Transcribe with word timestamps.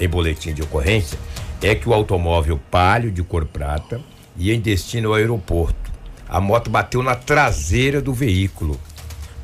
em 0.00 0.08
boletim 0.08 0.52
de 0.54 0.62
ocorrência 0.62 1.18
é 1.62 1.74
que 1.74 1.88
o 1.88 1.92
automóvel 1.92 2.58
palio 2.70 3.10
de 3.10 3.22
cor 3.22 3.44
prata 3.44 4.00
ia 4.36 4.54
em 4.54 4.60
destino 4.60 5.10
ao 5.10 5.14
aeroporto. 5.14 5.90
A 6.28 6.40
moto 6.40 6.70
bateu 6.70 7.02
na 7.02 7.14
traseira 7.14 8.00
do 8.00 8.14
veículo. 8.14 8.80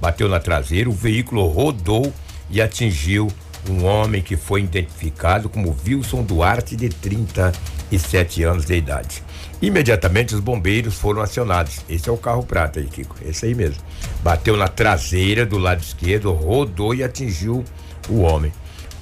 Bateu 0.01 0.29
na 0.29 0.41
traseira, 0.41 0.89
o 0.89 0.93
veículo 0.93 1.47
rodou 1.47 2.13
e 2.49 2.63
atingiu 2.63 3.29
um 3.69 3.85
homem 3.85 4.23
que 4.23 4.37
foi 4.37 4.63
identificado 4.63 5.49
como 5.49 5.77
Wilson 5.87 6.23
Duarte, 6.23 6.77
de 6.77 6.89
37 6.89 8.45
anos 8.45 8.65
de 8.65 8.77
idade. 8.77 9.23
Imediatamente 9.61 10.35
os 10.35 10.41
bombeiros 10.41 10.95
foram 10.95 11.21
acionados. 11.23 11.81
Esse 11.89 12.09
é 12.09 12.13
o 12.13 12.17
carro 12.17 12.45
prata 12.45 12.79
aí, 12.79 12.87
Kiko. 12.87 13.17
Esse 13.27 13.47
aí 13.47 13.55
mesmo. 13.55 13.83
Bateu 14.23 14.57
na 14.57 14.69
traseira 14.69 15.45
do 15.45 15.59
lado 15.59 15.83
esquerdo, 15.83 16.33
rodou 16.33 16.95
e 16.95 17.03
atingiu 17.03 17.65
o 18.09 18.21
homem. 18.21 18.53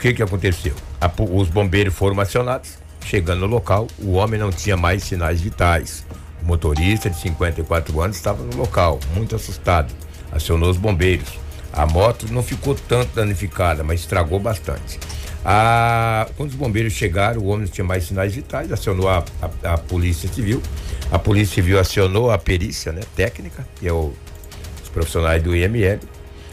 Que 0.04 0.12
que 0.12 0.22
aconteceu? 0.22 0.74
A, 1.00 1.10
os 1.32 1.48
bombeiros 1.48 1.94
foram 1.94 2.20
acionados. 2.20 2.76
Chegando 3.06 3.40
no 3.40 3.46
local, 3.46 3.88
o 3.98 4.12
homem 4.12 4.38
não 4.38 4.50
tinha 4.50 4.76
mais 4.76 5.02
sinais 5.02 5.40
vitais. 5.40 6.04
O 6.42 6.44
motorista 6.44 7.08
de 7.08 7.18
54 7.18 8.02
anos 8.02 8.18
estava 8.18 8.42
no 8.42 8.54
local, 8.54 9.00
muito 9.14 9.34
assustado. 9.34 9.90
Acionou 10.30 10.68
os 10.68 10.76
bombeiros. 10.76 11.38
A 11.72 11.86
moto 11.86 12.30
não 12.30 12.42
ficou 12.42 12.74
tanto 12.74 13.14
danificada, 13.14 13.82
mas 13.82 14.00
estragou 14.00 14.38
bastante. 14.38 15.00
A, 15.42 16.28
quando 16.36 16.50
os 16.50 16.54
bombeiros 16.54 16.92
chegaram, 16.92 17.40
o 17.40 17.46
homem 17.46 17.64
não 17.64 17.72
tinha 17.72 17.86
mais 17.86 18.04
sinais 18.04 18.34
vitais, 18.34 18.70
acionou 18.70 19.08
a, 19.08 19.24
a, 19.40 19.72
a 19.72 19.78
polícia 19.78 20.28
civil. 20.28 20.60
A 21.10 21.18
polícia 21.18 21.54
civil 21.54 21.80
acionou 21.80 22.30
a 22.30 22.36
perícia 22.36 22.92
né, 22.92 23.00
técnica, 23.16 23.66
que 23.76 23.88
é 23.88 23.92
o, 23.94 24.12
os 24.82 24.88
profissionais 24.90 25.42
do 25.42 25.56
IML. 25.56 25.98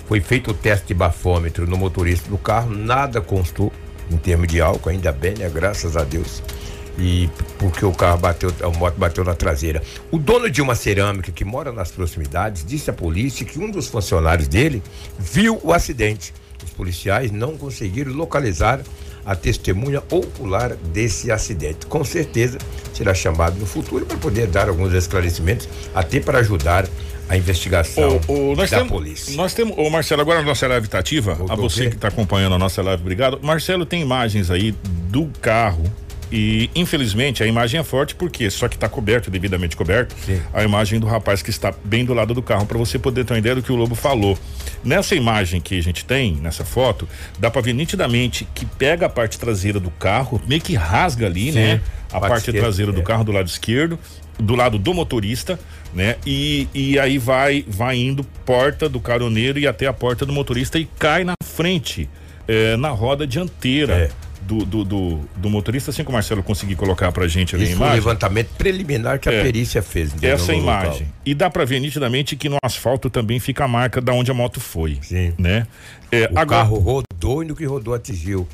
Foi 0.07 0.19
feito 0.19 0.51
o 0.51 0.53
teste 0.53 0.87
de 0.87 0.93
bafômetro 0.93 1.67
no 1.67 1.77
motorista 1.77 2.29
do 2.29 2.37
carro, 2.37 2.69
nada 2.69 3.21
constou 3.21 3.71
em 4.09 4.17
termos 4.17 4.47
de 4.47 4.59
álcool, 4.59 4.89
ainda 4.89 5.11
bem, 5.11 5.33
né? 5.37 5.49
Graças 5.49 5.95
a 5.95 6.03
Deus. 6.03 6.43
E 6.99 7.29
porque 7.57 7.85
o 7.85 7.91
carro 7.93 8.17
bateu, 8.17 8.53
a 8.61 8.69
moto 8.69 8.95
bateu 8.97 9.23
na 9.23 9.33
traseira. 9.33 9.81
O 10.11 10.19
dono 10.19 10.49
de 10.49 10.61
uma 10.61 10.75
cerâmica 10.75 11.31
que 11.31 11.45
mora 11.45 11.71
nas 11.71 11.91
proximidades 11.91 12.65
disse 12.65 12.89
à 12.89 12.93
polícia 12.93 13.45
que 13.45 13.57
um 13.57 13.71
dos 13.71 13.87
funcionários 13.87 14.47
dele 14.47 14.83
viu 15.17 15.59
o 15.63 15.71
acidente. 15.71 16.33
Os 16.63 16.71
policiais 16.71 17.31
não 17.31 17.57
conseguiram 17.57 18.11
localizar 18.11 18.81
a 19.25 19.35
testemunha 19.35 20.03
ocular 20.11 20.75
desse 20.75 21.31
acidente. 21.31 21.85
Com 21.85 22.03
certeza 22.03 22.57
será 22.93 23.13
chamado 23.13 23.57
no 23.57 23.65
futuro 23.65 24.05
para 24.05 24.17
poder 24.17 24.47
dar 24.47 24.67
alguns 24.67 24.93
esclarecimentos, 24.93 25.69
até 25.93 26.19
para 26.19 26.39
ajudar 26.39 26.87
a 27.29 27.37
investigação 27.37 28.19
o, 28.27 28.51
o, 28.51 28.55
da 28.55 28.67
temos, 28.67 28.89
polícia. 28.89 29.35
Nós 29.35 29.53
temos, 29.53 29.77
ô 29.77 29.89
Marcelo, 29.89 30.21
agora 30.21 30.39
a 30.39 30.43
nossa 30.43 30.67
live 30.67 30.85
está 30.85 30.99
ativa. 30.99 31.33
Voltou 31.35 31.53
a 31.53 31.55
você 31.55 31.87
o 31.87 31.89
que 31.89 31.95
está 31.95 32.07
acompanhando 32.09 32.55
a 32.55 32.59
nossa 32.59 32.81
live, 32.81 33.01
obrigado. 33.01 33.39
Marcelo, 33.41 33.85
tem 33.85 34.01
imagens 34.01 34.51
aí 34.51 34.73
do 35.09 35.27
carro 35.41 35.83
e 36.31 36.69
infelizmente 36.73 37.43
a 37.43 37.47
imagem 37.47 37.79
é 37.79 37.83
forte 37.83 38.15
porque 38.15 38.49
só 38.49 38.67
que 38.67 38.75
está 38.75 38.87
coberto, 38.87 39.29
devidamente 39.29 39.75
coberto, 39.75 40.15
Sim. 40.25 40.41
a 40.53 40.63
imagem 40.63 40.99
do 40.99 41.05
rapaz 41.05 41.41
que 41.41 41.49
está 41.49 41.73
bem 41.83 42.05
do 42.05 42.13
lado 42.13 42.33
do 42.33 42.41
carro 42.41 42.65
para 42.65 42.77
você 42.77 42.97
poder 42.97 43.25
ter 43.25 43.33
uma 43.33 43.39
ideia 43.39 43.55
do 43.55 43.61
que 43.61 43.71
o 43.71 43.75
Lobo 43.75 43.95
falou. 43.95 44.37
Nessa 44.83 45.15
imagem 45.15 45.59
que 45.59 45.77
a 45.77 45.83
gente 45.83 46.05
tem, 46.05 46.35
nessa 46.35 46.63
foto, 46.63 47.07
dá 47.37 47.51
para 47.51 47.61
ver 47.61 47.73
nitidamente 47.73 48.47
que 48.55 48.65
pega 48.65 49.07
a 49.07 49.09
parte 49.09 49.37
traseira 49.37 49.79
do 49.79 49.91
carro, 49.91 50.41
meio 50.47 50.61
que 50.61 50.73
rasga 50.75 51.25
ali, 51.25 51.51
Sim. 51.51 51.59
né? 51.59 51.81
A 52.09 52.19
Parte 52.19 52.29
parte, 52.29 52.39
esquerda, 52.39 52.59
traseira 52.59 52.91
do 52.91 52.99
é. 52.99 53.03
carro 53.03 53.23
do 53.23 53.31
lado 53.31 53.47
esquerdo, 53.47 53.97
do 54.37 54.55
lado 54.55 54.77
do 54.77 54.93
motorista, 54.93 55.57
né? 55.93 56.17
E, 56.25 56.67
e 56.73 56.99
aí 56.99 57.17
vai 57.17 57.63
vai 57.67 57.97
indo 57.97 58.23
porta 58.45 58.89
do 58.89 58.99
caroneiro 58.99 59.59
e 59.59 59.67
até 59.67 59.87
a 59.87 59.93
porta 59.93 60.25
do 60.25 60.33
motorista 60.33 60.77
e 60.77 60.85
cai 60.99 61.23
na 61.23 61.35
frente, 61.43 62.09
eh, 62.47 62.75
na 62.75 62.89
roda 62.89 63.25
dianteira. 63.25 63.93
É. 63.93 64.30
Do, 64.51 64.65
do, 64.65 64.83
do, 64.83 65.19
do 65.37 65.49
motorista, 65.49 65.91
assim 65.91 66.03
que 66.03 66.09
o 66.09 66.13
Marcelo 66.13 66.43
conseguir 66.43 66.75
colocar 66.75 67.09
pra 67.11 67.25
gente 67.27 67.55
ali 67.55 67.63
a 67.63 67.67
Isso 67.67 67.75
um 67.75 67.77
imagem. 67.77 67.95
levantamento 67.95 68.49
preliminar 68.57 69.17
que 69.17 69.29
a 69.29 69.31
É. 69.31 69.41
perícia 69.43 69.81
fez. 69.81 70.11
Essa 70.21 70.51
no 70.51 70.59
local. 70.59 70.83
imagem. 70.85 71.07
E 71.25 71.33
dá 71.33 71.49
pra 71.49 71.63
ver 71.63 71.79
nitidamente 71.79 72.35
que 72.35 72.49
no 72.49 72.57
asfalto 72.61 73.09
também 73.09 73.39
fica 73.39 73.63
a 73.63 73.67
marca 73.67 74.01
da 74.01 74.11
onde 74.11 74.29
a 74.29 74.33
moto 74.33 74.59
foi. 74.59 74.97
Sim. 75.01 75.33
Né? 75.37 75.65
É, 76.11 76.23
O 76.23 76.37
agora, 76.37 76.45
carro 76.63 76.77
rodou 76.79 77.43
e 77.43 77.47
no 77.47 77.55
que 77.55 77.63
rodou 77.65 77.93
atingiu 77.93 78.45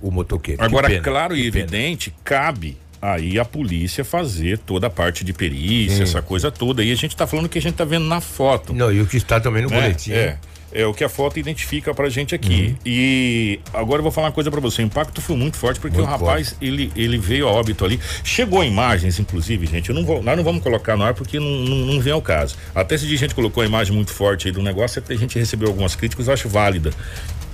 o 0.00 0.10
motoqueiro. 0.10 0.60
Que 0.60 0.64
Agora, 0.64 0.88
pena, 0.88 1.02
claro 1.02 1.36
e 1.36 1.50
pena. 1.50 1.64
evidente, 1.64 2.14
cabe 2.24 2.78
aí 3.02 3.38
a 3.38 3.44
polícia 3.44 4.02
fazer 4.02 4.56
toda 4.56 4.86
a 4.86 4.90
parte 4.90 5.22
de 5.24 5.34
perícia, 5.34 6.04
essa 6.04 6.22
coisa 6.22 6.50
toda. 6.50 6.82
E 6.82 6.90
a 6.90 6.94
gente 6.96 7.14
tá 7.14 7.26
falando 7.26 7.50
que 7.50 7.58
a 7.58 7.60
gente 7.62 7.74
tá 7.74 7.84
vendo 7.84 8.06
na 8.06 8.20
foto. 8.22 8.72
Não, 8.72 8.90
e 8.90 8.98
o 9.02 9.06
que 9.06 9.18
está 9.18 9.38
também 9.38 9.62
no 9.62 9.68
né? 9.68 9.78
boletim. 9.78 10.12
É. 10.12 10.38
É 10.74 10.84
o 10.84 10.92
que 10.92 11.04
a 11.04 11.08
foto 11.08 11.38
identifica 11.38 11.94
pra 11.94 12.08
gente 12.08 12.34
aqui. 12.34 12.70
Uhum. 12.70 12.76
E 12.84 13.60
agora 13.72 14.00
eu 14.00 14.02
vou 14.02 14.10
falar 14.10 14.26
uma 14.26 14.32
coisa 14.32 14.50
pra 14.50 14.60
você. 14.60 14.82
O 14.82 14.84
impacto 14.84 15.22
foi 15.22 15.36
muito 15.36 15.56
forte 15.56 15.78
porque 15.78 15.96
Muito 15.96 16.08
o 16.08 16.10
rapaz, 16.10 16.56
ele, 16.60 16.90
ele 16.96 17.16
veio 17.16 17.46
a 17.46 17.52
óbito 17.52 17.84
ali. 17.84 18.00
Chegou 18.24 18.64
imagens, 18.64 19.20
inclusive, 19.20 19.66
gente. 19.66 19.90
Eu 19.90 19.94
não 19.94 20.04
vou, 20.04 20.20
nós 20.20 20.36
não 20.36 20.42
vamos 20.42 20.62
colocar 20.64 20.96
no 20.96 21.04
ar 21.04 21.14
porque 21.14 21.38
não, 21.38 21.46
não, 21.48 21.76
não 21.94 22.00
vem 22.00 22.12
ao 22.12 22.20
caso. 22.20 22.56
Até 22.74 22.98
se 22.98 23.04
a 23.06 23.16
gente 23.16 23.36
colocou 23.36 23.62
a 23.62 23.66
imagem 23.66 23.94
muito 23.94 24.10
forte 24.12 24.48
aí 24.48 24.52
do 24.52 24.60
negócio, 24.62 24.98
até 24.98 25.14
a 25.14 25.16
gente 25.16 25.38
recebeu 25.38 25.68
algumas 25.68 25.94
críticas, 25.94 26.26
eu 26.26 26.34
acho 26.34 26.48
válida 26.48 26.90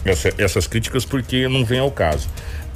essa- 0.03 0.33
essas 0.39 0.67
críticas 0.67 1.05
porque 1.05 1.47
não 1.47 1.63
vem 1.63 1.79
ao 1.79 1.91
caso. 1.91 2.27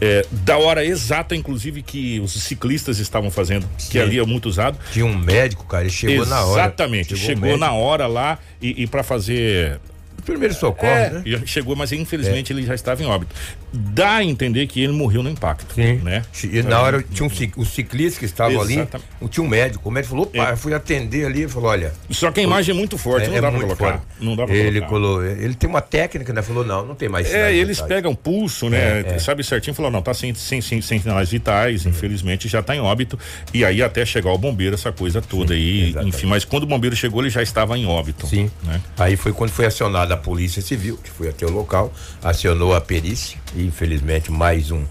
É, 0.00 0.26
da 0.30 0.58
hora 0.58 0.84
exata, 0.84 1.34
inclusive, 1.34 1.80
que 1.80 2.20
os 2.20 2.32
ciclistas 2.34 2.98
estavam 2.98 3.30
fazendo, 3.30 3.66
que 3.78 3.92
Sim. 3.92 3.98
ali 4.00 4.18
é 4.18 4.24
muito 4.26 4.46
usado. 4.46 4.76
Tinha 4.92 5.06
um 5.06 5.16
médico, 5.16 5.64
cara, 5.64 5.84
ele 5.84 5.90
chegou 5.90 6.26
na 6.26 6.44
hora. 6.44 6.60
Exatamente, 6.62 7.16
chegou, 7.16 7.42
médico. 7.42 7.60
na 7.60 7.72
hora 7.72 8.06
lá 8.06 8.38
e, 8.60 8.82
e 8.82 8.86
para 8.86 9.02
fazer 9.02 9.80
Primeiro 10.24 10.54
socorro, 10.54 10.90
é, 10.92 11.10
né? 11.10 11.22
já 11.26 11.40
chegou, 11.46 11.76
mas 11.76 11.92
infelizmente 11.92 12.52
ele 12.52 12.62
já 12.64 12.74
estava 12.74 13.02
em 13.02 13.06
óbito. 13.06 13.34
Dá 13.72 14.16
a 14.16 14.24
entender 14.24 14.66
que 14.66 14.80
ele 14.82 14.92
morreu 14.92 15.22
no 15.22 15.28
impacto, 15.28 15.74
Sim. 15.74 15.96
né? 16.02 16.22
E 16.44 16.62
na 16.62 16.80
hora 16.80 17.02
tinha 17.02 17.26
um, 17.28 17.30
os 17.60 17.68
ciclistas 17.70 18.18
que 18.18 18.24
estavam 18.24 18.60
ali, 18.60 18.86
tinha 19.30 19.44
um 19.44 19.48
médico. 19.48 19.88
O 19.88 19.92
médico 19.92 20.10
falou, 20.14 20.26
opa, 20.26 20.48
É. 20.48 20.52
eu 20.52 20.56
fui 20.56 20.72
atender 20.72 21.26
ali 21.26 21.42
e 21.42 21.48
falou, 21.48 21.70
olha. 21.70 21.92
Só 22.10 22.30
que 22.30 22.40
a 22.40 22.42
imagem 22.42 22.74
é 22.74 22.78
muito 22.78 22.96
forte, 22.96 23.26
não 23.28 23.34
dá 23.34 23.40
pra 23.42 23.50
muito 23.50 23.64
colocar. 23.76 23.84
forte. 23.98 24.04
Não 24.20 24.36
dá 24.36 24.46
pra 24.46 24.54
ele 24.54 24.80
colocar. 24.80 24.88
Colou, 24.94 25.24
ele 25.24 25.54
tem 25.54 25.68
uma 25.68 25.80
técnica, 25.80 26.32
né? 26.32 26.40
Falou, 26.40 26.64
não, 26.64 26.86
não 26.86 26.94
tem 26.94 27.08
mais 27.08 27.32
É, 27.32 27.52
eles 27.52 27.76
vitais. 27.78 27.88
pegam 27.88 28.14
pulso, 28.14 28.70
né? 28.70 29.02
É, 29.06 29.14
é. 29.14 29.18
Sabe 29.18 29.42
certinho, 29.42 29.74
falou, 29.74 29.90
não, 29.90 30.00
tá 30.02 30.14
sem, 30.14 30.32
sem, 30.34 30.60
sem, 30.60 30.80
sem 30.80 31.00
sinais 31.00 31.30
vitais, 31.30 31.84
infelizmente 31.84 32.48
já 32.48 32.62
tá 32.62 32.76
em 32.76 32.80
óbito. 32.80 33.18
E 33.52 33.64
aí 33.64 33.82
até 33.82 34.04
chegar 34.06 34.30
o 34.30 34.38
bombeiro, 34.38 34.74
essa 34.74 34.92
coisa 34.92 35.20
toda 35.20 35.52
aí, 35.52 35.88
exatamente. 35.90 36.16
enfim. 36.16 36.26
Mas 36.26 36.44
quando 36.44 36.62
o 36.62 36.66
bombeiro 36.66 36.94
chegou, 36.94 37.20
ele 37.22 37.30
já 37.30 37.42
estava 37.42 37.76
em 37.76 37.86
óbito. 37.86 38.26
Sim. 38.26 38.50
Né? 38.62 38.80
Aí 38.98 39.16
foi 39.16 39.32
quando 39.32 39.50
foi 39.50 39.66
acionada 39.66 40.13
a 40.14 40.16
Polícia 40.16 40.62
Civil, 40.62 40.96
que 40.96 41.10
foi 41.10 41.28
até 41.28 41.44
o 41.44 41.50
local, 41.50 41.92
acionou 42.22 42.74
a 42.74 42.80
perícia 42.80 43.38
e 43.54 43.64
infelizmente 43.64 44.32
mais 44.32 44.70
um 44.70 44.84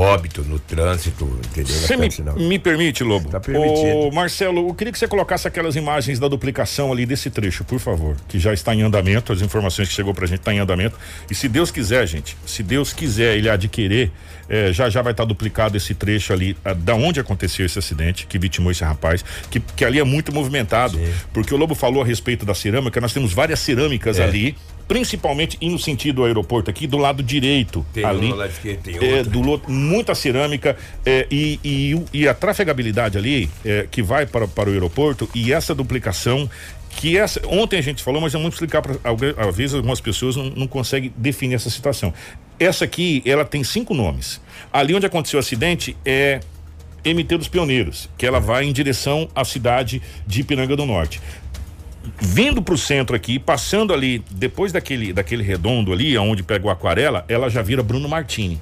óbito 0.00 0.42
no 0.42 0.58
trânsito, 0.58 1.24
entendeu? 1.46 1.74
Você 1.76 1.96
me, 1.96 2.08
me 2.48 2.58
permite, 2.58 3.04
Lobo? 3.04 3.28
Tá 3.28 3.38
permitido. 3.38 3.96
Ô, 3.96 4.10
Marcelo, 4.10 4.68
eu 4.68 4.74
queria 4.74 4.92
que 4.92 4.98
você 4.98 5.06
colocasse 5.06 5.46
aquelas 5.46 5.76
imagens 5.76 6.18
da 6.18 6.26
duplicação 6.26 6.90
ali 6.90 7.04
desse 7.04 7.28
trecho, 7.30 7.64
por 7.64 7.78
favor, 7.78 8.16
que 8.28 8.38
já 8.38 8.52
está 8.52 8.74
em 8.74 8.82
andamento, 8.82 9.32
as 9.32 9.42
informações 9.42 9.88
que 9.88 9.94
chegou 9.94 10.14
pra 10.14 10.26
gente 10.26 10.40
tá 10.40 10.52
em 10.52 10.58
andamento. 10.58 10.98
E 11.30 11.34
se 11.34 11.48
Deus 11.48 11.70
quiser, 11.70 12.06
gente, 12.06 12.36
se 12.46 12.62
Deus 12.62 12.92
quiser 12.92 13.36
ele 13.36 13.48
adquirir, 13.50 14.10
eh, 14.48 14.72
já 14.72 14.88
já 14.88 15.02
vai 15.02 15.12
estar 15.12 15.24
duplicado 15.24 15.76
esse 15.76 15.94
trecho 15.94 16.32
ali, 16.32 16.56
ah, 16.64 16.72
da 16.72 16.94
onde 16.94 17.20
aconteceu 17.20 17.66
esse 17.66 17.78
acidente, 17.78 18.26
que 18.26 18.38
vitimou 18.38 18.72
esse 18.72 18.82
rapaz, 18.82 19.24
que, 19.50 19.60
que 19.60 19.84
ali 19.84 19.98
é 20.00 20.04
muito 20.04 20.32
movimentado, 20.32 20.96
Sim. 20.96 21.12
porque 21.32 21.54
o 21.54 21.56
Lobo 21.56 21.74
falou 21.74 22.02
a 22.02 22.06
respeito 22.06 22.44
da 22.46 22.54
cerâmica, 22.54 23.00
nós 23.00 23.12
temos 23.12 23.32
várias 23.32 23.60
cerâmicas 23.60 24.18
É. 24.18 24.24
ali, 24.24 24.56
principalmente 24.90 25.56
indo 25.60 25.78
sentido 25.78 26.16
do 26.16 26.24
aeroporto 26.24 26.68
aqui, 26.68 26.84
do 26.84 26.96
lado 26.96 27.22
direito 27.22 27.86
Tem 27.92 28.04
ali. 28.04 28.32
um 28.32 28.34
lado 28.34 28.50
esquerdo, 28.50 28.82
tem 28.82 28.96
É, 28.96 29.22
do 29.22 29.40
loto, 29.40 29.70
muita 29.70 30.16
cerâmica 30.16 30.76
é, 31.06 31.28
e, 31.30 31.60
e, 31.62 32.02
e 32.12 32.26
a 32.26 32.34
trafegabilidade 32.34 33.16
ali 33.16 33.48
é, 33.64 33.86
que 33.88 34.02
vai 34.02 34.26
para, 34.26 34.48
para 34.48 34.68
o 34.68 34.72
aeroporto 34.72 35.30
e 35.32 35.52
essa 35.52 35.76
duplicação 35.76 36.50
que 36.96 37.16
essa, 37.16 37.40
ontem 37.46 37.78
a 37.78 37.80
gente 37.80 38.02
falou, 38.02 38.20
mas 38.20 38.32
vamos 38.32 38.52
explicar 38.52 38.82
para 38.82 38.96
às 39.48 39.56
vezes 39.56 39.76
algumas 39.76 40.00
pessoas 40.00 40.34
não, 40.34 40.46
não 40.50 40.66
conseguem 40.66 41.12
definir 41.16 41.54
essa 41.54 41.70
situação. 41.70 42.12
Essa 42.58 42.84
aqui, 42.84 43.22
ela 43.24 43.44
tem 43.44 43.62
cinco 43.62 43.94
nomes. 43.94 44.40
Ali 44.72 44.92
onde 44.92 45.06
aconteceu 45.06 45.36
o 45.36 45.40
acidente 45.40 45.96
é 46.04 46.40
MT 47.04 47.36
dos 47.38 47.46
Pioneiros, 47.46 48.10
que 48.18 48.26
ela 48.26 48.40
vai 48.40 48.64
em 48.64 48.72
direção 48.72 49.28
à 49.36 49.44
cidade 49.44 50.02
de 50.26 50.40
Ipiranga 50.40 50.74
do 50.74 50.84
Norte 50.84 51.20
vindo 52.18 52.62
pro 52.62 52.76
centro 52.78 53.14
aqui, 53.14 53.38
passando 53.38 53.92
ali, 53.92 54.22
depois 54.30 54.72
daquele, 54.72 55.12
daquele 55.12 55.42
redondo 55.42 55.92
ali, 55.92 56.16
onde 56.18 56.42
pega 56.42 56.66
o 56.66 56.70
aquarela, 56.70 57.24
ela 57.28 57.48
já 57.50 57.62
vira 57.62 57.82
Bruno 57.82 58.08
Martini. 58.08 58.60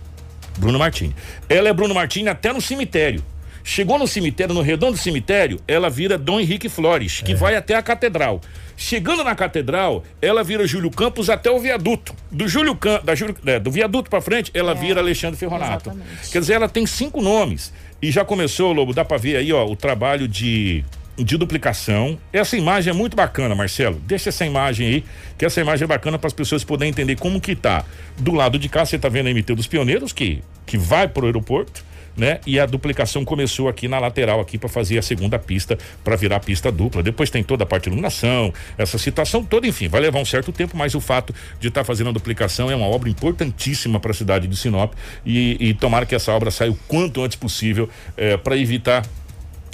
Bruno 0.58 0.78
Martini. 0.78 1.14
Ela 1.48 1.68
é 1.68 1.72
Bruno 1.72 1.94
Martini 1.94 2.28
até 2.28 2.52
no 2.52 2.60
cemitério. 2.60 3.22
Chegou 3.62 3.98
no 3.98 4.06
cemitério, 4.08 4.54
no 4.54 4.62
redondo 4.62 4.92
do 4.92 4.98
cemitério, 4.98 5.60
ela 5.68 5.90
vira 5.90 6.16
Dom 6.16 6.40
Henrique 6.40 6.68
Flores, 6.70 7.20
que 7.20 7.34
vai 7.34 7.54
até 7.54 7.74
a 7.74 7.82
catedral. 7.82 8.40
Chegando 8.76 9.22
na 9.22 9.34
catedral, 9.34 10.04
ela 10.22 10.42
vira 10.42 10.66
Júlio 10.66 10.90
Campos 10.90 11.28
até 11.28 11.50
o 11.50 11.58
viaduto. 11.60 12.14
Do 12.30 12.48
Júlio 12.48 12.74
Cam- 12.74 13.00
da 13.04 13.14
Júlio, 13.14 13.36
é, 13.44 13.58
do 13.58 13.70
viaduto 13.70 14.08
para 14.08 14.20
frente, 14.22 14.50
ela 14.54 14.74
vira 14.74 15.00
Alexandre 15.00 15.36
Ferronato. 15.38 15.90
exatamente. 15.90 16.30
Quer 16.30 16.38
dizer, 16.40 16.54
ela 16.54 16.68
tem 16.68 16.86
cinco 16.86 17.20
nomes. 17.20 17.72
E 18.00 18.10
já 18.10 18.24
começou, 18.24 18.72
Lobo, 18.72 18.94
dá 18.94 19.04
pra 19.04 19.18
ver 19.18 19.36
aí, 19.36 19.52
ó, 19.52 19.66
o 19.66 19.76
trabalho 19.76 20.26
de, 20.26 20.82
de 21.18 21.36
duplicação. 21.36 22.18
Essa 22.32 22.56
imagem 22.56 22.90
é 22.90 22.94
muito 22.94 23.16
bacana, 23.16 23.54
Marcelo. 23.54 24.00
Deixa 24.06 24.28
essa 24.28 24.44
imagem 24.44 24.86
aí, 24.86 25.04
que 25.36 25.44
essa 25.44 25.60
imagem 25.60 25.84
é 25.84 25.88
bacana 25.88 26.18
para 26.18 26.28
as 26.28 26.32
pessoas 26.32 26.64
poderem 26.64 26.90
entender 26.90 27.16
como 27.16 27.40
que 27.40 27.54
tá. 27.54 27.84
Do 28.18 28.32
lado 28.32 28.58
de 28.58 28.68
cá, 28.68 28.84
você 28.84 28.98
tá 28.98 29.08
vendo 29.08 29.28
a 29.28 29.30
MT 29.30 29.54
dos 29.54 29.66
Pioneiros, 29.66 30.12
que 30.12 30.42
que 30.66 30.76
vai 30.76 31.08
para 31.08 31.22
o 31.22 31.26
aeroporto 31.26 31.82
né? 32.18 32.40
E 32.44 32.58
a 32.58 32.66
duplicação 32.66 33.24
começou 33.24 33.68
aqui 33.68 33.86
na 33.86 33.98
lateral 33.98 34.40
aqui 34.40 34.58
para 34.58 34.68
fazer 34.68 34.98
a 34.98 35.02
segunda 35.02 35.38
pista 35.38 35.78
para 36.02 36.16
virar 36.16 36.40
pista 36.40 36.70
dupla. 36.70 37.02
Depois 37.02 37.30
tem 37.30 37.44
toda 37.44 37.62
a 37.62 37.66
parte 37.66 37.84
de 37.84 37.90
iluminação, 37.90 38.52
essa 38.76 38.98
situação 38.98 39.44
toda, 39.44 39.66
enfim, 39.66 39.88
vai 39.88 40.00
levar 40.00 40.18
um 40.18 40.24
certo 40.24 40.50
tempo, 40.50 40.76
mas 40.76 40.94
o 40.94 41.00
fato 41.00 41.32
de 41.60 41.68
estar 41.68 41.82
tá 41.82 41.84
fazendo 41.84 42.10
a 42.10 42.12
duplicação 42.12 42.70
é 42.70 42.74
uma 42.74 42.86
obra 42.86 43.08
importantíssima 43.08 44.00
para 44.00 44.10
a 44.10 44.14
cidade 44.14 44.48
de 44.48 44.56
Sinop 44.56 44.94
e, 45.24 45.68
e 45.68 45.74
tomara 45.74 46.04
que 46.04 46.14
essa 46.14 46.32
obra 46.32 46.50
saia 46.50 46.72
o 46.72 46.78
quanto 46.88 47.22
antes 47.22 47.36
possível 47.36 47.88
eh, 48.16 48.36
para 48.36 48.56
evitar 48.56 49.06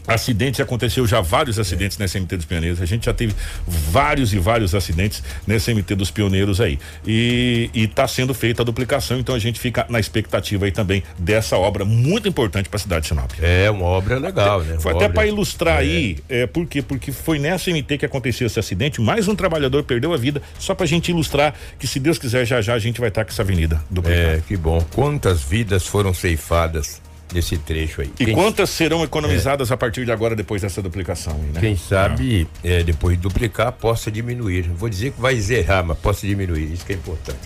Acidentes 0.07 0.61
aconteceu 0.61 1.07
já 1.07 1.21
vários 1.21 1.59
acidentes 1.59 1.97
nessa 1.97 2.19
MT 2.19 2.37
dos 2.37 2.45
Pioneiros. 2.45 2.83
A 2.83 2.87
gente 2.87 3.07
já 3.07 3.15
teve 3.15 3.35
vários 3.67 4.33
e 4.35 4.39
vários 4.39 4.75
acidentes 4.75 5.23
nessa 5.47 5.73
MT 5.73 5.95
dos 5.95 6.11
Pioneiros 6.11 6.61
aí. 6.61 6.79
E 7.07 7.71
está 7.75 8.07
sendo 8.07 8.35
feita 8.35 8.63
a 8.63 8.65
duplicação, 8.65 9.19
então 9.19 9.35
a 9.35 9.39
gente 9.39 9.59
fica 9.59 9.87
na 9.89 9.99
expectativa 9.99 10.67
aí 10.67 10.73
também 10.73 11.03
dessa 11.19 11.57
obra 11.57 11.85
muito 11.85 12.29
importante 12.29 12.69
para 12.69 12.77
a 12.77 12.81
cidade 12.81 13.03
de 13.03 13.09
Sinop. 13.09 13.31
É 13.41 13.71
uma 13.71 13.87
obra 13.87 14.19
legal, 14.19 14.63
né? 14.63 14.77
Foi 14.79 14.93
até 14.93 15.09
para 15.09 15.27
ilustrar 15.27 15.77
é. 15.77 15.81
aí, 15.81 16.19
é, 16.29 16.47
por 16.47 16.67
quê? 16.67 16.83
Porque 16.83 17.11
foi 17.11 17.39
nessa 17.39 17.71
MT 17.71 17.99
que 17.99 18.07
aconteceu 18.07 18.47
esse 18.47 18.59
acidente, 18.59 19.01
mais 19.01 19.27
um 19.27 19.35
trabalhador 19.35 19.85
perdeu 19.85 20.13
a 20.13 20.17
vida, 20.17 20.43
só 20.59 20.75
para 20.75 20.85
a 20.85 20.89
gente 20.89 21.11
ilustrar 21.11 21.55
que 21.79 21.87
se 21.87 21.99
Deus 21.99 22.19
quiser 22.19 22.45
já 22.45 22.61
já 22.61 22.75
a 22.75 22.79
gente 22.79 23.01
vai 23.01 23.09
estar 23.09 23.23
tá 23.23 23.25
com 23.25 23.33
essa 23.33 23.43
avenida 23.43 23.83
duplicada. 23.91 24.37
É, 24.37 24.43
que 24.47 24.57
bom. 24.57 24.85
Quantas 24.95 25.43
vidas 25.43 25.87
foram 25.87 26.13
ceifadas 26.13 27.01
nesse 27.35 27.59
trecho 27.59 28.01
aí. 28.01 28.11
E 28.19 28.25
Quem 28.25 28.35
quantas 28.35 28.71
serão 28.71 29.03
economizadas 29.03 29.71
é. 29.71 29.75
a 29.75 29.77
partir 29.77 30.05
de 30.05 30.13
agora 30.13 30.37
depois 30.37 30.63
dessa 30.63 30.81
duplicação? 30.81 31.35
Né? 31.53 31.61
Quem 31.61 31.77
sabe 31.77 32.47
é. 32.63 32.81
É, 32.81 32.83
depois 32.83 33.17
de 33.17 33.23
duplicar 33.23 33.73
possa 33.73 34.11
diminuir. 34.11 34.71
Vou 34.71 34.89
dizer 34.89 35.13
que 35.13 35.21
vai 35.21 35.37
zerar, 35.41 35.85
mas 35.85 35.99
possa 35.99 36.27
diminuir. 36.27 36.73
Isso 36.73 36.87
que 36.87 36.93
é 36.93 36.97
importante. 36.97 37.41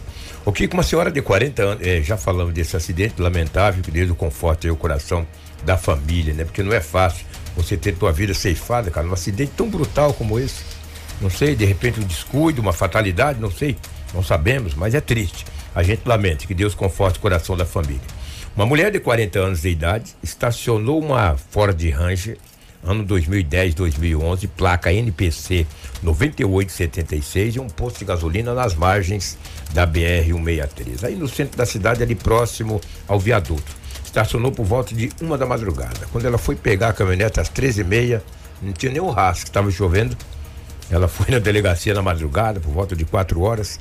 O 0.44 0.52
que 0.52 0.69
uma 0.73 0.82
senhora 0.82 1.11
de 1.11 1.20
40 1.20 1.62
anos, 1.62 1.87
é, 1.87 2.02
já 2.02 2.17
falamos 2.17 2.55
desse 2.55 2.76
acidente 2.76 3.20
lamentável 3.20 3.82
que 3.82 3.90
desde 3.90 4.12
o 4.12 4.14
conforto 4.14 4.67
e 4.67 4.70
o 4.70 4.76
coração 4.76 5.26
da 5.64 5.76
família, 5.76 6.32
né? 6.32 6.44
Porque 6.44 6.62
não 6.62 6.73
é 6.73 6.81
fácil 6.81 7.26
você 7.56 7.76
ter 7.76 7.94
tua 7.96 8.12
vida 8.12 8.32
ceifada, 8.32 8.91
cara, 8.91 9.06
num 9.06 9.12
acidente 9.12 9.52
tão 9.56 9.69
brutal 9.69 10.12
como 10.12 10.38
esse. 10.38 10.62
Não 11.20 11.29
sei, 11.29 11.56
de 11.56 11.64
repente 11.64 11.99
um 11.99 12.05
descuido, 12.05 12.62
uma 12.62 12.73
fatalidade, 12.73 13.41
não 13.41 13.50
sei, 13.50 13.76
não 14.14 14.23
sabemos, 14.23 14.75
mas 14.75 14.94
é 14.94 15.00
triste. 15.00 15.44
A 15.75 15.82
gente 15.82 16.02
lamenta 16.06 16.46
que 16.46 16.55
Deus 16.55 16.75
conforte 16.75 17.19
o 17.19 17.20
coração 17.20 17.56
da 17.56 17.67
família. 17.67 18.00
Uma 18.58 18.66
mulher 18.66 18.90
de 18.90 18.99
40 18.99 19.38
anos 19.38 19.62
de 19.62 19.69
idade 19.69 20.16
estacionou 20.20 21.00
uma 21.00 21.37
Ford 21.37 21.81
Ranger 21.90 22.37
ano 22.82 23.05
2010, 23.05 23.72
2011, 23.72 24.49
placa 24.49 24.93
NPC 24.93 25.64
9876 26.02 27.55
e 27.55 27.60
um 27.60 27.69
posto 27.69 28.00
de 28.00 28.05
gasolina 28.05 28.52
nas 28.52 28.75
margens 28.75 29.38
da 29.72 29.87
BR 29.87 30.26
163, 30.26 31.05
aí 31.05 31.14
no 31.14 31.28
centro 31.28 31.56
da 31.56 31.64
cidade, 31.64 32.02
ali 32.02 32.16
próximo 32.16 32.81
ao 33.06 33.20
viaduto. 33.20 33.76
Estacionou 34.05 34.50
por 34.50 34.66
volta 34.66 34.93
de 34.93 35.08
uma 35.22 35.38
da 35.38 35.46
madrugada. 35.46 36.08
Quando 36.10 36.25
ela 36.25 36.37
foi 36.37 36.56
pegar 36.56 36.88
a 36.88 36.93
caminhonete 36.93 37.38
às 37.38 37.49
13h30, 37.49 38.20
não 38.60 38.72
tinha 38.72 38.90
nem 38.90 39.00
um 39.00 39.10
rastro, 39.10 39.46
estava 39.46 39.70
chovendo. 39.70 40.16
Ela 40.90 41.06
foi 41.06 41.31
na 41.31 41.38
delegacia 41.38 41.94
na 41.94 42.02
madrugada, 42.02 42.58
por 42.58 42.72
volta 42.72 42.96
de 42.96 43.05
4 43.05 43.40
horas 43.40 43.78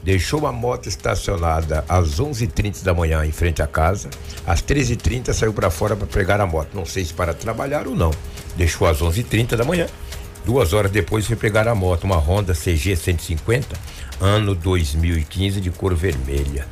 deixou 0.05 0.47
a 0.47 0.53
moto 0.53 0.87
estacionada 0.87 1.83
às 1.89 2.21
11h30 2.21 2.83
da 2.85 2.93
manhã 2.93 3.25
em 3.25 3.33
frente 3.33 3.63
à 3.63 3.67
casa. 3.67 4.11
Às 4.47 4.63
13h30 4.63 5.33
saiu 5.33 5.55
para 5.55 5.71
fora 5.71 5.97
para 5.97 6.07
pegar 6.07 6.41
a 6.41 6.47
moto. 6.47 6.75
Não 6.75 6.85
sei 6.85 7.05
se 7.05 7.15
para 7.15 7.33
trabalhar 7.33 7.87
ou 7.87 7.97
não. 7.97 8.11
Deixou 8.55 8.87
às 8.87 9.01
11h30 9.01 9.57
da 9.57 9.65
manhã. 9.65 9.87
Duas 10.45 10.75
horas 10.75 10.91
depois 10.91 11.27
foi 11.27 11.37
pegar 11.37 11.67
a 11.67 11.75
moto, 11.75 12.05
uma 12.05 12.19
Honda 12.19 12.53
CG 12.53 12.95
150, 12.95 13.75
ano 14.21 14.55
2015, 14.55 15.59
de 15.59 15.71
cor 15.71 15.95
vermelha. 15.95 16.67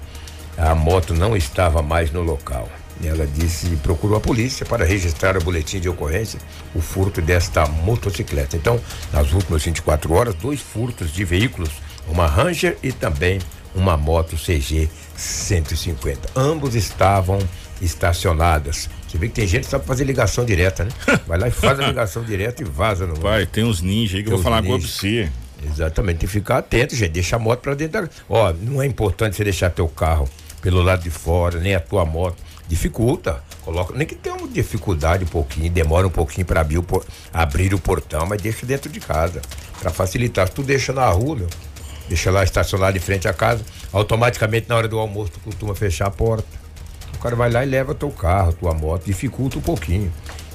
A 0.58 0.74
moto 0.74 1.14
não 1.14 1.34
estava 1.34 1.80
mais 1.80 2.12
no 2.12 2.20
local. 2.20 2.68
Ela 3.02 3.26
disse 3.26 3.74
procurou 3.76 4.18
a 4.18 4.20
polícia 4.20 4.66
para 4.66 4.84
registrar 4.84 5.38
o 5.38 5.42
boletim 5.42 5.80
de 5.80 5.88
ocorrência, 5.88 6.38
o 6.74 6.82
furto 6.82 7.22
desta 7.22 7.66
motocicleta. 7.66 8.58
Então, 8.58 8.78
nas 9.10 9.32
últimas 9.32 9.64
24 9.64 10.12
horas, 10.12 10.34
dois 10.34 10.60
furtos 10.60 11.10
de 11.10 11.24
veículos 11.24 11.70
uma 12.12 12.26
Ranger 12.26 12.76
e 12.82 12.92
também 12.92 13.40
uma 13.74 13.96
moto 13.96 14.36
CG 14.36 14.88
150. 15.16 16.28
Ambos 16.36 16.74
estavam 16.74 17.38
estacionadas. 17.80 18.88
Você 19.08 19.18
vê 19.18 19.28
que 19.28 19.34
tem 19.34 19.46
gente 19.46 19.64
que 19.64 19.70
sabe 19.70 19.86
fazer 19.86 20.04
ligação 20.04 20.44
direta, 20.44 20.84
né? 20.84 20.90
Vai 21.26 21.38
lá 21.38 21.48
e 21.48 21.50
faz 21.50 21.80
a 21.80 21.88
ligação 21.88 22.22
direta 22.22 22.62
e 22.62 22.64
vaza 22.66 23.06
no. 23.06 23.14
Vai, 23.16 23.46
tem 23.46 23.64
uns 23.64 23.80
ninjas 23.80 24.18
aí 24.18 24.22
que 24.22 24.28
eu 24.28 24.36
vou 24.36 24.42
falar 24.42 24.62
com 24.62 24.78
você. 24.78 25.30
Exatamente, 25.64 26.18
tem 26.18 26.28
que 26.28 26.32
ficar 26.32 26.58
atento, 26.58 26.94
gente. 26.94 27.12
Deixa 27.12 27.36
a 27.36 27.38
moto 27.38 27.60
para 27.60 27.74
dentro 27.74 28.02
da. 28.02 28.08
Ó, 28.28 28.52
não 28.60 28.82
é 28.82 28.86
importante 28.86 29.36
você 29.36 29.44
deixar 29.44 29.70
teu 29.70 29.88
carro 29.88 30.28
pelo 30.60 30.82
lado 30.82 31.02
de 31.02 31.10
fora, 31.10 31.58
nem 31.58 31.74
a 31.74 31.80
tua 31.80 32.04
moto. 32.04 32.36
Dificulta. 32.68 33.42
Coloca, 33.62 33.94
nem 33.96 34.06
que 34.06 34.14
tenha 34.14 34.34
uma 34.34 34.48
dificuldade 34.48 35.24
um 35.24 35.28
pouquinho, 35.28 35.70
demora 35.70 36.06
um 36.06 36.10
pouquinho 36.10 36.44
para 36.44 36.60
abrir, 36.60 36.82
abrir 37.32 37.72
o 37.74 37.78
portão, 37.78 38.26
mas 38.26 38.42
deixa 38.42 38.66
dentro 38.66 38.90
de 38.90 38.98
casa. 38.98 39.40
para 39.80 39.90
facilitar. 39.90 40.48
Se 40.48 40.54
tu 40.54 40.62
deixa 40.62 40.92
na 40.92 41.08
rua, 41.08 41.36
meu, 41.36 41.48
deixa 42.08 42.30
lá 42.30 42.44
estacionado 42.44 42.96
em 42.96 43.00
frente 43.00 43.28
à 43.28 43.32
casa, 43.32 43.64
automaticamente 43.92 44.68
na 44.68 44.76
hora 44.76 44.88
do 44.88 44.98
almoço 44.98 45.32
tu 45.32 45.40
costuma 45.40 45.74
fechar 45.74 46.06
a 46.06 46.10
porta. 46.10 46.46
O 47.14 47.18
cara 47.18 47.36
vai 47.36 47.50
lá 47.50 47.64
e 47.64 47.68
leva 47.68 47.94
teu 47.94 48.10
carro, 48.10 48.52
tua 48.52 48.74
moto, 48.74 49.04
dificulta 49.04 49.58
um 49.58 49.62
pouquinho. 49.62 50.12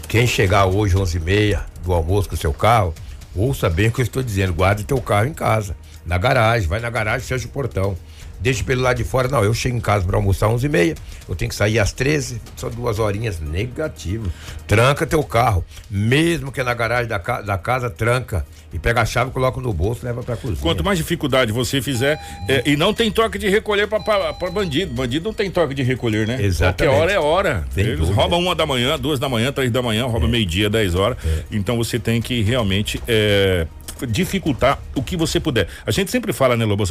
Quem 0.08 0.25
chegar 0.25 0.66
hoje 0.66 0.98
11 0.98 1.18
e 1.18 1.20
meia 1.20 1.66
do 1.84 1.94
almoço 1.94 2.30
com 2.30 2.36
o 2.36 2.38
seu 2.38 2.54
carro, 2.54 2.94
ouça 3.36 3.70
bem 3.70 3.88
o 3.88 3.92
que 3.92 4.01
eu 4.01 4.04
estou 4.04 4.24
dizendo, 4.24 4.54
guarde 4.54 4.84
teu 4.84 5.01
carro 5.01 5.27
em 5.27 5.34
casa, 5.34 5.75
na 6.06 6.18
garagem, 6.18 6.68
vai 6.68 6.80
na 6.80 6.89
garagem, 6.89 7.27
fecha 7.27 7.46
o 7.46 7.50
portão 7.50 7.98
deixa 8.39 8.63
pelo 8.63 8.82
lado 8.82 8.98
de 8.98 9.03
fora. 9.03 9.27
Não, 9.27 9.44
eu 9.44 9.53
chego 9.53 9.77
em 9.77 9.82
casa 9.82 10.06
para 10.06 10.17
almoçar 10.17 10.48
às 10.48 10.53
11 10.53 10.65
e 10.65 10.70
meia, 10.70 10.96
eu 11.27 11.36
tenho 11.36 11.50
que 11.50 11.56
sair 11.56 11.79
às 11.79 11.91
13, 11.91 12.41
só 12.56 12.70
duas 12.70 13.00
horinhas. 13.00 13.39
Negativo. 13.39 14.32
Tranca 14.67 15.06
teu 15.06 15.24
carro. 15.24 15.63
Mesmo 15.89 16.51
que 16.51 16.62
é 16.62 16.63
na 16.63 16.74
garagem 16.74 17.08
da, 17.08 17.17
da 17.17 17.58
casa, 17.58 17.89
tranca. 17.89 18.46
E 18.74 18.77
pega 18.77 19.01
a 19.01 19.06
chave, 19.06 19.32
coloca 19.32 19.62
no 19.62 19.72
bolso 19.72 20.06
leva 20.06 20.22
pra 20.22 20.36
cozinha. 20.36 20.60
Quanto 20.62 20.84
mais 20.84 20.98
dificuldade 20.98 21.53
você 21.53 21.82
fizer, 21.82 22.20
é, 22.50 22.63
e 22.65 22.75
não 22.75 22.94
tem 22.94 23.10
toque 23.10 23.39
de 23.39 23.48
recolher 23.48 23.88
para 23.88 24.51
bandido. 24.51 24.94
Bandido 24.94 25.25
não 25.25 25.34
tem 25.34 25.50
toque 25.50 25.74
de 25.74 25.84
recolher, 25.84 26.27
né? 26.27 26.38
Exatamente. 26.41 26.84
Qualquer 26.84 27.01
hora 27.01 27.12
é 27.12 27.20
hora. 27.20 27.65
Tem 27.74 27.86
Eles 27.86 28.00
dúvida. 28.00 28.15
roubam 28.15 28.39
uma 28.39 28.53
da 28.53 28.65
manhã, 28.65 29.00
duas 29.00 29.20
da 29.20 29.29
manhã, 29.29 29.53
três 29.53 29.72
da 29.72 29.82
manhã, 29.82 30.06
rouba 30.06 30.27
é. 30.27 30.29
meio-dia, 30.29 30.70
dez 30.70 30.96
horas. 30.96 31.17
É. 31.25 31.44
Então 31.50 31.77
você 31.77 31.98
tem 31.98 32.22
que 32.22 32.41
realmente 32.41 33.01
é, 33.08 33.65
dificultar 34.06 34.80
o 34.96 35.01
que 35.01 35.18
você 35.18 35.39
puder. 35.39 35.68
A 35.86 35.92
gente 35.92 36.12
sempre 36.12 36.34
fala, 36.34 36.56
né, 36.56 36.66
Lobo? 36.66 36.84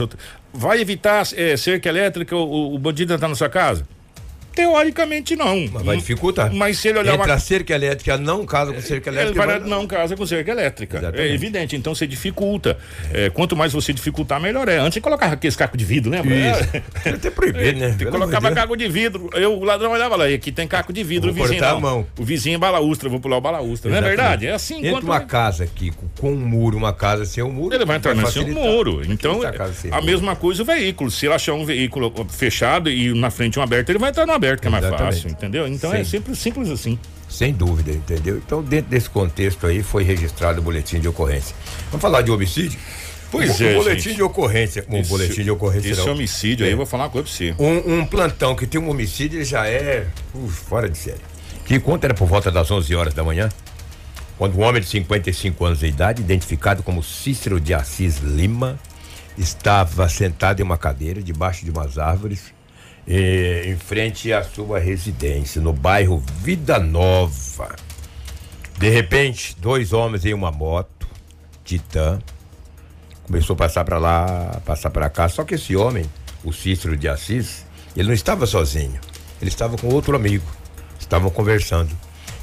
Vai 0.52 0.80
evitar 0.80 1.26
é, 1.34 1.56
cerca 1.56 1.88
elétrica, 1.88 2.34
o, 2.34 2.74
o 2.74 2.78
bandido 2.78 3.12
entrar 3.14 3.28
na 3.28 3.34
sua 3.34 3.48
casa? 3.48 3.86
Teoricamente 4.56 5.36
não. 5.36 5.68
Mas 5.70 5.82
vai 5.82 5.96
dificultar. 5.98 6.50
Mas 6.50 6.78
se 6.78 6.88
ele 6.88 6.98
olhar 6.98 7.12
Entre 7.12 7.26
uma... 7.26 7.34
a 7.34 7.38
cerca 7.38 7.74
elétrica 7.74 8.16
não 8.16 8.46
casa 8.46 8.72
com 8.72 8.80
cerca 8.80 9.10
elétrica. 9.10 9.42
Ele 9.42 9.46
vai... 9.46 9.60
não 9.60 9.86
casa 9.86 10.16
com 10.16 10.24
cerca 10.24 10.50
elétrica. 10.50 10.96
Exatamente. 10.96 11.28
É 11.28 11.34
evidente. 11.34 11.76
Então 11.76 11.94
você 11.94 12.06
dificulta. 12.06 12.78
É, 13.12 13.28
quanto 13.28 13.54
mais 13.54 13.74
você 13.74 13.92
dificultar, 13.92 14.40
melhor 14.40 14.66
é. 14.66 14.78
Antes 14.78 14.94
você 14.94 15.00
colocava 15.02 15.34
aqueles 15.34 15.54
cacos 15.54 15.76
de 15.76 15.84
vidro, 15.84 16.10
lembra? 16.10 16.34
Isso. 16.34 16.70
É. 17.04 17.10
Até 17.10 17.28
proibido, 17.28 17.78
né? 17.78 17.94
Você 17.98 18.06
colocava 18.06 18.50
caco 18.52 18.74
de 18.78 18.88
vidro. 18.88 19.28
Eu, 19.34 19.58
o 19.58 19.62
ladrão 19.62 19.90
olhava 19.90 20.16
lá, 20.16 20.24
aqui 20.24 20.50
tem 20.50 20.66
caco 20.66 20.90
de 20.90 21.04
vidro, 21.04 21.34
vou 21.34 21.44
o 21.44 21.48
vizinho. 21.48 21.60
Não. 21.60 21.76
A 21.76 21.80
mão. 21.80 22.06
O 22.18 22.24
vizinho 22.24 22.54
é 22.54 22.58
balaustra, 22.58 23.10
vou 23.10 23.20
pular 23.20 23.36
o 23.36 23.40
balaustra. 23.42 23.90
Não 23.90 23.98
é 23.98 24.00
verdade? 24.00 24.46
É 24.46 24.52
assim. 24.52 24.86
Entre 24.86 25.04
uma 25.04 25.20
casa 25.20 25.64
aqui 25.64 25.92
com 26.18 26.32
um 26.32 26.36
muro, 26.36 26.78
uma 26.78 26.94
casa 26.94 27.26
sem 27.26 27.44
um 27.44 27.52
muro. 27.52 27.74
Ele 27.74 27.84
vai 27.84 27.98
entrar 27.98 28.14
nesse 28.14 28.40
muro. 28.40 29.02
Então, 29.06 29.40
a, 29.42 29.98
a 29.98 30.00
mesma 30.00 30.34
coisa 30.34 30.62
o 30.62 30.64
veículo. 30.64 31.10
Se 31.10 31.26
ele 31.26 31.34
achar 31.34 31.52
um 31.52 31.66
veículo 31.66 32.10
fechado 32.30 32.88
e 32.88 33.12
na 33.12 33.30
frente 33.30 33.58
um 33.58 33.62
aberto, 33.62 33.90
ele 33.90 33.98
vai 33.98 34.08
entrar 34.08 34.24
no 34.24 34.32
aberto 34.32 34.45
aberto 34.46 34.60
que 34.62 34.68
é 34.68 34.70
mais 34.70 34.86
fácil, 34.86 35.30
entendeu? 35.30 35.66
Então 35.66 35.92
é 35.92 35.96
Sim. 35.96 36.00
é 36.00 36.04
simples, 36.04 36.38
simples 36.38 36.70
assim. 36.70 36.98
Sem 37.28 37.52
dúvida, 37.52 37.90
entendeu? 37.90 38.36
Então, 38.36 38.62
dentro 38.62 38.90
desse 38.90 39.10
contexto 39.10 39.66
aí, 39.66 39.82
foi 39.82 40.04
registrado 40.04 40.60
o 40.60 40.62
boletim 40.62 41.00
de 41.00 41.08
ocorrência. 41.08 41.56
Vamos 41.90 42.00
falar 42.00 42.22
de 42.22 42.30
homicídio? 42.30 42.78
Pois 43.30 43.60
é. 43.60 43.72
Um 43.72 43.82
boletim 43.82 44.02
gente. 44.02 44.16
de 44.16 44.22
ocorrência. 44.22 44.86
Um 44.88 44.98
esse, 44.98 45.10
boletim 45.10 45.42
de 45.42 45.50
ocorrência. 45.50 45.90
Esse 45.90 46.00
não. 46.06 46.12
homicídio 46.12 46.64
é. 46.64 46.66
aí, 46.68 46.72
eu 46.72 46.76
vou 46.76 46.86
falar 46.86 47.04
uma 47.04 47.10
coisa 47.10 47.26
pra 47.26 47.36
você. 47.36 47.54
Um, 47.58 47.98
um, 47.98 48.06
plantão 48.06 48.54
que 48.54 48.66
tem 48.66 48.80
um 48.80 48.88
homicídio, 48.88 49.38
ele 49.38 49.44
já 49.44 49.66
é 49.66 50.06
uh, 50.34 50.48
fora 50.48 50.88
de 50.88 50.96
série. 50.96 51.20
Que 51.64 51.80
conta 51.80 52.06
era 52.06 52.14
por 52.14 52.28
volta 52.28 52.50
das 52.50 52.70
11 52.70 52.94
horas 52.94 53.12
da 53.12 53.24
manhã, 53.24 53.48
quando 54.38 54.56
um 54.56 54.62
homem 54.62 54.80
de 54.80 54.86
55 54.86 55.64
anos 55.64 55.80
de 55.80 55.86
idade, 55.86 56.22
identificado 56.22 56.82
como 56.82 57.02
Cícero 57.02 57.60
de 57.60 57.74
Assis 57.74 58.18
Lima, 58.18 58.78
estava 59.36 60.08
sentado 60.08 60.60
em 60.60 60.62
uma 60.62 60.78
cadeira 60.78 61.20
debaixo 61.20 61.64
de 61.64 61.70
umas 61.72 61.98
árvores, 61.98 62.54
eh, 63.06 63.64
em 63.66 63.76
frente 63.76 64.32
à 64.32 64.42
sua 64.42 64.78
residência, 64.78 65.60
no 65.60 65.72
bairro 65.72 66.18
Vida 66.42 66.78
Nova. 66.78 67.76
De 68.78 68.88
repente, 68.90 69.56
dois 69.58 69.92
homens 69.92 70.24
em 70.24 70.34
uma 70.34 70.50
moto, 70.50 71.06
Titã, 71.64 72.18
começou 73.24 73.54
a 73.54 73.56
passar 73.56 73.84
para 73.84 73.98
lá, 73.98 74.60
passar 74.64 74.90
para 74.90 75.08
cá. 75.08 75.28
Só 75.28 75.44
que 75.44 75.54
esse 75.54 75.76
homem, 75.76 76.04
o 76.44 76.52
Cícero 76.52 76.96
de 76.96 77.08
Assis, 77.08 77.64
ele 77.96 78.08
não 78.08 78.14
estava 78.14 78.46
sozinho. 78.46 79.00
Ele 79.40 79.50
estava 79.50 79.76
com 79.76 79.88
outro 79.88 80.14
amigo. 80.14 80.46
Estavam 80.98 81.30
conversando. 81.30 81.96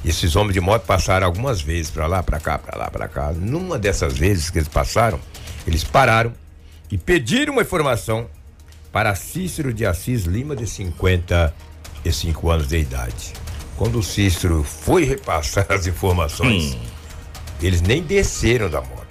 E 0.04 0.10
esses 0.10 0.36
homens 0.36 0.54
de 0.54 0.60
moto 0.60 0.84
passaram 0.86 1.26
algumas 1.26 1.62
vezes 1.62 1.92
para 1.92 2.08
lá, 2.08 2.22
para 2.22 2.40
cá, 2.40 2.58
para 2.58 2.78
lá, 2.78 2.90
para 2.90 3.08
cá. 3.08 3.32
Numa 3.32 3.78
dessas 3.78 4.18
vezes 4.18 4.50
que 4.50 4.58
eles 4.58 4.68
passaram, 4.68 5.20
eles 5.66 5.84
pararam 5.84 6.34
e 6.92 6.98
pediram 6.98 7.54
uma 7.54 7.62
informação 7.62 8.28
para 8.94 9.16
Cícero 9.16 9.74
de 9.74 9.88
Assis 9.88 10.26
Lima, 10.26 10.56
de 10.56 10.68
55 10.68 12.50
anos 12.52 12.68
de 12.68 12.78
idade. 12.78 13.34
Quando 13.76 13.98
o 13.98 14.04
Cícero 14.04 14.64
foi 14.64 15.04
repassar 15.04 15.66
as 15.70 15.88
informações, 15.88 16.76
hum. 16.76 16.80
eles 17.60 17.82
nem 17.82 18.04
desceram 18.04 18.70
da 18.70 18.80
moto. 18.80 19.04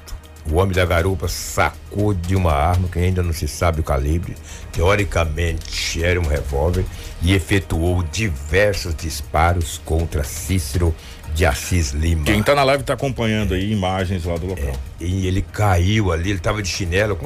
O 0.48 0.54
homem 0.54 0.72
da 0.72 0.86
garupa 0.86 1.26
sacou 1.26 2.14
de 2.14 2.36
uma 2.36 2.52
arma 2.52 2.88
que 2.88 3.00
ainda 3.00 3.24
não 3.24 3.32
se 3.32 3.48
sabe 3.48 3.80
o 3.80 3.84
calibre, 3.84 4.36
teoricamente 4.70 6.02
era 6.02 6.20
um 6.20 6.26
revólver, 6.28 6.84
e 7.20 7.34
efetuou 7.34 8.04
diversos 8.04 8.94
disparos 8.94 9.80
contra 9.84 10.22
Cícero 10.22 10.94
de 11.34 11.46
Assis 11.46 11.92
Lima. 11.92 12.24
Quem 12.24 12.40
está 12.40 12.54
na 12.54 12.62
live 12.62 12.82
está 12.82 12.94
acompanhando 12.94 13.54
aí 13.54 13.72
imagens 13.72 14.24
lá 14.24 14.36
do 14.36 14.46
local. 14.46 14.68
É, 14.68 15.04
e 15.04 15.26
ele 15.26 15.42
caiu 15.42 16.12
ali, 16.12 16.30
ele 16.30 16.38
estava 16.38 16.62
de 16.62 16.68
chinelo. 16.68 17.18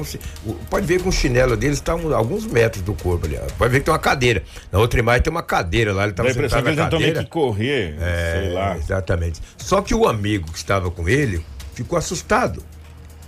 pode 0.69 0.85
ver 0.85 1.01
que 1.01 1.07
o 1.07 1.11
chinelo 1.11 1.57
dele 1.57 1.73
está 1.73 1.93
a 1.93 2.15
alguns 2.15 2.45
metros 2.45 2.81
do 2.83 2.93
corpo 2.93 3.25
ali. 3.25 3.37
Pode 3.57 3.71
ver 3.71 3.79
que 3.79 3.85
tem 3.85 3.93
uma 3.93 3.99
cadeira. 3.99 4.43
Na 4.71 4.79
outra 4.79 4.99
imagem 4.99 5.23
tem 5.23 5.31
uma 5.31 5.43
cadeira 5.43 5.93
lá, 5.93 6.03
ele 6.03 6.11
estava 6.11 6.33
sentado 6.33 6.75
na 6.75 6.89
que 6.89 7.03
ele 7.03 7.23
que 7.23 7.29
correr, 7.29 7.95
é, 7.99 8.39
sei 8.39 8.53
lá. 8.53 8.77
Exatamente. 8.77 9.41
Só 9.57 9.81
que 9.81 9.93
o 9.93 10.07
amigo 10.07 10.51
que 10.51 10.57
estava 10.57 10.89
com 10.89 11.07
ele 11.07 11.43
ficou 11.73 11.97
assustado. 11.97 12.63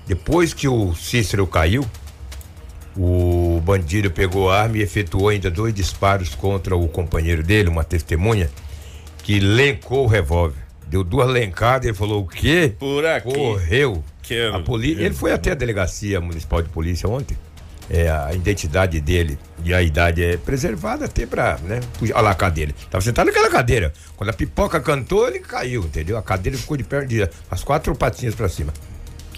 Depois 0.07 0.53
que 0.53 0.67
o 0.67 0.95
Cícero 0.95 1.45
caiu, 1.45 1.86
o 2.98 3.62
bandido 3.63 4.09
pegou 4.09 4.50
a 4.50 4.63
arma 4.63 4.77
e 4.77 4.81
efetuou 4.81 5.29
ainda 5.29 5.51
dois 5.51 5.74
disparos 5.74 6.33
contra 6.33 6.75
o 6.75 6.88
companheiro 6.88 7.43
dele, 7.43 7.69
uma 7.69 7.83
testemunha, 7.83 8.50
que 9.21 9.39
lencou 9.39 10.05
o 10.05 10.07
revólver. 10.07 10.69
Deu 10.89 11.03
duas 11.03 11.29
lencadas 11.29 11.89
e 11.89 11.93
falou: 11.93 12.24
o 12.24 12.27
quê? 12.27 12.74
Por 12.77 13.05
aqui. 13.05 13.31
Correu. 13.31 14.03
Quero, 14.24 14.55
a 14.55 14.60
poli... 14.60 14.91
Ele 14.91 15.13
foi 15.13 15.31
até 15.31 15.51
a 15.51 15.55
delegacia 15.55 16.19
municipal 16.19 16.62
de 16.62 16.69
polícia 16.69 17.08
ontem. 17.08 17.38
É, 17.89 18.08
a 18.08 18.31
identidade 18.34 19.01
dele 19.01 19.39
e 19.63 19.74
a 19.74 19.81
idade 19.81 20.24
é 20.24 20.38
preservada 20.38 21.05
até 21.05 21.25
pra, 21.25 21.58
né? 21.63 21.79
Olha 22.01 22.22
lá 22.22 22.31
a 22.31 22.36
cadeira. 22.36 22.72
Tava 22.89 23.03
sentado 23.03 23.25
naquela 23.27 23.50
cadeira. 23.50 23.91
Quando 24.15 24.29
a 24.29 24.34
pipoca 24.34 24.79
cantou, 24.79 25.27
ele 25.27 25.39
caiu, 25.39 25.84
entendeu? 25.84 26.15
A 26.15 26.22
cadeira 26.22 26.55
ficou 26.55 26.77
de 26.77 26.84
perna, 26.84 27.08
de, 27.08 27.27
as 27.50 27.63
quatro 27.63 27.96
patinhas 27.96 28.36
para 28.36 28.48
cima. 28.48 28.72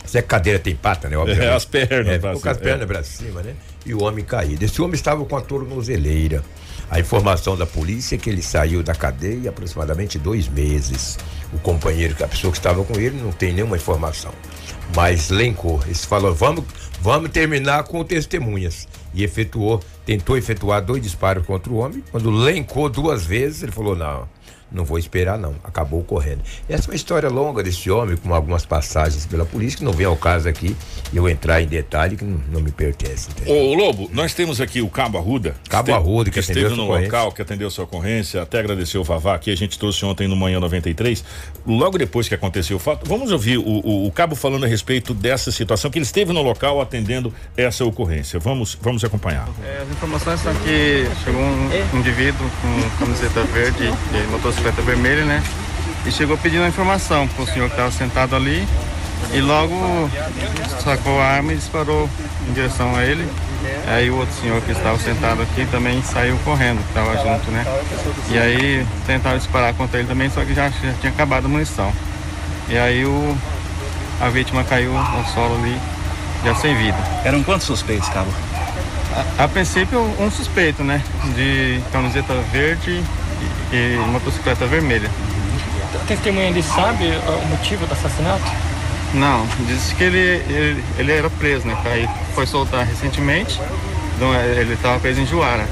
Se 0.06 0.18
a 0.18 0.24
cadeira 0.24 0.60
tem 0.60 0.76
pata, 0.76 1.08
né? 1.08 1.18
Obviamente. 1.18 1.48
É, 1.48 1.56
as 1.56 1.64
pernas. 1.64 2.08
É, 2.08 2.20
com 2.20 2.50
as 2.50 2.58
pernas 2.58 2.82
é. 2.82 2.86
para 2.86 3.04
cima, 3.04 3.42
né? 3.42 3.56
E 3.86 3.94
o 3.94 4.04
homem 4.04 4.26
caído. 4.26 4.66
Esse 4.66 4.82
homem 4.82 4.96
estava 4.96 5.24
com 5.24 5.38
a 5.38 5.42
tornozeleira. 5.42 6.44
A 6.92 7.00
informação 7.00 7.56
da 7.56 7.66
polícia 7.66 8.16
é 8.16 8.18
que 8.18 8.30
ele 8.30 8.42
saiu 8.42 8.84
da 8.84 8.94
cadeia 8.94 9.50
aproximadamente 9.50 10.20
dois 10.20 10.50
meses. 10.50 11.18
O 11.54 11.58
companheiro, 11.58 12.14
a 12.22 12.28
pessoa 12.28 12.52
que 12.52 12.58
estava 12.58 12.84
com 12.84 13.00
ele, 13.00 13.18
não 13.18 13.32
tem 13.32 13.54
nenhuma 13.54 13.78
informação. 13.78 14.34
Mas 14.94 15.30
lencou. 15.30 15.80
Ele 15.86 15.96
falou: 15.96 16.36
vamos, 16.36 16.66
vamos 17.00 17.32
terminar 17.32 17.86
com 17.86 18.04
testemunhas. 18.04 18.90
E 19.14 19.24
efetuou, 19.24 19.82
tentou 20.06 20.36
efetuar 20.36 20.82
dois 20.84 21.02
disparos 21.02 21.46
contra 21.46 21.72
o 21.72 21.78
homem. 21.78 22.04
Quando 22.12 22.30
lencou 22.30 22.90
duas 22.90 23.26
vezes, 23.26 23.64
ele 23.64 23.72
falou: 23.72 23.96
não 23.96 24.28
não 24.72 24.86
vou 24.86 24.98
esperar, 24.98 25.38
não. 25.38 25.54
Acabou 25.64 26.02
correndo. 26.04 26.42
Essa 26.70 26.88
é 26.88 26.92
uma 26.92 26.96
história 26.96 27.30
longa 27.30 27.62
desse 27.62 27.92
homem, 27.92 28.16
com 28.16 28.34
algumas 28.34 28.66
passagens 28.66 29.26
pela 29.26 29.46
polícia, 29.46 29.78
que 29.78 29.84
não 29.84 29.92
vem 29.92 30.06
ao 30.06 30.16
caso 30.16 30.48
aqui 30.48 30.76
eu 31.14 31.28
entrar 31.28 31.62
em 31.62 31.68
detalhe 31.68 32.16
que 32.16 32.24
não, 32.24 32.42
não 32.52 32.62
me 32.62 32.72
pertence. 32.72 33.30
Entendeu? 33.30 33.54
Ô, 33.54 33.74
Lobo, 33.74 34.10
nós 34.14 34.34
temos 34.34 34.62
aqui 34.62 34.82
o 34.82 34.90
Cabo 34.90 35.18
Arruda. 35.18 35.56
Cabo 35.70 35.94
Arruda, 35.94 36.30
que, 36.30 36.32
que 36.32 36.40
esteve 36.40 36.70
no 36.70 36.86
local, 36.86 37.32
que 37.34 37.42
atendeu 37.42 37.70
sua 37.70 37.84
ocorrência. 37.84 38.42
Até 38.42 38.60
agradecer 38.60 38.98
o 38.98 39.04
Vavá, 39.04 39.38
que 39.38 39.52
a 39.52 39.58
gente 39.58 39.78
trouxe 39.78 40.06
ontem 40.06 40.28
no 40.28 40.36
Manhã 40.36 40.60
93. 40.60 41.24
Logo 41.68 41.98
depois 41.98 42.30
que 42.30 42.36
aconteceu 42.36 42.78
o 42.78 42.80
fato, 42.80 43.08
vamos 43.08 43.32
ouvir 43.32 43.58
o, 43.58 43.64
o, 43.64 44.08
o 44.08 44.12
Cabo 44.12 44.36
falando 44.36 44.64
a 44.64 44.68
respeito 44.68 45.14
dessa 45.14 45.52
situação, 45.52 45.92
que 45.92 45.98
ele 45.98 46.06
esteve 46.06 46.32
no 46.32 46.42
local 46.42 46.80
atendendo 46.80 47.34
essa 47.58 47.84
ocorrência. 47.84 48.40
Vamos, 48.40 48.78
vamos 48.82 49.04
acompanhar. 49.04 49.50
É, 49.66 49.82
as 49.82 49.90
informações 49.90 50.40
são 50.40 50.54
que 50.56 51.08
chegou 51.26 51.42
um 51.42 52.00
indivíduo 52.00 52.50
com 52.62 53.06
camiseta 53.06 53.44
verde 53.44 53.84
e 53.84 54.32
motocicleta 54.32 54.61
bicicleta 54.62 54.82
vermelha, 54.84 55.26
né? 55.26 55.44
E 56.06 56.12
chegou 56.12 56.38
pedindo 56.38 56.66
informação 56.68 57.28
para 57.28 57.44
o 57.44 57.48
senhor 57.48 57.68
que 57.68 57.74
estava 57.74 57.92
sentado 57.92 58.36
ali. 58.36 58.68
E 59.34 59.42
logo 59.42 60.10
sacou 60.84 61.20
a 61.20 61.26
arma 61.26 61.54
e 61.54 61.56
disparou 61.56 62.10
em 62.48 62.54
direção 62.54 62.96
a 62.96 63.04
ele. 63.04 63.28
Aí 63.88 64.10
o 64.10 64.18
outro 64.18 64.34
senhor 64.36 64.62
que 64.62 64.72
estava 64.72 64.98
sentado 65.00 65.42
aqui 65.42 65.66
também 65.66 66.02
saiu 66.04 66.38
correndo, 66.44 66.80
que 66.84 66.90
estava 66.90 67.16
junto, 67.18 67.52
né? 67.52 67.66
E 68.30 68.38
aí 68.38 68.86
tentaram 69.06 69.38
disparar 69.38 69.74
contra 69.74 70.00
ele 70.00 70.08
também, 70.08 70.30
só 70.30 70.44
que 70.44 70.54
já, 70.54 70.70
já 70.70 70.94
tinha 71.00 71.12
acabado 71.12 71.46
a 71.46 71.50
munição. 71.50 71.92
E 72.70 72.78
aí 72.78 73.06
o, 73.06 73.38
a 74.20 74.30
vítima 74.30 74.64
caiu 74.64 74.94
no 74.94 75.26
solo 75.34 75.56
ali, 75.56 75.78
já 76.44 76.56
sem 76.56 76.76
vida. 76.76 76.98
Eram 77.24 77.44
quantos 77.44 77.66
suspeitos, 77.68 78.10
Cabo? 78.10 78.32
A, 79.38 79.44
a 79.44 79.48
princípio, 79.48 80.00
um 80.20 80.32
suspeito, 80.32 80.84
né? 80.84 81.02
De 81.36 81.80
camiseta 81.92 82.34
verde 82.52 83.04
e 83.72 83.98
motocicleta 84.08 84.66
vermelha. 84.66 85.10
A 85.96 86.06
testemunha 86.06 86.48
ele 86.48 86.64
sabe 86.64 87.06
o 87.06 87.48
motivo 87.48 87.86
do 87.86 87.94
assassinato? 87.94 88.44
Não, 89.14 89.46
disse 89.68 89.94
que 89.96 90.04
ele, 90.04 90.18
ele, 90.18 90.84
ele 90.98 91.12
era 91.12 91.30
preso, 91.30 91.68
né? 91.68 91.78
Aí 91.86 92.08
foi 92.34 92.46
soltar 92.46 92.86
recentemente, 92.86 93.60
então 94.16 94.34
ele 94.34 94.74
estava 94.74 95.00
preso 95.00 95.20
em 95.20 95.26
Juara. 95.26 95.68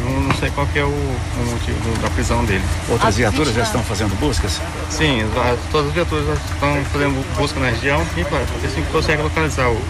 Não, 0.00 0.20
não 0.22 0.34
sei 0.34 0.50
qual 0.50 0.66
é 0.74 0.82
o, 0.82 0.88
o 0.88 1.50
motivo 1.52 2.02
da 2.02 2.10
prisão 2.10 2.44
dele. 2.44 2.64
Outras 2.88 3.16
viaturas 3.16 3.54
já 3.54 3.62
estão 3.62 3.82
fazendo 3.84 4.18
buscas? 4.18 4.60
Sim, 4.90 5.24
todas 5.70 5.88
as 5.88 5.94
viaturas 5.94 6.26
já 6.26 6.34
estão 6.34 6.84
fazendo 6.86 7.36
busca 7.36 7.60
na 7.60 7.70
região 7.70 8.04
e 8.16 8.24
claro, 8.24 8.44
assim 8.64 8.82
consegue 8.90 9.22
localizar 9.22 9.70
o 9.70 9.80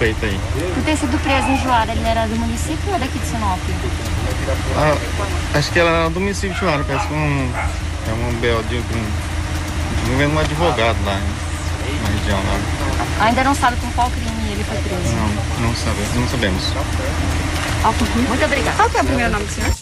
suspeito 0.00 0.24
aí. 0.24 0.40
Por 0.74 0.82
ter 0.82 0.96
sido 0.96 1.18
preso 1.22 1.48
em 1.48 1.58
Juara, 1.62 1.92
ele 1.92 2.06
era 2.06 2.26
do 2.26 2.36
município 2.36 2.92
ou 2.92 2.98
daqui 2.98 3.18
de 3.18 3.26
Sinop? 3.26 3.58
Ah, 4.76 5.58
acho 5.58 5.70
que 5.70 5.78
ela 5.78 5.90
era 5.90 6.10
do 6.10 6.20
município 6.20 6.54
de 6.54 6.60
Juara, 6.60 6.82
parece 6.84 7.06
que 7.06 7.12
um, 7.12 7.52
é 8.08 8.12
um 8.12 8.32
BO 8.40 8.62
de 8.68 8.76
um, 8.76 10.34
um 10.34 10.38
advogado 10.38 10.96
lá, 11.04 11.14
né? 11.14 11.32
na 12.02 12.18
região 12.18 12.38
lá. 12.38 13.26
Ainda 13.26 13.44
não 13.44 13.54
sabe 13.54 13.76
com 13.76 13.90
qual 13.92 14.10
crime 14.10 14.52
ele 14.52 14.64
foi 14.64 14.78
preso? 14.78 15.14
Não, 15.14 15.68
não 15.68 15.74
sabemos. 15.74 16.14
Não 16.14 16.28
sabemos. 16.28 16.62
Muito 18.28 18.44
obrigada. 18.44 18.76
Qual 18.76 18.90
que 18.90 18.96
é 18.96 19.02
o 19.02 19.04
primeiro 19.04 19.32
nome 19.32 19.44
do 19.44 19.52
senhor? 19.52 19.74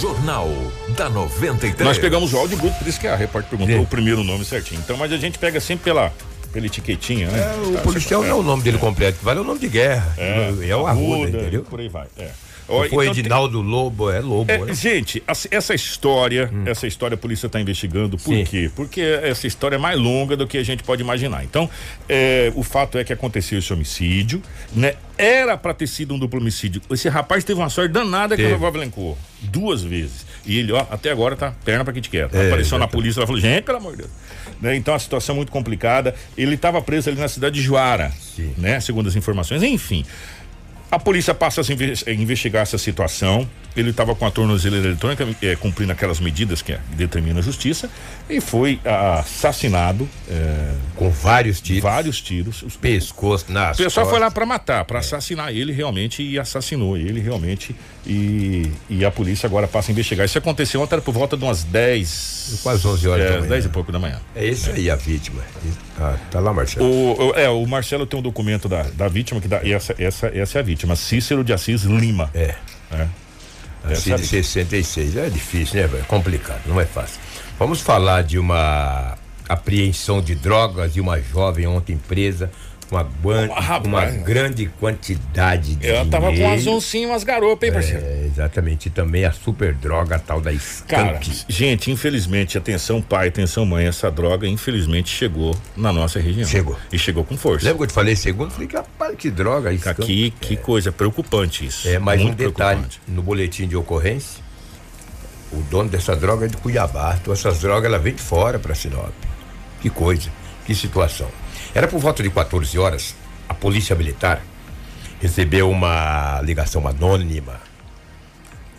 Jornal 0.00 0.48
da 0.96 1.08
93. 1.10 1.80
Nós 1.80 1.98
pegamos 1.98 2.32
o 2.32 2.38
áudio 2.38 2.56
bruto, 2.56 2.78
por 2.78 2.86
isso 2.86 3.00
que 3.00 3.08
a 3.08 3.16
repórter 3.16 3.50
perguntou 3.50 3.76
Sim. 3.76 3.82
o 3.82 3.86
primeiro 3.86 4.22
nome 4.22 4.44
certinho. 4.44 4.80
Então, 4.80 4.96
mas 4.96 5.12
a 5.12 5.16
gente 5.16 5.38
pega 5.38 5.60
sempre 5.60 5.84
pela 5.84 6.12
pela 6.52 6.66
etiquetinha, 6.66 7.28
né? 7.28 7.40
É, 7.40 7.78
o 7.78 7.82
policial 7.82 8.22
não 8.22 8.28
é 8.28 8.34
o 8.34 8.42
nome 8.42 8.62
dele 8.62 8.78
completo, 8.78 9.18
vale 9.22 9.40
o 9.40 9.44
nome 9.44 9.60
de 9.60 9.68
guerra. 9.68 10.14
É, 10.16 10.68
é 10.68 10.76
o 10.76 10.86
Arruda, 10.86 11.28
entendeu? 11.28 11.62
Por 11.62 11.80
aí 11.80 11.88
vai. 11.88 12.06
É. 12.18 12.30
Foi 12.68 12.86
então 12.86 13.02
Edinaldo 13.04 13.62
tem... 13.62 13.70
Lobo, 13.70 14.10
é 14.10 14.20
Lobo. 14.20 14.52
É, 14.52 14.58
né? 14.58 14.74
Gente, 14.74 15.22
essa 15.26 15.74
história, 15.74 16.50
hum. 16.52 16.64
essa 16.66 16.86
história 16.86 17.14
a 17.14 17.18
polícia 17.18 17.46
está 17.46 17.58
investigando. 17.58 18.18
Por 18.18 18.34
Sim. 18.34 18.44
quê? 18.44 18.70
Porque 18.76 19.00
essa 19.00 19.46
história 19.46 19.76
é 19.76 19.78
mais 19.78 19.98
longa 19.98 20.36
do 20.36 20.46
que 20.46 20.58
a 20.58 20.62
gente 20.62 20.82
pode 20.82 21.02
imaginar. 21.02 21.42
Então, 21.44 21.68
é, 22.06 22.52
o 22.54 22.62
fato 22.62 22.98
é 22.98 23.04
que 23.04 23.12
aconteceu 23.12 23.58
esse 23.58 23.72
homicídio, 23.72 24.42
né? 24.74 24.94
Era 25.16 25.56
para 25.56 25.72
ter 25.72 25.86
sido 25.86 26.14
um 26.14 26.18
duplo 26.18 26.38
homicídio. 26.40 26.82
Esse 26.90 27.08
rapaz 27.08 27.42
teve 27.42 27.58
uma 27.58 27.70
sorte 27.70 27.90
danada 27.90 28.36
teve. 28.36 28.46
que 28.46 28.54
o 28.54 28.56
revólver 28.56 28.80
elencou. 28.80 29.16
Duas 29.40 29.82
vezes. 29.82 30.26
E 30.44 30.58
ele, 30.58 30.72
ó, 30.72 30.86
até 30.90 31.10
agora 31.10 31.34
tá 31.36 31.52
perna 31.64 31.84
para 31.84 31.92
que 31.94 32.02
te 32.02 32.10
quer. 32.10 32.28
É, 32.32 32.46
Apareceu 32.48 32.78
na 32.78 32.86
polícia, 32.86 33.20
ela 33.20 33.26
falou, 33.26 33.40
gente, 33.40 33.64
pelo 33.64 33.78
amor 33.78 33.92
de 33.92 33.98
Deus. 33.98 34.10
Né? 34.60 34.76
Então 34.76 34.94
a 34.94 34.98
situação 34.98 35.34
é 35.34 35.36
muito 35.36 35.52
complicada. 35.52 36.14
Ele 36.36 36.54
estava 36.54 36.80
preso 36.82 37.08
ali 37.08 37.18
na 37.18 37.28
cidade 37.28 37.56
de 37.56 37.62
Juara, 37.62 38.10
Sim. 38.10 38.54
né? 38.56 38.80
Segundo 38.80 39.08
as 39.08 39.16
informações. 39.16 39.62
Enfim. 39.62 40.04
A 40.90 40.98
polícia 40.98 41.34
passa 41.34 41.60
a 41.60 42.12
investigar 42.12 42.62
essa 42.62 42.78
situação. 42.78 43.48
Ele 43.80 43.90
estava 43.90 44.14
com 44.14 44.26
a 44.26 44.30
tornozeleira 44.30 44.86
eletrônica, 44.88 45.26
eh, 45.42 45.56
cumprindo 45.56 45.92
aquelas 45.92 46.20
medidas 46.20 46.62
que 46.62 46.72
eh, 46.72 46.80
determina 46.96 47.38
a 47.40 47.42
justiça, 47.42 47.88
e 48.28 48.40
foi 48.40 48.80
ah, 48.84 49.20
assassinado. 49.20 50.08
eh, 50.28 50.72
Com 50.96 51.10
vários 51.10 51.60
tiros. 51.60 51.82
Vários 51.82 52.20
tiros. 52.20 52.62
Os- 52.62 52.76
Pescoço 52.76 53.46
nas 53.52 53.78
O 53.78 53.82
pessoal 53.82 54.06
foi 54.06 54.14
lá 54.18 54.26
costas. 54.26 54.34
para 54.34 54.46
matar, 54.46 54.84
para 54.84 54.98
assassinar 54.98 55.52
ele 55.54 55.72
realmente 55.72 56.22
e 56.22 56.38
assassinou 56.38 56.96
ele 56.96 57.20
realmente 57.20 57.74
e, 58.06 58.70
e 58.88 59.04
a 59.04 59.10
polícia 59.10 59.46
agora 59.46 59.66
passa 59.68 59.90
a 59.90 59.92
investigar. 59.92 60.24
Isso 60.26 60.38
aconteceu 60.38 60.80
ontem 60.80 60.94
era 60.94 61.02
por 61.02 61.12
volta 61.12 61.36
de 61.36 61.44
umas 61.44 61.62
10 61.64 62.60
Quase 62.62 62.86
11 62.86 63.08
horas 63.08 63.24
é, 63.24 63.28
da 63.30 63.36
manhã. 63.38 63.48
10 63.50 63.64
e 63.64 63.68
pouco 63.68 63.92
da 63.92 63.98
manhã. 63.98 64.20
É 64.34 64.46
esse 64.46 64.70
aí 64.70 64.90
a 64.90 64.96
vítima. 64.96 65.42
Ah, 66.00 66.16
tá 66.30 66.40
lá, 66.40 66.52
Marcelo. 66.52 66.86
O, 66.86 67.34
é, 67.34 67.48
o 67.48 67.64
Marcelo 67.66 68.06
tem 68.06 68.18
um 68.18 68.22
documento 68.22 68.68
da, 68.68 68.82
da 68.84 69.06
vítima 69.08 69.40
que 69.40 69.48
dá 69.48 69.60
essa, 69.62 69.94
essa 69.98 70.28
essa 70.28 70.58
é 70.58 70.60
a 70.60 70.64
vítima, 70.64 70.96
Cícero 70.96 71.44
de 71.44 71.52
Assis 71.52 71.82
Lima. 71.82 72.30
É. 72.34 72.54
É. 72.90 73.06
Assim 73.84 74.14
de 74.14 74.26
66. 74.26 75.16
É 75.16 75.28
difícil, 75.30 75.80
né, 75.80 75.86
velho? 75.86 76.04
Complicado, 76.04 76.62
não 76.66 76.80
é 76.80 76.84
fácil. 76.84 77.20
Vamos 77.58 77.80
falar 77.80 78.22
de 78.22 78.38
uma 78.38 79.16
apreensão 79.48 80.20
de 80.20 80.34
drogas 80.34 80.92
de 80.92 81.00
uma 81.00 81.20
jovem 81.20 81.66
ontem 81.66 81.96
presa 81.96 82.50
uma, 82.90 83.60
rapaz. 83.60 83.86
uma 83.86 84.04
grande 84.06 84.66
quantidade 84.80 85.74
de 85.76 85.86
Ela 85.88 86.06
tava 86.06 86.26
com 86.28 86.32
dinheiro. 86.34 86.54
as 86.54 86.66
oncinhas, 86.66 87.10
umas 87.10 87.24
garopas, 87.24 87.68
hein, 87.68 87.74
parceiro? 87.74 88.04
É, 88.04 88.24
exatamente. 88.26 88.86
E 88.86 88.90
também 88.90 89.24
a 89.24 89.32
super 89.32 89.74
droga 89.74 90.16
a 90.16 90.18
tal 90.18 90.40
da 90.40 90.50
Cara, 90.86 91.18
skunk. 91.20 91.44
gente, 91.48 91.90
infelizmente, 91.90 92.56
atenção 92.56 93.02
pai, 93.02 93.28
atenção 93.28 93.66
mãe, 93.66 93.86
essa 93.86 94.10
droga 94.10 94.46
infelizmente 94.46 95.10
chegou 95.10 95.54
na 95.76 95.92
nossa 95.92 96.18
região. 96.18 96.46
Chegou. 96.48 96.76
E 96.92 96.98
chegou 96.98 97.24
com 97.24 97.36
força. 97.36 97.66
Lembra 97.66 97.78
que 97.78 97.82
eu 97.84 97.88
te 97.88 97.92
falei 97.92 98.16
segundo? 98.16 98.50
Falei, 98.50 98.68
rapaz, 98.72 99.14
que 99.16 99.30
droga 99.30 99.72
skunk. 99.72 100.02
Aqui, 100.02 100.34
que 100.40 100.56
coisa 100.56 100.90
preocupante 100.90 101.66
isso. 101.66 101.88
É, 101.88 101.98
mais 101.98 102.20
um 102.20 102.24
Muito 102.24 102.38
detalhe, 102.38 102.80
no 103.06 103.22
boletim 103.22 103.66
de 103.68 103.76
ocorrência, 103.76 104.42
o 105.52 105.56
dono 105.70 105.88
dessa 105.88 106.14
droga 106.16 106.46
é 106.46 106.48
de 106.48 106.56
Cuiabá. 106.56 107.16
Então 107.20 107.32
essas 107.32 107.58
drogas 107.60 107.84
ela 107.84 107.98
vem 107.98 108.14
de 108.14 108.22
fora 108.22 108.58
para 108.58 108.74
Sinop. 108.74 109.12
Que 109.80 109.88
coisa, 109.90 110.30
que 110.66 110.74
situação. 110.74 111.28
Era 111.78 111.86
por 111.86 112.00
volta 112.00 112.24
de 112.24 112.28
14 112.28 112.76
horas, 112.76 113.14
a 113.48 113.54
polícia 113.54 113.94
militar 113.94 114.42
recebeu 115.20 115.70
uma 115.70 116.40
ligação 116.42 116.88
anônima 116.88 117.60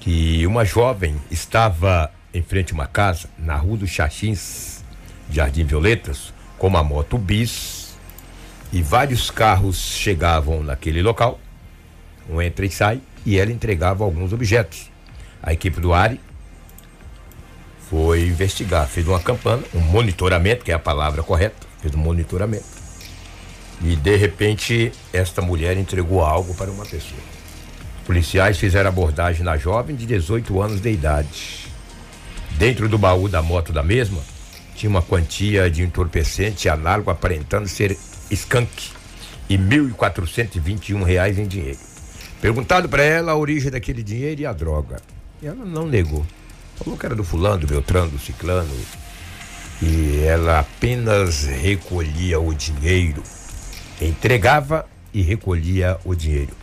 que 0.02 0.46
uma 0.46 0.66
jovem 0.66 1.16
estava 1.32 2.12
em 2.34 2.42
frente 2.42 2.74
a 2.74 2.76
uma 2.76 2.88
casa 2.88 3.30
na 3.38 3.56
rua 3.56 3.78
dos 3.78 3.90
Xaxins, 3.90 4.84
Jardim 5.32 5.64
Violetas, 5.64 6.34
com 6.58 6.68
uma 6.68 6.84
moto 6.84 7.18
bis 7.18 7.96
e 8.70 8.82
vários 8.82 9.32
carros 9.32 9.78
chegavam 9.78 10.62
naquele 10.62 11.02
local 11.02 11.40
um 12.30 12.42
entra 12.42 12.66
e 12.66 12.70
sai, 12.70 13.00
e 13.26 13.40
ela 13.40 13.50
entregava 13.54 14.04
alguns 14.04 14.34
objetos. 14.34 14.92
A 15.42 15.54
equipe 15.54 15.80
do 15.80 15.94
ARI 15.94 16.20
foi 17.90 18.28
investigar, 18.28 18.86
fez 18.90 19.08
uma 19.08 19.22
campana, 19.22 19.64
um 19.74 19.80
monitoramento, 19.80 20.66
que 20.66 20.72
é 20.74 20.76
a 20.76 20.80
palavra 20.80 21.24
correta, 21.24 21.66
fez 21.82 21.96
um 21.96 22.00
monitoramento. 22.00 22.79
E 23.82 23.96
de 23.96 24.16
repente, 24.16 24.92
esta 25.14 25.42
mulher 25.42 25.78
entregou 25.78 26.22
algo 26.22 26.54
para 26.54 26.70
uma 26.70 26.86
pessoa. 26.86 27.22
Policiais 28.06 28.58
fizeram 28.58 28.90
abordagem 28.90 29.44
na 29.44 29.56
jovem 29.56 29.96
de 29.96 30.06
18 30.06 30.62
anos 30.62 30.82
de 30.82 30.90
idade. 30.90 31.68
Dentro 32.58 32.90
do 32.90 32.98
baú 32.98 33.30
da 33.30 33.42
moto 33.42 33.72
da 33.72 33.84
mesma, 33.84 34.22
tinha 34.76 34.90
uma 34.90 35.02
quantia 35.02 35.70
de 35.70 35.84
entorpecente 35.84 36.68
análogo 36.68 37.12
aparentando 37.12 37.68
ser 37.68 37.98
skunk 38.32 38.90
e 39.50 39.58
1.421 39.58 41.04
reais 41.04 41.38
em 41.38 41.48
dinheiro. 41.48 41.80
Perguntado 42.42 42.88
para 42.88 43.04
ela 43.04 43.34
a 43.34 43.36
origem 43.36 43.72
daquele 43.72 44.02
dinheiro 44.02 44.42
e 44.42 44.46
a 44.46 44.54
droga. 44.54 45.02
E 45.42 45.48
ela 45.48 45.66
não 45.66 45.88
negou. 45.88 46.26
Falou 46.78 46.98
que 46.98 47.06
era 47.06 47.16
do 47.16 47.24
fulano, 47.24 47.60
do 47.60 47.68
Beltrano, 47.68 48.12
do 48.12 48.20
Ciclano. 48.20 48.74
E 49.82 50.24
ela 50.26 50.60
apenas 50.60 51.44
recolhia 51.44 52.40
o 52.40 52.54
dinheiro. 52.54 53.22
Entregava 54.02 54.86
e 55.14 55.22
recolhia 55.22 56.00
o 56.06 56.16
dinheiro. 56.16 56.56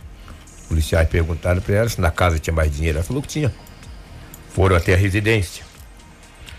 Os 0.61 0.67
policiais 0.67 1.07
perguntaram 1.07 1.61
para 1.61 1.75
ela 1.75 1.89
se 1.89 2.01
na 2.01 2.11
casa 2.11 2.39
tinha 2.39 2.53
mais 2.53 2.71
dinheiro. 2.71 2.97
Ela 2.97 3.05
falou 3.05 3.21
que 3.21 3.27
tinha. 3.27 3.53
Foram 4.49 4.75
até 4.75 4.93
a 4.93 4.97
residência. 4.97 5.63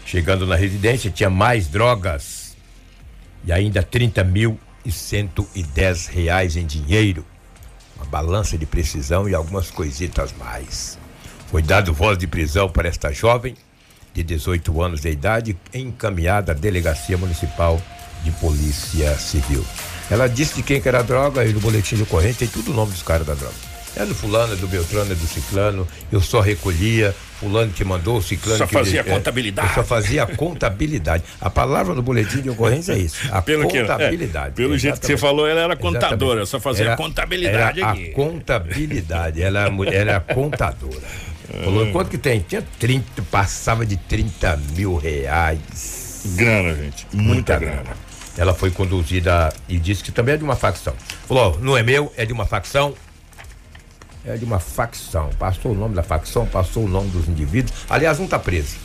Chegando 0.05 0.47
na 0.47 0.57
residência, 0.57 1.11
tinha 1.11 1.29
mais 1.29 1.69
drogas. 1.69 2.57
E 3.45 3.53
ainda 3.53 3.83
30 3.83 4.25
mil 4.25 4.59
e 4.85 4.93
110 4.93 6.07
reais 6.07 6.57
em 6.57 6.65
dinheiro 6.65 7.25
uma 7.99 8.07
balança 8.07 8.57
de 8.57 8.65
precisão 8.65 9.29
e 9.29 9.35
algumas 9.35 9.71
coisitas 9.71 10.33
mais. 10.39 10.99
Foi 11.49 11.63
dado 11.63 11.93
voz 11.93 12.17
de 12.17 12.27
prisão 12.27 12.69
para 12.69 12.89
esta 12.89 13.13
jovem 13.13 13.57
de 14.15 14.23
18 14.23 14.83
anos 14.83 15.01
de 15.01 15.11
idade, 15.11 15.57
encaminhada 15.75 16.53
à 16.53 16.55
Delegacia 16.55 17.19
Municipal 17.19 17.81
de 18.23 18.31
Polícia 18.33 19.17
Civil. 19.19 19.65
Ela 20.11 20.29
disse 20.29 20.55
de 20.57 20.63
quem 20.63 20.81
que 20.81 20.89
era 20.89 21.01
a 21.01 21.03
droga 21.03 21.45
e 21.45 21.53
no 21.53 21.61
boletim 21.61 21.97
de 21.97 22.03
ocorrência 22.03 22.39
tem 22.41 22.49
tudo 22.49 22.71
o 22.73 22.75
nome 22.75 22.93
dos 22.93 23.03
caras 23.03 23.27
da 23.27 23.35
droga. 23.35 23.55
É 23.97 24.07
do 24.07 24.15
fulano, 24.15 24.53
é 24.53 24.57
do 24.57 24.69
Beltrano, 24.69 25.11
é 25.11 25.15
do 25.15 25.27
Ciclano, 25.27 25.89
eu 26.13 26.21
só 26.21 26.41
recolhia, 26.41 27.15
fulano 27.41 27.73
que 27.73 27.83
mandou, 27.85 28.19
o 28.19 28.23
Ciclano 28.23 28.59
Só 28.59 28.67
que... 28.67 28.73
fazia 28.75 29.01
é, 29.01 29.03
contabilidade. 29.03 29.69
Eu 29.69 29.75
só 29.75 29.83
fazia 29.83 30.25
contabilidade. 30.37 31.25
A 31.41 31.51
palavra 31.51 31.95
no 31.95 32.03
boletim 32.03 32.41
de 32.41 32.49
ocorrência 32.51 32.93
é 32.93 32.99
isso, 32.99 33.17
a 33.33 33.43
Pelo 33.43 33.67
que- 33.67 33.79
é, 33.79 33.81
contabilidade. 33.83 34.55
pelo 34.55 34.79
jeito 34.79 35.01
que 35.01 35.07
você 35.07 35.15
Exatamente. 35.15 35.21
falou, 35.21 35.49
ela 35.49 35.61
era 35.63 35.77
contadora, 35.77 36.43
Exatamente. 36.43 36.49
só 36.49 36.61
fazia 36.61 36.85
Era- 36.87 36.97
contabilidade 36.97 37.81
era 37.81 37.91
aqui. 37.91 38.11
A 38.11 38.15
contabilidade, 38.15 39.43
ela, 39.43 39.61
era 39.63 39.69
ela 39.75 39.95
era 39.95 40.21
contadora. 40.21 41.03
Falou, 41.65 41.91
quanto 41.91 42.11
que 42.11 42.19
tem? 42.19 42.41
Tinha 42.41 42.63
30, 42.79 43.23
passava 43.31 43.85
de 43.85 43.97
30 43.97 44.57
mil 44.77 44.97
reais. 44.97 46.23
Grana, 46.37 46.75
gente. 46.75 47.07
Muita, 47.13 47.59
grana. 47.59 47.85
Ela 48.39 48.55
foi 48.55 48.71
conduzida 48.71 49.53
e 49.69 49.79
disse 49.79 50.03
que 50.03 50.13
também 50.13 50.35
é 50.35 50.39
de 50.39 50.45
uma 50.45 50.55
facção. 50.55 50.95
Falou, 51.27 51.59
não 51.61 51.77
é 51.77 51.83
meu, 51.83 52.13
é 52.17 52.25
de 52.25 52.33
uma 52.33 52.47
facção. 52.47 52.95
É 54.25 54.37
de 54.37 54.45
uma 54.45 54.61
facção. 54.61 55.29
Passou 55.37 55.73
o 55.73 55.75
nome 55.75 55.97
da 55.97 56.05
facção, 56.05 56.47
passou 56.47 56.85
o 56.85 56.89
nome 56.89 57.11
dos 57.11 57.29
indivíduos. 57.29 57.77
Aliás, 57.91 58.17
não 58.19 58.27
está 58.27 58.39
preso. 58.39 58.77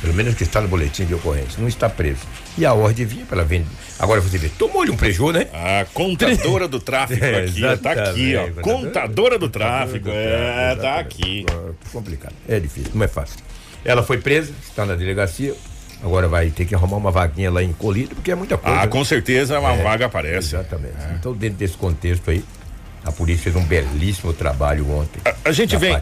Pelo 0.00 0.14
menos 0.14 0.34
que 0.34 0.44
está 0.44 0.62
no 0.62 0.68
boletim 0.68 1.04
de 1.04 1.14
ocorrência. 1.14 1.60
Não 1.60 1.68
está 1.68 1.90
preso. 1.90 2.20
E 2.56 2.64
a 2.64 2.72
ordem 2.72 3.04
vinha 3.04 3.26
para 3.26 3.40
ela 3.40 3.46
vender. 3.46 3.68
Agora 3.98 4.18
você 4.18 4.38
vê, 4.38 4.48
tomou-lhe 4.48 4.90
um 4.90 4.96
prejuízo, 4.96 5.38
né? 5.38 5.48
A 5.52 5.84
contadora 5.92 6.66
do 6.66 6.80
tráfico 6.80 7.22
É, 7.22 7.44
aqui, 7.44 7.64
ó, 7.64 7.76
tá 7.76 7.92
aqui, 7.92 8.34
ó. 8.34 8.62
Contadora 8.62 9.38
do 9.38 9.50
tráfico, 9.50 10.08
é, 10.10 10.74
tá 10.76 10.98
aqui. 10.98 11.44
É 11.46 11.90
complicado. 11.92 12.34
É 12.48 12.58
difícil, 12.58 12.92
não 12.94 13.04
é 13.04 13.08
fácil. 13.08 13.36
Ela 13.84 14.02
foi 14.02 14.16
presa, 14.16 14.54
está 14.66 14.86
na 14.86 14.94
delegacia. 14.94 15.54
Agora 16.02 16.28
vai 16.28 16.50
ter 16.50 16.64
que 16.64 16.74
arrumar 16.74 16.96
uma 16.96 17.10
vaguinha 17.10 17.50
lá 17.50 17.62
em 17.62 17.72
Colíder, 17.72 18.14
porque 18.14 18.30
é 18.30 18.34
muita 18.34 18.56
coisa. 18.56 18.78
Ah, 18.78 18.82
né? 18.82 18.86
com 18.86 19.04
certeza 19.04 19.58
uma 19.58 19.72
É, 19.72 19.82
vaga 19.82 20.06
aparece. 20.06 20.54
Exatamente. 20.54 20.94
Então, 21.18 21.34
dentro 21.34 21.58
desse 21.58 21.76
contexto 21.76 22.30
aí, 22.30 22.42
a 23.04 23.10
polícia 23.10 23.44
fez 23.44 23.56
um 23.56 23.64
belíssimo 23.64 24.32
trabalho 24.32 24.90
ontem. 24.90 25.20
A, 25.24 25.48
a 25.48 25.52
gente 25.52 25.76
vem, 25.76 25.96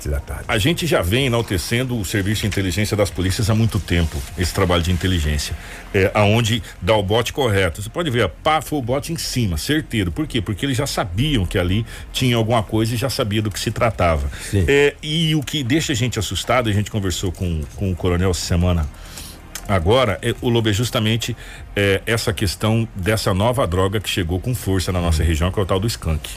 a 0.48 0.58
gente 0.58 0.86
já 0.86 1.00
vem 1.00 1.26
enaltecendo 1.26 1.98
o 1.98 2.04
serviço 2.04 2.42
de 2.42 2.48
inteligência 2.48 2.96
das 2.96 3.08
polícias 3.10 3.48
há 3.48 3.54
muito 3.54 3.78
tempo, 3.78 4.16
esse 4.36 4.52
trabalho 4.52 4.82
de 4.82 4.90
inteligência, 4.90 5.54
é, 5.94 6.10
aonde 6.12 6.62
dá 6.82 6.96
o 6.96 7.02
bote 7.02 7.32
correto. 7.32 7.82
Você 7.82 7.88
pode 7.88 8.10
ver, 8.10 8.28
pá, 8.42 8.60
foi 8.60 8.78
o 8.78 8.82
bote 8.82 9.12
em 9.12 9.16
cima, 9.16 9.56
certeiro. 9.56 10.10
Por 10.10 10.26
quê? 10.26 10.42
Porque 10.42 10.66
eles 10.66 10.76
já 10.76 10.86
sabiam 10.86 11.46
que 11.46 11.58
ali 11.58 11.86
tinha 12.12 12.36
alguma 12.36 12.62
coisa 12.62 12.94
e 12.94 12.96
já 12.96 13.08
sabia 13.08 13.40
do 13.40 13.50
que 13.50 13.60
se 13.60 13.70
tratava. 13.70 14.28
É, 14.66 14.94
e 15.02 15.34
o 15.36 15.42
que 15.42 15.62
deixa 15.62 15.92
a 15.92 15.96
gente 15.96 16.18
assustado, 16.18 16.68
a 16.68 16.72
gente 16.72 16.90
conversou 16.90 17.30
com, 17.30 17.62
com 17.76 17.92
o 17.92 17.96
coronel 17.96 18.30
essa 18.30 18.44
semana 18.44 18.86
Agora, 19.68 20.18
é, 20.22 20.34
o 20.40 20.48
Lobo 20.48 20.70
é 20.70 20.72
justamente 20.72 21.36
é, 21.76 22.00
essa 22.06 22.32
questão 22.32 22.88
dessa 22.94 23.34
nova 23.34 23.66
droga 23.66 24.00
que 24.00 24.08
chegou 24.08 24.40
com 24.40 24.54
força 24.54 24.90
na 24.90 24.98
Uhum. 24.98 25.04
nossa 25.04 25.22
região, 25.22 25.52
que 25.52 25.60
é 25.60 25.62
o 25.62 25.66
tal 25.66 25.78
do 25.78 25.86
skunk, 25.86 26.30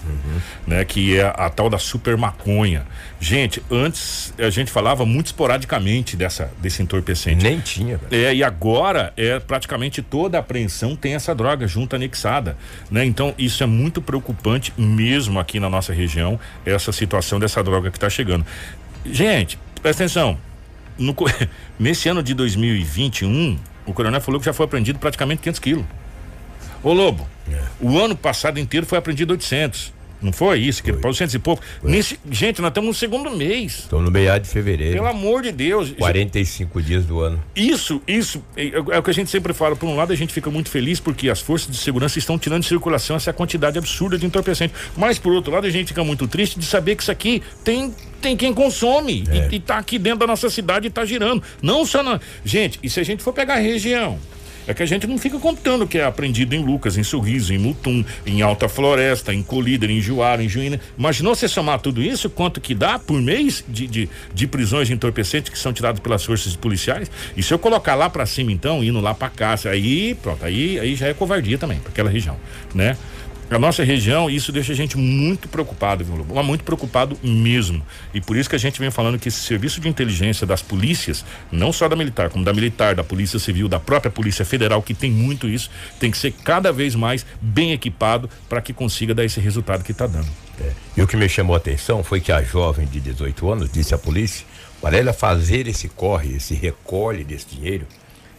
né? 0.67 0.83
Que 0.83 1.17
é 1.17 1.23
a, 1.23 1.49
tal 1.49 1.69
da 1.69 1.77
super 1.79 2.17
maconha. 2.17 2.85
Gente, 3.19 3.63
antes 3.71 4.33
a 4.37 4.49
gente 4.49 4.69
falava 4.69 5.05
muito 5.05 5.27
esporadicamente 5.27 6.17
dessa 6.17 6.51
desse 6.59 6.83
entorpecente. 6.83 7.41
Nem 7.43 7.59
tinha, 7.59 7.97
velho. 7.97 8.25
É, 8.25 8.35
e 8.35 8.43
agora 8.43 9.13
é 9.15 9.39
praticamente 9.39 10.01
toda 10.01 10.37
a 10.37 10.41
apreensão 10.41 10.95
tem 10.95 11.15
essa 11.15 11.33
droga 11.33 11.65
junto 11.67 11.95
anexada, 11.95 12.57
né? 12.89 13.05
Então 13.05 13.33
isso 13.37 13.63
é 13.63 13.65
muito 13.65 14.01
preocupante 14.01 14.73
mesmo 14.77 15.39
aqui 15.39 15.59
na 15.59 15.69
nossa 15.69 15.93
região, 15.93 16.39
essa 16.65 16.91
situação 16.91 17.39
dessa 17.39 17.63
droga 17.63 17.89
que 17.89 17.97
está 17.97 18.09
chegando. 18.09 18.45
Gente, 19.05 19.57
presta 19.81 20.03
atenção. 20.03 20.37
No 21.01 21.15
nesse 21.79 22.07
ano 22.07 22.21
de 22.21 22.33
2021, 22.33 23.57
o 23.85 23.93
coronel 23.93 24.21
falou 24.21 24.39
que 24.39 24.45
já 24.45 24.53
foi 24.53 24.65
apreendido 24.65 24.99
praticamente 24.99 25.41
500 25.41 25.59
quilos. 25.59 25.85
Ô 26.83 26.93
Lobo, 26.93 27.27
o 27.79 27.99
ano 27.99 28.15
passado 28.15 28.59
inteiro 28.59 28.85
foi 28.85 28.97
apreendido 28.97 29.31
800. 29.31 29.93
Não 30.21 30.31
foi 30.31 30.59
isso? 30.59 30.83
Que 30.83 30.93
400 30.93 31.33
e 31.33 31.39
pouco. 31.39 31.63
Nesse, 31.83 32.19
gente, 32.29 32.61
nós 32.61 32.69
estamos 32.69 32.87
no 32.89 32.93
segundo 32.93 33.31
mês. 33.31 33.79
Estamos 33.79 34.05
no 34.05 34.11
meio 34.11 34.39
de 34.39 34.47
fevereiro. 34.47 34.93
Pelo 34.95 35.07
amor 35.07 35.41
de 35.41 35.51
Deus. 35.51 35.91
45 35.97 36.81
dias 36.81 37.05
do 37.05 37.19
ano. 37.19 37.41
Isso, 37.55 38.01
isso 38.07 38.43
é, 38.55 38.67
é 38.67 38.99
o 38.99 39.03
que 39.03 39.09
a 39.09 39.13
gente 39.13 39.29
sempre 39.29 39.53
fala. 39.53 39.75
Por 39.75 39.87
um 39.87 39.95
lado, 39.95 40.13
a 40.13 40.15
gente 40.15 40.31
fica 40.31 40.49
muito 40.49 40.69
feliz 40.69 40.99
porque 40.99 41.29
as 41.29 41.41
forças 41.41 41.71
de 41.71 41.77
segurança 41.77 42.19
estão 42.19 42.37
tirando 42.37 42.61
de 42.61 42.67
circulação 42.67 43.15
essa 43.15 43.33
quantidade 43.33 43.77
absurda 43.77 44.17
de 44.17 44.25
entorpecente. 44.25 44.73
Mas, 44.95 45.17
por 45.17 45.33
outro 45.33 45.51
lado, 45.51 45.65
a 45.65 45.69
gente 45.69 45.87
fica 45.87 46.03
muito 46.03 46.27
triste 46.27 46.59
de 46.59 46.65
saber 46.65 46.95
que 46.95 47.01
isso 47.01 47.11
aqui 47.11 47.41
tem 47.63 47.93
tem 48.21 48.37
quem 48.37 48.53
consome 48.53 49.23
É. 49.31 49.49
e, 49.51 49.55
e 49.55 49.59
tá 49.59 49.79
aqui 49.79 49.97
dentro 49.97 50.19
da 50.19 50.27
nossa 50.27 50.47
cidade 50.47 50.85
e 50.85 50.89
tá 50.91 51.03
girando. 51.03 51.41
Não 51.61 51.83
só 51.83 52.03
na. 52.03 52.19
Gente, 52.45 52.79
e 52.83 52.89
se 52.89 52.99
a 52.99 53.03
gente 53.03 53.23
for 53.23 53.33
pegar 53.33 53.55
a 53.55 53.59
região? 53.59 54.19
É 54.67 54.73
que 54.73 54.83
a 54.83 54.85
gente 54.85 55.07
não 55.07 55.17
fica 55.17 55.39
contando 55.39 55.87
que 55.87 55.97
é 55.97 56.05
apreendido 56.05 56.55
em 56.55 56.63
Lucas, 56.63 56.97
em 56.97 57.03
Sorriso, 57.03 57.53
em 57.53 57.57
Mutum, 57.57 58.03
em 58.25 58.41
Alta 58.41 58.69
Floresta, 58.69 59.33
em 59.33 59.41
Colíder, 59.41 59.89
em 59.89 59.99
Juara, 59.99 60.43
em 60.43 60.49
Juína. 60.49 60.79
Imaginou 60.97 61.33
você 61.35 61.47
somar 61.47 61.79
tudo 61.79 62.01
isso, 62.01 62.29
quanto 62.29 62.61
que 62.61 62.75
dá 62.75 62.99
por 62.99 63.21
mês 63.21 63.63
de, 63.67 63.87
de, 63.87 64.09
de 64.33 64.47
prisões 64.47 64.87
de 64.87 64.93
entorpecentes 64.93 65.51
que 65.51 65.57
são 65.57 65.73
tiradas 65.73 65.99
pelas 65.99 66.23
forças 66.23 66.55
policiais? 66.55 67.09
E 67.35 67.41
se 67.41 67.53
eu 67.53 67.59
colocar 67.59 67.95
lá 67.95 68.09
pra 68.09 68.25
cima, 68.25 68.51
então, 68.51 68.83
indo 68.83 68.99
lá 68.99 69.13
pra 69.13 69.29
cá, 69.29 69.55
aí, 69.65 70.15
pronto, 70.15 70.45
aí, 70.45 70.79
aí 70.79 70.95
já 70.95 71.07
é 71.07 71.13
covardia 71.13 71.57
também, 71.57 71.79
pra 71.79 71.89
aquela 71.89 72.09
região, 72.09 72.37
né? 72.73 72.97
A 73.51 73.59
nossa 73.59 73.83
região, 73.83 74.29
isso 74.29 74.49
deixa 74.49 74.71
a 74.71 74.75
gente 74.75 74.97
muito 74.97 75.49
preocupado, 75.49 76.05
viu, 76.05 76.15
Lobo? 76.15 76.33
Mas 76.33 76.45
muito 76.45 76.63
preocupado 76.63 77.19
mesmo. 77.21 77.85
E 78.13 78.21
por 78.21 78.37
isso 78.37 78.49
que 78.49 78.55
a 78.55 78.59
gente 78.59 78.79
vem 78.79 78.89
falando 78.89 79.19
que 79.19 79.27
esse 79.27 79.41
serviço 79.41 79.81
de 79.81 79.89
inteligência 79.89 80.47
das 80.47 80.61
polícias, 80.61 81.25
não 81.51 81.73
só 81.73 81.89
da 81.89 81.95
militar, 81.97 82.29
como 82.29 82.45
da 82.45 82.53
militar, 82.53 82.95
da 82.95 83.03
Polícia 83.03 83.37
Civil, 83.37 83.67
da 83.67 83.77
própria 83.77 84.09
Polícia 84.09 84.45
Federal, 84.45 84.81
que 84.81 84.93
tem 84.93 85.11
muito 85.11 85.49
isso, 85.49 85.69
tem 85.99 86.09
que 86.09 86.17
ser 86.17 86.31
cada 86.31 86.71
vez 86.71 86.95
mais 86.95 87.25
bem 87.41 87.73
equipado 87.73 88.29
para 88.47 88.61
que 88.61 88.71
consiga 88.71 89.13
dar 89.13 89.25
esse 89.25 89.41
resultado 89.41 89.83
que 89.83 89.91
está 89.91 90.07
dando. 90.07 90.29
É. 90.57 90.71
E 90.95 91.01
o 91.01 91.07
que 91.07 91.17
me 91.17 91.27
chamou 91.27 91.53
a 91.53 91.57
atenção 91.57 92.01
foi 92.05 92.21
que 92.21 92.31
a 92.31 92.41
jovem 92.41 92.87
de 92.87 93.01
18 93.01 93.51
anos 93.51 93.69
disse 93.69 93.93
à 93.93 93.97
polícia, 93.97 94.45
para 94.81 94.95
ela 94.95 95.11
fazer 95.11 95.67
esse 95.67 95.89
corre, 95.89 96.37
esse 96.37 96.53
recolhe 96.53 97.25
desse 97.25 97.47
dinheiro, 97.47 97.85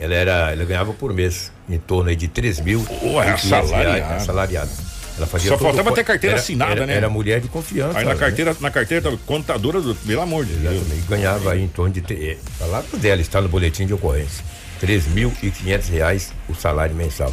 ela 0.00 0.14
era, 0.14 0.52
ela 0.52 0.64
ganhava 0.64 0.94
por 0.94 1.12
mês 1.12 1.52
em 1.68 1.78
torno 1.78 2.16
de 2.16 2.28
3 2.28 2.60
mil. 2.60 2.80
É 3.22 3.34
500 3.34 3.70
reais. 3.70 5.01
Ela 5.16 5.26
fazia 5.26 5.50
Só 5.50 5.58
faltava 5.58 5.92
ter 5.92 6.04
carteira 6.04 6.34
era- 6.36 6.42
assinada, 6.42 6.72
era- 6.72 6.86
né? 6.86 6.94
Era 6.96 7.08
mulher 7.10 7.40
de 7.40 7.48
confiança. 7.48 7.98
Aí 7.98 8.04
na 8.04 8.14
né? 8.14 8.18
carteira, 8.20 8.56
na 8.60 8.70
carteira, 8.70 9.02
tava 9.02 9.16
contadora 9.26 9.80
do, 9.80 9.94
pelo 9.94 10.20
amor 10.22 10.44
de 10.44 10.54
Deus. 10.54 10.74
Exatamente. 10.76 11.06
Ganhava 11.06 11.52
aí 11.52 11.62
em 11.62 11.68
torno 11.68 11.92
de. 11.92 12.02
eh, 12.14 12.38
Palavra 12.58 12.98
dela 12.98 13.20
está 13.20 13.40
no 13.40 13.48
boletim 13.48 13.86
de 13.86 13.92
ocorrência. 13.94 14.42
3.500 14.80 15.88
reais 15.90 16.32
o 16.48 16.54
salário 16.54 16.94
mensal. 16.94 17.32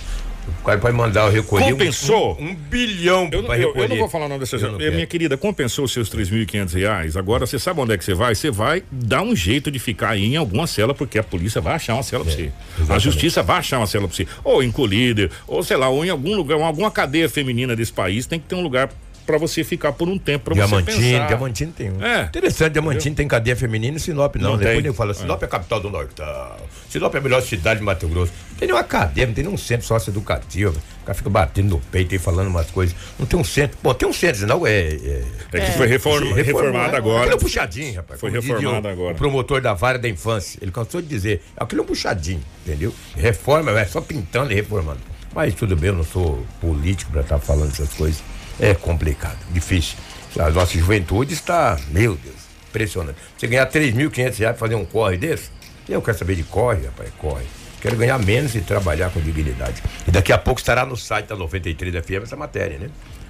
O 0.62 0.64
cara 0.66 0.78
pode 0.80 0.96
mandar 0.96 1.26
eu 1.28 1.32
recolher. 1.32 1.72
Compensou? 1.72 2.38
Um, 2.40 2.50
um 2.50 2.56
bilhão 2.56 3.30
Eu, 3.32 3.44
para 3.44 3.58
eu- 3.58 3.62
eu 3.62 3.68
recolher. 3.70 3.88
não 3.90 3.98
vou 3.98 4.10
falar 4.10 4.26
o 4.26 4.30
nome 4.30 4.40
dessa 4.42 4.58
minha 4.58 5.06
querida, 5.06 5.38
compensou 5.38 5.86
os 5.86 5.92
seus 5.92 6.10
3.500 6.10 6.74
reais. 6.74 7.16
Agora, 7.18 7.46
você 7.46 7.58
sabe 7.60 7.80
onde 7.80 7.94
é 7.94 7.98
que 7.98 8.04
você 8.04 8.14
vai? 8.14 8.36
Você 8.36 8.52
vai 8.52 8.84
dar 8.92 9.22
um 9.22 9.36
jeito 9.36 9.70
de 9.72 9.80
ficar 9.80 10.10
aí 10.12 10.26
em 10.26 10.36
alguma 10.36 10.68
cela, 10.68 10.94
porque 10.94 11.18
a 11.20 11.24
polícia 11.24 11.62
vai 11.62 11.76
achar 11.76 11.94
uma 11.94 12.04
cela 12.04 12.24
pra 12.24 12.34
você. 12.34 12.42
A 12.42 12.46
É, 12.46 12.52
exatamente. 12.82 13.04
justiça 13.04 13.44
vai 13.44 13.58
achar 13.58 13.78
uma 13.80 13.88
cela 13.88 14.08
pra 14.08 14.16
você. 14.16 14.28
Ou 14.44 14.64
em 14.64 14.72
colíder, 14.72 15.30
ou 15.48 15.64
sei 15.64 15.78
lá, 15.78 15.90
ou 15.90 16.04
em 16.06 16.10
algum 16.10 16.36
lugar, 16.36 16.60
alguma 16.62 16.92
cadeia 16.92 17.30
feminina 17.30 17.76
desse 17.76 17.94
país, 17.94 18.26
tem 18.26 18.40
que 18.40 18.46
ter 18.48 18.56
um 18.56 18.62
lugar 18.62 18.90
pra 19.30 19.38
você 19.38 19.64
ficar 19.64 19.92
por 19.94 20.10
um 20.10 20.18
tempo, 20.18 20.46
pra 20.46 20.56
você 20.56 20.66
Diamantino, 20.68 20.98
pensar. 20.98 21.28
Diamantino 21.28 21.72
tem 21.72 21.92
um. 21.92 22.04
É. 22.04 22.24
Interessante, 22.24 22.74
Diamantino 22.74 23.16
tem 23.16 23.28
cadeia 23.28 23.56
feminina 23.56 23.98
e 23.98 24.00
Sinop 24.00 24.36
não. 24.38 24.52
Não 24.52 24.58
Depois 24.58 24.78
ele 24.80 24.92
fala, 24.92 25.14
Sinop 25.14 25.40
é. 25.44 25.46
a 25.46 25.48
capital 25.48 25.80
do 25.80 25.90
Nortão. 25.92 26.56
Sinop 26.90 27.14
é 27.14 27.18
a 27.20 27.22
melhor 27.22 27.42
cidade 27.44 27.80
de 27.80 27.86
Mato 27.86 28.08
Grosso. 28.08 28.34
Não 28.52 28.58
tem 28.58 28.68
nenhuma 28.68 28.84
cadeia, 28.84 29.28
não 29.28 29.34
tem 29.36 29.44
nenhum 29.44 29.56
centro 29.58 29.86
socioeducativo. 29.86 30.76
O 31.02 31.06
cara 31.06 31.14
fica 31.14 31.30
batendo 31.30 31.70
no 31.70 31.80
peito 31.80 32.16
e 32.16 32.18
falando 32.18 32.48
umas 32.48 32.72
coisas. 32.72 32.96
Não 33.20 33.28
tem 33.28 33.40
um 33.40 33.44
centro. 33.44 33.78
Bom, 33.84 33.94
tem 33.94 34.10
um 34.10 34.14
centro, 34.14 34.48
não 34.48 34.66
é. 34.66 34.72
É, 34.72 35.24
É 35.54 35.60
que 35.62 35.72
foi 35.74 35.86
reform- 35.86 36.34
reformado 36.34 36.96
agora. 36.96 37.20
Aquilo 37.20 37.34
é 37.34 37.36
um 37.36 37.40
puxadinho, 37.40 37.96
rapaz. 37.98 38.20
Foi 38.20 38.32
reformado 38.32 38.88
o- 38.88 38.92
agora. 38.92 39.14
O 39.14 39.16
promotor 39.18 39.62
da 39.62 39.74
vara 39.76 40.00
da 40.00 40.10
infância. 40.10 40.58
Ele 40.62 40.72
cansou 40.72 41.02
de 41.02 41.08
dizer, 41.08 41.44
aquilo 41.56 41.82
é 41.82 41.84
um 41.84 41.88
puxadinho, 41.88 42.42
entendeu? 42.66 42.92
Reforma, 43.16 43.80
é 43.80 43.86
só 43.86 44.02
pintando 44.02 44.52
e 44.52 44.56
reformando. 44.56 45.00
Mas 45.34 45.54
tudo 45.54 45.76
bem, 45.76 45.90
eu 45.90 45.96
não 45.96 46.04
sou 46.04 46.44
político 46.60 47.12
para 47.12 47.22
estar 47.22 47.38
falando 47.38 47.72
essas 47.72 47.94
coisas. 47.94 48.24
É 48.60 48.74
complicado, 48.74 49.38
difícil. 49.52 49.98
A 50.38 50.50
nossa 50.50 50.78
juventude 50.78 51.34
está, 51.34 51.80
meu 51.90 52.16
Deus, 52.16 52.36
impressionante. 52.70 53.18
Você 53.38 53.48
ganhar 53.48 53.66
3.500 53.68 54.16
reais 54.18 54.38
para 54.38 54.54
fazer 54.56 54.76
um 54.76 54.86
corre 54.86 55.18
desse? 55.18 55.50
Eu 55.88 56.02
quero 56.02 56.18
saber 56.18 56.36
de 56.36 56.44
corre, 56.44 56.86
rapaz, 56.86 57.10
corre. 57.18 57.46
Quero 57.82 57.96
ganhar 57.96 58.20
menos 58.20 58.54
e 58.56 58.62
trabalhar 58.62 59.10
com 59.10 59.22
dignidade. 59.22 59.82
E 60.08 60.12
daqui 60.12 60.34
a 60.34 60.38
pouco 60.38 60.60
estará 60.60 60.86
no 60.86 60.98
site 60.98 61.28
da 61.28 61.36
93 61.36 62.06
FM 62.06 62.24
essa 62.24 62.36
matéria, 62.36 62.78
né? 62.78 62.90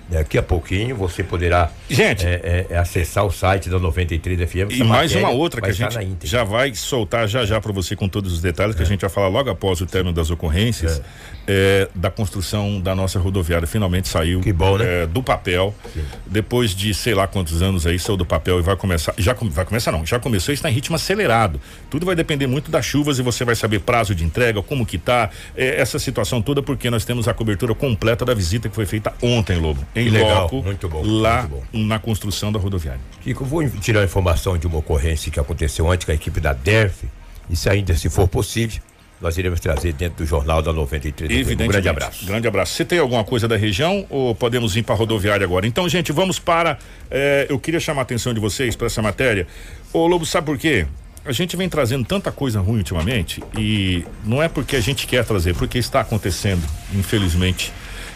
Daqui 0.09 0.39
a 0.39 0.43
pouquinho 0.43 0.95
você 0.95 1.23
poderá 1.23 1.71
Gente. 1.87 2.25
é, 2.25 2.41
é, 2.43 2.67
é, 2.71 2.77
acessar 2.79 3.23
o 3.23 3.31
site 3.31 3.69
da 3.69 3.77
93 3.77 4.49
FM. 4.49 4.71
E 4.71 4.83
mais 4.83 5.13
uma 5.13 5.29
outra 5.29 5.61
que 5.61 5.69
a 5.69 5.71
gente 5.71 5.99
já 6.23 6.43
vai 6.43 6.73
soltar 6.73 7.27
já 7.27 7.45
já 7.45 7.61
para 7.61 7.71
você 7.71 7.95
com 7.95 8.09
todos 8.09 8.33
os 8.33 8.41
detalhes 8.41 8.75
que 8.75 8.81
a 8.81 8.85
gente 8.85 9.01
vai 9.01 9.09
falar 9.09 9.27
logo 9.27 9.51
após 9.51 9.81
o 9.81 9.85
término 9.85 10.11
das 10.11 10.31
ocorrências 10.31 10.99
é, 11.51 11.89
da 11.95 12.11
construção 12.11 12.79
da 12.79 12.93
nossa 12.93 13.17
rodoviária. 13.17 13.67
Finalmente 13.67 14.07
saiu 14.07 14.39
bom, 14.53 14.77
né? 14.77 15.03
é, 15.03 15.07
do 15.07 15.23
papel. 15.23 15.73
Depois 16.27 16.75
de 16.75 16.93
sei 16.93 17.15
lá 17.15 17.25
quantos 17.25 17.63
anos 17.63 17.87
aí 17.87 17.97
saiu 17.97 18.15
do 18.15 18.25
papel 18.25 18.59
e 18.59 18.61
vai 18.61 18.75
começar 18.75 19.15
já 19.17 19.33
vai 19.33 19.65
começar 19.65 19.91
não 19.91 20.05
já 20.05 20.19
começou 20.19 20.53
está 20.53 20.69
em 20.69 20.73
ritmo 20.73 20.95
acelerado. 20.95 21.59
Tudo 21.89 22.05
vai 22.05 22.15
depender 22.15 22.45
muito 22.45 22.69
das 22.69 22.85
chuvas 22.85 23.17
e 23.17 23.23
você 23.23 23.43
vai 23.43 23.55
saber 23.55 23.79
prazo 23.79 24.13
de 24.13 24.23
entrega 24.23 24.61
como 24.61 24.85
que 24.85 24.99
tá 24.99 25.31
é, 25.57 25.81
essa 25.81 25.97
situação 25.97 26.39
toda 26.39 26.61
porque 26.61 26.87
nós 26.91 27.03
temos 27.03 27.27
a 27.27 27.33
cobertura 27.33 27.73
completa 27.73 28.23
da 28.23 28.35
visita 28.35 28.69
que 28.69 28.75
foi 28.75 28.85
feita 28.85 29.11
ontem 29.19 29.57
Lobo 29.57 29.83
em 29.95 30.03
Que 30.03 30.09
legal, 30.11 30.43
loco 30.43 30.61
muito 30.61 30.87
bom, 30.87 31.01
lá 31.03 31.49
muito 31.73 31.87
na 31.87 31.97
construção 31.97 32.51
da 32.51 32.59
rodoviária. 32.59 33.01
Kiko, 33.21 33.43
vou 33.43 33.67
tirar 33.67 34.01
a 34.01 34.03
informação 34.03 34.55
de 34.55 34.67
uma 34.67 34.77
ocorrência 34.77 35.31
que 35.31 35.39
aconteceu 35.39 35.87
ontem 35.87 36.05
com 36.05 36.11
a 36.11 36.15
equipe 36.15 36.39
da 36.39 36.53
DERF. 36.53 37.07
E 37.49 37.55
se 37.55 37.67
ainda 37.67 37.95
se 37.95 38.09
for 38.11 38.27
possível, 38.27 38.79
nós 39.21 39.37
iremos 39.37 39.59
trazer 39.59 39.93
dentro 39.93 40.23
do 40.23 40.25
Jornal 40.25 40.61
da 40.61 40.71
93. 40.71 41.29
Um 41.29 41.33
Evidentemente. 41.33 41.71
grande 41.71 41.89
abraço. 41.89 42.25
Grande 42.25 42.47
abraço. 42.47 42.73
Você 42.73 42.85
tem 42.85 42.99
alguma 42.99 43.23
coisa 43.23 43.47
da 43.47 43.57
região 43.57 44.05
ou 44.09 44.33
podemos 44.33 44.75
ir 44.77 44.83
para 44.83 44.95
a 44.95 44.97
rodoviária 44.97 45.43
agora? 45.45 45.67
Então, 45.67 45.87
gente, 45.89 46.11
vamos 46.11 46.39
para. 46.39 46.77
eh, 47.11 47.45
eu 47.49 47.59
queria 47.59 47.79
chamar 47.79 48.01
a 48.01 48.03
atenção 48.03 48.33
de 48.33 48.39
vocês 48.39 48.75
para 48.75 48.87
essa 48.87 49.01
matéria. 49.01 49.45
Ô, 49.91 50.07
Lobo, 50.07 50.25
sabe 50.25 50.45
por 50.45 50.57
quê? 50.57 50.85
A 51.25 51.31
gente 51.33 51.57
vem 51.57 51.67
trazendo 51.67 52.05
tanta 52.05 52.31
coisa 52.31 52.59
ruim 52.61 52.77
ultimamente 52.77 53.43
e 53.57 54.05
não 54.23 54.41
é 54.41 54.47
porque 54.47 54.75
a 54.77 54.81
gente 54.81 55.05
quer 55.05 55.25
trazer, 55.25 55.53
porque 55.53 55.77
está 55.77 55.99
acontecendo, 55.99 56.63
infelizmente. 56.95 57.73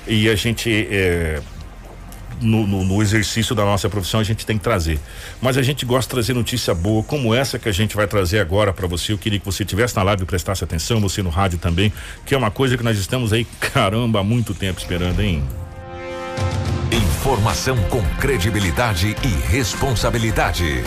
E 0.08 0.30
a 0.30 0.36
gente. 0.36 0.88
eh, 0.90 1.42
no, 2.42 2.66
no- 2.68 2.84
no 2.84 3.02
exercício 3.02 3.56
da 3.56 3.64
nossa 3.64 3.90
profissão 3.90 4.20
a 4.20 4.24
gente 4.24 4.46
tem 4.46 4.58
que 4.58 4.64
trazer. 4.64 5.00
Mas 5.42 5.58
a 5.58 5.62
gente 5.64 5.86
gosta 5.86 6.10
de 6.10 6.14
trazer 6.16 6.34
notícia 6.34 6.74
boa, 6.74 7.04
como 7.04 7.34
essa 7.34 7.58
que 7.60 7.68
a 7.70 7.72
gente 7.72 7.96
vai 7.96 8.08
trazer 8.08 8.40
agora 8.40 8.72
para 8.74 8.88
você. 8.88 9.12
Eu 9.14 9.18
queria 9.18 9.40
que 9.40 9.46
você 9.46 9.64
tivesse 9.66 9.96
na 9.96 10.04
live 10.04 10.24
e 10.24 10.26
prestasse 10.26 10.64
atenção, 10.64 11.00
você 11.00 11.22
no 11.24 11.30
rádio 11.30 11.58
também, 11.60 11.92
que 12.26 12.34
é 12.34 12.38
uma 12.38 12.52
coisa 12.52 12.78
que 12.78 12.84
nós 12.84 12.98
estamos 12.98 13.32
aí, 13.34 13.46
caramba, 13.74 14.20
há 14.20 14.24
muito 14.24 14.54
tempo 14.54 14.80
esperando, 14.80 15.22
hein? 15.22 15.44
Informação 16.92 17.76
com 17.90 18.04
credibilidade 18.20 19.16
e 19.24 19.52
responsabilidade. 19.52 20.84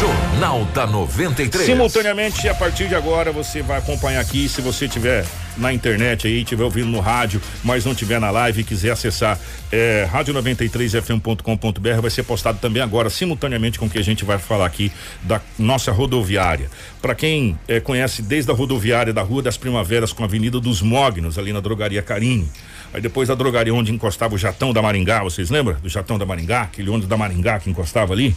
Jornal 0.00 0.64
da 0.72 0.86
93. 0.86 1.66
Simultaneamente, 1.66 2.48
a 2.48 2.54
partir 2.54 2.88
de 2.88 2.94
agora, 2.94 3.32
você 3.32 3.60
vai 3.60 3.78
acompanhar 3.78 4.20
aqui. 4.20 4.48
Se 4.48 4.60
você 4.62 4.88
tiver 4.88 5.24
na 5.56 5.72
internet 5.72 6.26
aí, 6.26 6.44
tiver 6.44 6.64
ouvindo 6.64 6.88
no 6.88 7.00
rádio, 7.00 7.40
mas 7.62 7.84
não 7.84 7.94
tiver 7.94 8.20
na 8.20 8.30
live 8.30 8.60
e 8.60 8.64
quiser 8.64 8.90
acessar 8.90 9.38
é, 9.70 10.08
rádio93fm.com.br, 10.12 12.00
vai 12.00 12.10
ser 12.10 12.22
postado 12.22 12.58
também 12.58 12.82
agora, 12.82 13.10
simultaneamente 13.10 13.78
com 13.78 13.86
o 13.86 13.90
que 13.90 13.98
a 13.98 14.04
gente 14.04 14.24
vai 14.24 14.38
falar 14.38 14.66
aqui 14.66 14.90
da 15.22 15.40
nossa 15.58 15.92
rodoviária. 15.92 16.70
Para 17.00 17.14
quem 17.14 17.58
é, 17.68 17.80
conhece 17.80 18.22
desde 18.22 18.50
a 18.50 18.54
rodoviária 18.54 19.12
da 19.12 19.22
Rua 19.22 19.42
das 19.42 19.56
Primaveras 19.56 20.12
com 20.12 20.22
a 20.22 20.26
Avenida 20.26 20.60
dos 20.60 20.82
Mognos, 20.82 21.38
ali 21.38 21.52
na 21.52 21.60
Drogaria 21.60 22.02
Carinho. 22.02 22.48
Aí 22.92 23.00
depois 23.00 23.28
a 23.28 23.34
drogaria 23.34 23.74
onde 23.74 23.92
encostava 23.92 24.36
o 24.36 24.38
Jatão 24.38 24.72
da 24.72 24.80
Maringá, 24.80 25.24
vocês 25.24 25.50
lembram 25.50 25.76
do 25.80 25.88
Jatão 25.88 26.16
da 26.16 26.24
Maringá? 26.24 26.62
Aquele 26.62 26.88
ônibus 26.88 27.08
da 27.08 27.16
Maringá 27.16 27.58
que 27.58 27.68
encostava 27.68 28.12
ali? 28.12 28.36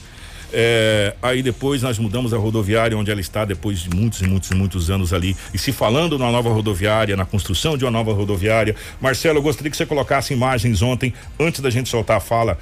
É, 0.53 1.13
aí 1.21 1.43
depois 1.43 1.81
nós 1.81 1.99
mudamos 1.99 2.33
a 2.33 2.37
rodoviária 2.37 2.97
onde 2.97 3.11
ela 3.11 3.19
está 3.19 3.43
depois 3.43 3.79
de 3.79 3.89
muitos 3.89 4.21
e 4.21 4.27
muitos 4.27 4.49
muitos 4.51 4.89
anos 4.89 5.11
ali 5.11 5.35
e 5.53 5.57
se 5.57 5.73
falando 5.73 6.17
na 6.17 6.31
nova 6.31 6.49
rodoviária, 6.49 7.17
na 7.17 7.25
construção 7.25 7.77
de 7.77 7.83
uma 7.83 7.91
nova 7.91 8.13
rodoviária. 8.13 8.73
Marcelo, 9.01 9.39
eu 9.39 9.41
gostaria 9.41 9.69
que 9.69 9.75
você 9.75 9.85
colocasse 9.85 10.33
imagens 10.33 10.81
ontem, 10.81 11.13
antes 11.39 11.59
da 11.59 11.69
gente 11.69 11.89
soltar 11.89 12.17
a 12.17 12.21
fala 12.21 12.57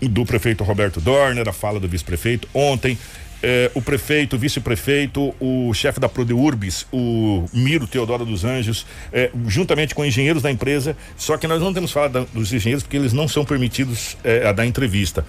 do 0.00 0.24
prefeito 0.24 0.64
Roberto 0.64 1.00
Dorner, 1.00 1.46
a 1.48 1.52
fala 1.52 1.78
do 1.78 1.86
vice-prefeito 1.88 2.48
ontem. 2.54 2.98
é, 3.42 3.70
o 3.74 3.82
prefeito, 3.82 4.34
o 4.34 4.38
vice-prefeito, 4.38 5.34
o 5.38 5.72
chefe 5.74 6.00
da 6.00 6.08
Prodeurbis, 6.08 6.86
o 6.90 7.44
Miro 7.52 7.86
Teodoro 7.86 8.24
dos 8.24 8.44
Anjos, 8.44 8.86
é, 9.12 9.30
juntamente 9.46 9.94
com 9.94 10.04
engenheiros 10.04 10.42
da 10.42 10.50
empresa. 10.50 10.96
Só 11.18 11.36
que 11.36 11.46
nós 11.46 11.60
não 11.60 11.72
temos 11.72 11.92
falado 11.92 12.12
da- 12.12 12.26
dos 12.32 12.50
engenheiros 12.52 12.82
porque 12.82 12.96
eles 12.96 13.12
não 13.12 13.28
são 13.28 13.44
permitidos 13.44 14.16
é, 14.24 14.48
a 14.48 14.52
dar 14.52 14.64
entrevista. 14.66 15.24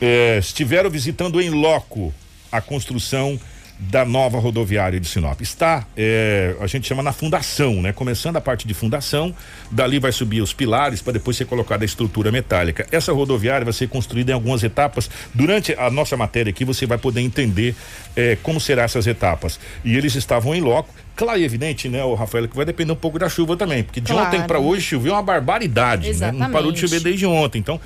É, 0.00 0.38
estiveram 0.38 0.90
visitando 0.90 1.40
em 1.40 1.50
loco 1.50 2.12
a 2.50 2.60
construção 2.60 3.38
da 3.78 4.04
nova 4.04 4.38
rodoviária 4.38 5.00
de 5.00 5.08
Sinop. 5.08 5.40
Está, 5.40 5.84
é, 5.96 6.54
a 6.60 6.66
gente 6.66 6.86
chama 6.86 7.02
na 7.02 7.12
fundação, 7.12 7.82
né? 7.82 7.92
Começando 7.92 8.36
a 8.36 8.40
parte 8.40 8.68
de 8.68 8.72
fundação, 8.74 9.34
dali 9.70 9.98
vai 9.98 10.12
subir 10.12 10.40
os 10.40 10.52
pilares 10.52 11.02
para 11.02 11.14
depois 11.14 11.36
ser 11.36 11.44
colocada 11.46 11.84
a 11.84 11.86
estrutura 11.86 12.30
metálica. 12.30 12.86
Essa 12.92 13.12
rodoviária 13.12 13.64
vai 13.64 13.72
ser 13.74 13.88
construída 13.88 14.30
em 14.30 14.34
algumas 14.34 14.62
etapas. 14.62 15.10
Durante 15.34 15.74
a 15.74 15.90
nossa 15.90 16.16
matéria 16.16 16.50
aqui, 16.50 16.64
você 16.64 16.86
vai 16.86 16.98
poder 16.98 17.20
entender 17.20 17.74
é, 18.14 18.36
como 18.42 18.60
serão 18.60 18.84
essas 18.84 19.06
etapas. 19.06 19.58
E 19.84 19.96
eles 19.96 20.14
estavam 20.14 20.54
em 20.54 20.60
loco. 20.60 20.88
Claro 21.16 21.38
e 21.38 21.44
evidente, 21.44 21.88
né, 21.88 22.02
o 22.04 22.14
Rafael, 22.14 22.48
que 22.48 22.56
vai 22.56 22.64
depender 22.64 22.92
um 22.92 22.96
pouco 22.96 23.18
da 23.20 23.28
chuva 23.28 23.56
também, 23.56 23.84
porque 23.84 24.00
de 24.00 24.12
Claro. 24.12 24.26
ontem 24.28 24.46
para 24.46 24.58
hoje 24.58 24.82
choveu 24.82 25.12
uma 25.12 25.22
barbaridade, 25.22 26.12
né? 26.14 26.32
Não 26.32 26.50
parou 26.50 26.72
de 26.72 26.80
chover 26.80 27.00
desde 27.00 27.24
ontem. 27.24 27.58
Então, 27.58 27.80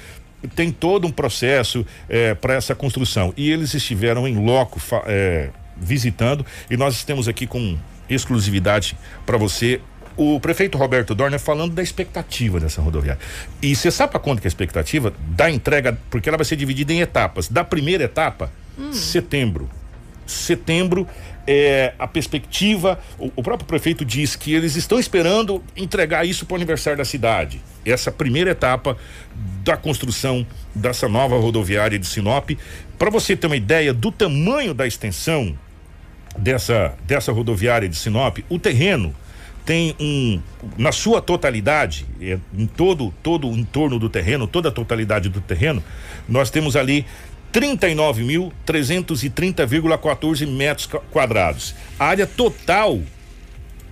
tem 0.55 0.71
todo 0.71 1.07
um 1.07 1.11
processo 1.11 1.85
para 2.41 2.55
essa 2.55 2.75
construção. 2.75 3.33
E 3.37 3.51
eles 3.51 3.75
estiveram 3.75 4.27
em 4.27 4.37
loco 4.37 4.81
é, 5.07 5.51
visitando 5.77 6.45
e 6.71 6.77
nós 6.77 7.05
temos 7.05 7.29
aqui 7.29 7.47
com 7.47 7.77
exclusividade 8.09 8.97
para 9.27 9.37
você 9.37 9.81
o 10.17 10.41
prefeito 10.41 10.77
Roberto 10.77 11.15
Dorner 11.15 11.39
falando 11.39 11.75
da 11.75 11.83
expectativa 11.83 12.59
dessa 12.59 12.83
rodoviária. 12.83 13.21
E 13.63 13.75
você 13.75 13.89
sabe 13.89 14.11
para 14.11 14.21
quanto 14.21 14.41
que 14.41 14.47
é 14.47 14.49
a 14.49 14.51
expectativa 14.51 15.15
da 15.29 15.49
entrega, 15.49 15.97
porque 16.11 16.29
ela 16.29 16.37
vai 16.37 16.45
ser 16.45 16.57
dividida 16.57 16.93
em 16.93 17.01
etapas. 17.01 17.49
Da 17.49 17.63
primeira 17.63 18.05
etapa, 18.05 18.53
setembro. 18.93 19.71
Setembro 20.27 21.07
é 21.49 21.95
a 21.99 22.07
perspectiva. 22.07 23.01
O, 23.19 23.33
o 23.37 23.43
próprio 23.43 23.67
prefeito 23.67 24.05
diz 24.05 24.37
que 24.37 24.53
eles 24.53 24.77
estão 24.77 25.01
esperando 25.01 25.65
entregar 25.75 26.27
isso 26.27 26.45
para 26.45 26.53
o 26.53 26.57
aniversário 26.57 26.99
da 26.99 27.07
cidade. 27.07 27.63
Essa 27.87 28.13
primeira 28.13 28.51
etapa 28.51 28.99
da 29.65 29.75
construção 29.75 30.47
dessa 30.75 31.09
nova 31.09 31.39
rodoviária 31.39 31.99
de 31.99 32.07
Sinop. 32.07 32.51
Para 32.99 33.09
você 33.09 33.35
ter 33.35 33.47
uma 33.47 33.57
ideia 33.57 33.95
do 33.95 34.13
tamanho 34.13 34.75
da 34.75 34.87
extensão 34.87 35.59
dessa, 36.37 36.95
dessa 37.07 37.33
rodoviária 37.33 37.89
de 37.89 37.97
Sinop, 37.97 38.39
o 38.51 38.59
terreno 38.59 39.15
tem 39.65 39.95
um 40.01 40.41
na 40.79 40.93
sua 40.93 41.21
totalidade, 41.21 42.07
é, 42.23 42.39
em 42.57 42.67
todo 42.67 43.13
todo 43.23 43.49
o 43.51 43.55
entorno 43.57 43.99
do 43.99 44.09
terreno, 44.09 44.47
toda 44.47 44.71
a 44.71 44.73
totalidade 44.73 45.29
do 45.29 45.43
terreno, 45.43 45.85
nós 46.27 46.51
temos 46.51 46.75
ali 46.75 47.05
39.330,14 47.53 50.47
metros 50.47 50.89
quadrados. 51.11 51.75
A 51.99 52.07
área 52.07 52.27
total 52.27 53.01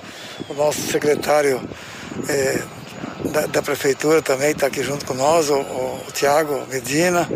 o 0.48 0.54
nosso 0.54 0.80
secretário 0.82 1.60
eh, 2.28 2.62
da, 3.30 3.46
da 3.46 3.62
prefeitura 3.62 4.22
também 4.22 4.50
está 4.50 4.66
aqui 4.66 4.82
junto 4.82 5.04
com 5.04 5.14
nós, 5.14 5.50
o, 5.50 5.58
o, 5.60 6.00
Tiago 6.12 6.66
Medina. 6.68 7.28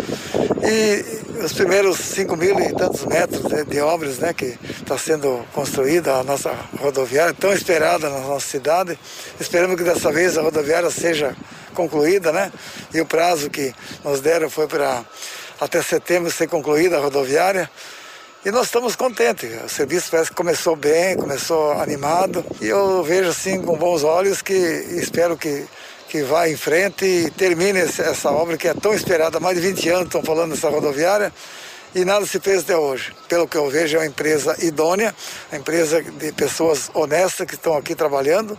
E 0.62 1.44
os 1.44 1.52
primeiros 1.52 1.98
5 1.98 2.36
mil 2.36 2.58
e 2.58 2.72
tantos 2.74 3.04
metros 3.04 3.42
de, 3.42 3.64
de 3.64 3.80
obras 3.80 4.18
né, 4.18 4.32
que 4.32 4.58
está 4.80 4.98
sendo 4.98 5.44
construída 5.52 6.14
a 6.14 6.24
nossa 6.24 6.52
rodoviária, 6.78 7.34
tão 7.34 7.52
esperada 7.52 8.08
na 8.08 8.20
nossa 8.20 8.46
cidade. 8.46 8.98
Esperamos 9.38 9.76
que 9.76 9.84
dessa 9.84 10.10
vez 10.10 10.36
a 10.36 10.42
rodoviária 10.42 10.90
seja 10.90 11.36
concluída, 11.74 12.32
né? 12.32 12.50
E 12.92 13.00
o 13.00 13.06
prazo 13.06 13.50
que 13.50 13.74
nos 14.02 14.20
deram 14.20 14.48
foi 14.48 14.66
para 14.66 15.04
até 15.60 15.82
setembro 15.82 16.30
ser 16.30 16.48
concluída 16.48 16.96
a 16.96 17.00
rodoviária. 17.00 17.70
E 18.46 18.50
nós 18.52 18.66
estamos 18.66 18.94
contentes. 18.94 19.50
O 19.64 19.68
serviço 19.68 20.08
parece 20.08 20.30
que 20.30 20.36
começou 20.36 20.76
bem, 20.76 21.16
começou 21.16 21.72
animado. 21.72 22.44
E 22.60 22.68
eu 22.68 23.02
vejo 23.02 23.30
assim 23.30 23.60
com 23.60 23.76
bons 23.76 24.04
olhos 24.04 24.40
que 24.40 24.52
espero 24.52 25.36
que, 25.36 25.66
que 26.08 26.22
vá 26.22 26.48
em 26.48 26.56
frente 26.56 27.04
e 27.04 27.28
termine 27.32 27.80
essa 27.80 28.30
obra 28.30 28.56
que 28.56 28.68
é 28.68 28.74
tão 28.74 28.94
esperada. 28.94 29.38
Há 29.38 29.40
mais 29.40 29.60
de 29.60 29.66
20 29.66 29.88
anos 29.88 30.04
estão 30.04 30.22
falando 30.22 30.52
dessa 30.52 30.68
rodoviária 30.68 31.32
e 31.92 32.04
nada 32.04 32.24
se 32.24 32.38
fez 32.38 32.60
até 32.60 32.76
hoje. 32.76 33.12
Pelo 33.28 33.48
que 33.48 33.56
eu 33.56 33.68
vejo, 33.68 33.96
é 33.96 33.98
uma 33.98 34.06
empresa 34.06 34.54
idônea, 34.64 35.12
uma 35.50 35.58
empresa 35.58 36.00
de 36.00 36.30
pessoas 36.30 36.88
honestas 36.94 37.48
que 37.48 37.54
estão 37.54 37.76
aqui 37.76 37.96
trabalhando. 37.96 38.56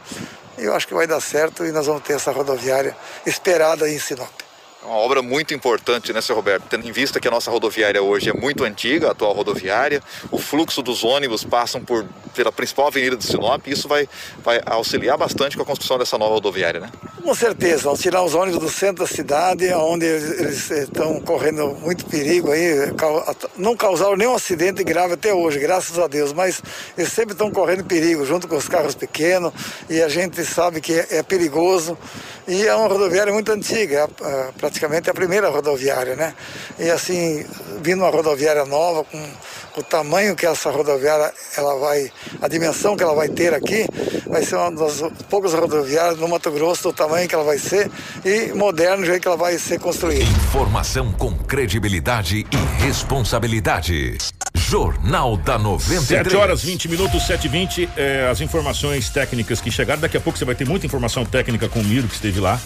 E 0.58 0.66
eu 0.66 0.76
acho 0.76 0.86
que 0.86 0.94
vai 0.94 1.08
dar 1.08 1.22
certo 1.22 1.66
e 1.66 1.72
nós 1.72 1.86
vamos 1.86 2.04
ter 2.04 2.12
essa 2.12 2.34
rodoviária 2.34 2.94
esperada 3.26 3.90
em 3.90 3.98
Sinop. 3.98 4.47
Uma 4.88 4.96
obra 4.96 5.22
muito 5.22 5.54
importante, 5.54 6.14
né, 6.14 6.22
seu 6.22 6.34
Roberto? 6.34 6.64
Tendo 6.70 6.88
em 6.88 6.94
vista 6.94 7.20
que 7.20 7.28
a 7.28 7.32
nossa 7.32 7.52
rodoviária 7.52 8.02
hoje 8.02 8.30
é 8.30 8.34
muito 8.34 8.64
antiga, 8.64 9.10
a 9.10 9.12
atual 9.12 9.34
rodoviária, 9.34 10.02
o 10.32 10.38
fluxo 10.38 10.82
dos 10.82 11.04
ônibus 11.04 11.44
passam 11.44 11.84
por, 11.84 12.06
pela 12.34 12.54
principal 12.54 12.88
avenida 12.88 13.18
de 13.18 13.26
Sinop 13.26 13.68
e 13.68 13.72
isso 13.72 13.86
vai, 13.86 14.08
vai 14.42 14.62
auxiliar 14.66 15.18
bastante 15.18 15.58
com 15.58 15.64
a 15.64 15.66
construção 15.66 15.98
dessa 15.98 16.18
nova 16.18 16.36
rodoviária, 16.36 16.80
né? 16.80 16.90
Com 17.22 17.36
certeza, 17.36 17.84
vamos 17.84 18.00
tirar 18.00 18.24
os 18.24 18.34
ônibus 18.34 18.62
do 18.62 18.70
centro 18.70 19.04
da 19.04 19.08
cidade, 19.08 19.68
onde 19.74 20.06
eles, 20.06 20.72
estão 20.72 21.20
correndo 21.20 21.76
muito 21.82 22.06
perigo 22.06 22.50
aí, 22.54 22.74
não 23.58 23.76
causaram 23.76 24.16
nenhum 24.16 24.36
acidente 24.36 24.82
grave 24.86 25.16
até 25.16 25.34
hoje, 25.34 25.60
graças 25.60 26.00
a 26.00 26.08
Deus, 26.08 26.32
mas 26.32 26.62
eles 26.98 27.12
sempre 27.12 27.34
estão 27.34 27.52
correndo 27.52 27.84
perigo, 27.84 28.26
junto 28.26 28.48
com 28.48 28.56
os 28.56 28.70
carros 28.70 28.96
pequenos, 28.96 29.52
e 29.90 30.02
a 30.02 30.08
gente 30.08 30.46
sabe 30.46 30.80
que 30.80 30.94
é, 30.94 31.18
é 31.18 31.24
perigoso, 31.24 31.98
e 32.48 32.66
é 32.66 32.74
uma 32.74 32.88
rodoviária 32.88 33.34
muito 33.34 33.52
antiga, 33.52 34.10
a- 34.22 34.54
praticamente 34.78 35.10
a 35.10 35.14
primeira 35.14 35.50
rodoviária, 35.50 36.16
né? 36.16 36.34
E 36.78 36.90
assim, 36.90 37.44
vindo 37.82 38.04
uma 38.04 38.10
rodoviária 38.10 38.66
nova, 38.66 39.04
com 39.04 39.82
o 39.82 39.84
tamanho 39.84 40.36
que 40.36 40.46
essa 40.46 40.70
rodoviária 40.70 41.34
ela 41.58 41.76
vai, 41.80 42.12
a 42.42 42.48
dimensão 42.48 42.96
que 42.96 43.04
ela 43.04 43.16
vai 43.16 43.28
ter 43.28 43.54
aqui, 43.54 43.88
vai 44.28 44.44
ser 44.44 44.56
uma 44.56 44.72
das 44.72 45.02
poucas 45.30 45.54
rodoviárias 45.54 46.18
no 46.20 46.28
Mato 46.28 46.52
Grosso 46.52 46.84
do 46.84 46.94
tamanho 46.94 47.28
que 47.28 47.36
ela 47.36 47.44
vai 47.44 47.58
ser 47.58 47.90
e 48.24 48.54
moderno 48.54 48.98
do 48.98 49.06
jeito 49.06 49.22
que 49.22 49.28
ela 49.28 49.38
vai 49.38 49.58
ser 49.58 49.80
construída. 49.80 50.24
Informação 50.24 51.12
com 51.12 51.36
credibilidade 51.38 52.46
e 52.52 52.84
responsabilidade. 52.84 54.18
Jornal 54.56 55.38
da 55.38 55.58
93. 55.58 56.28
7 56.28 56.36
horas 56.36 56.64
20 56.64 56.90
minutos, 56.90 57.26
7 57.26 57.46
e 57.46 57.50
20 57.50 57.90
é, 57.96 58.28
as 58.30 58.42
informações 58.42 59.10
técnicas 59.10 59.62
que 59.62 59.72
chegaram. 59.72 60.02
Daqui 60.02 60.18
a 60.18 60.20
pouco 60.20 60.38
você 60.38 60.46
vai 60.46 60.56
ter 60.56 60.66
muita 60.66 60.86
informação 60.86 61.24
técnica 61.26 61.70
com 61.70 61.80
o 61.80 61.84
Miro, 61.84 62.08
que 62.08 62.16
esteve 62.16 62.40
lá. 62.40 62.60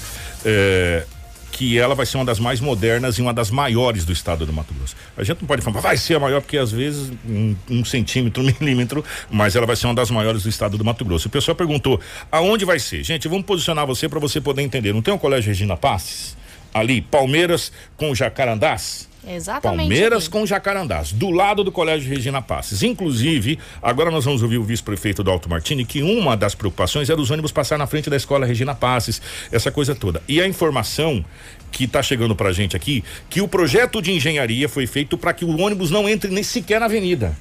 é, 0.43 1.03
que 1.51 1.77
ela 1.77 1.93
vai 1.93 2.05
ser 2.05 2.17
uma 2.17 2.25
das 2.25 2.39
mais 2.39 2.59
modernas 2.59 3.17
e 3.17 3.21
uma 3.21 3.33
das 3.33 3.51
maiores 3.51 4.05
do 4.05 4.11
estado 4.11 4.45
do 4.45 4.53
Mato 4.53 4.73
Grosso. 4.73 4.95
A 5.17 5.23
gente 5.23 5.41
não 5.41 5.47
pode 5.47 5.61
falar, 5.61 5.81
vai 5.81 5.97
ser 5.97 6.15
a 6.15 6.19
maior, 6.19 6.41
porque 6.41 6.57
às 6.57 6.71
vezes 6.71 7.11
um, 7.27 7.55
um 7.69 7.85
centímetro, 7.85 8.41
um 8.41 8.45
milímetro, 8.59 9.03
mas 9.29 9.55
ela 9.55 9.67
vai 9.67 9.75
ser 9.75 9.87
uma 9.87 9.93
das 9.93 10.09
maiores 10.09 10.43
do 10.43 10.49
estado 10.49 10.77
do 10.77 10.85
Mato 10.85 11.03
Grosso. 11.03 11.27
O 11.27 11.31
pessoal 11.31 11.55
perguntou 11.55 11.99
aonde 12.31 12.65
vai 12.65 12.79
ser. 12.79 13.03
Gente, 13.03 13.27
vamos 13.27 13.45
posicionar 13.45 13.85
você 13.85 14.07
para 14.07 14.19
você 14.19 14.39
poder 14.39 14.61
entender. 14.61 14.93
Não 14.93 15.01
tem 15.01 15.13
o 15.13 15.19
Colégio 15.19 15.49
Regina 15.49 15.75
Passes? 15.75 16.37
Ali, 16.73 17.01
Palmeiras 17.01 17.71
com 17.97 18.15
Jacarandás? 18.15 19.10
Exatamente. 19.27 19.89
Palmeiras 19.89 20.27
com 20.27 20.45
Jacarandás, 20.45 21.11
do 21.11 21.29
lado 21.29 21.63
do 21.63 21.71
Colégio 21.71 22.09
Regina 22.09 22.41
Passes. 22.41 22.81
Inclusive, 22.81 23.59
agora 23.81 24.09
nós 24.09 24.25
vamos 24.25 24.41
ouvir 24.41 24.57
o 24.57 24.63
vice-prefeito 24.63 25.23
do 25.23 25.29
Alto 25.29 25.49
Martini, 25.49 25.85
que 25.85 26.01
uma 26.01 26.35
das 26.35 26.55
preocupações 26.55 27.09
era 27.09 27.21
os 27.21 27.29
ônibus 27.29 27.51
passar 27.51 27.77
na 27.77 27.85
frente 27.85 28.09
da 28.09 28.15
escola 28.15 28.45
Regina 28.45 28.73
Passes, 28.73 29.21
essa 29.51 29.71
coisa 29.71 29.93
toda. 29.93 30.21
E 30.27 30.41
a 30.41 30.47
informação 30.47 31.23
que 31.71 31.85
está 31.85 32.01
chegando 32.01 32.35
pra 32.35 32.51
gente 32.51 32.75
aqui, 32.75 33.03
que 33.29 33.41
o 33.41 33.47
projeto 33.47 34.01
de 34.01 34.11
engenharia 34.11 34.67
foi 34.67 34.87
feito 34.87 35.17
para 35.17 35.33
que 35.33 35.45
o 35.45 35.59
ônibus 35.59 35.91
não 35.91 36.09
entre 36.09 36.31
nem 36.31 36.43
sequer 36.43 36.79
na 36.79 36.87
avenida. 36.87 37.35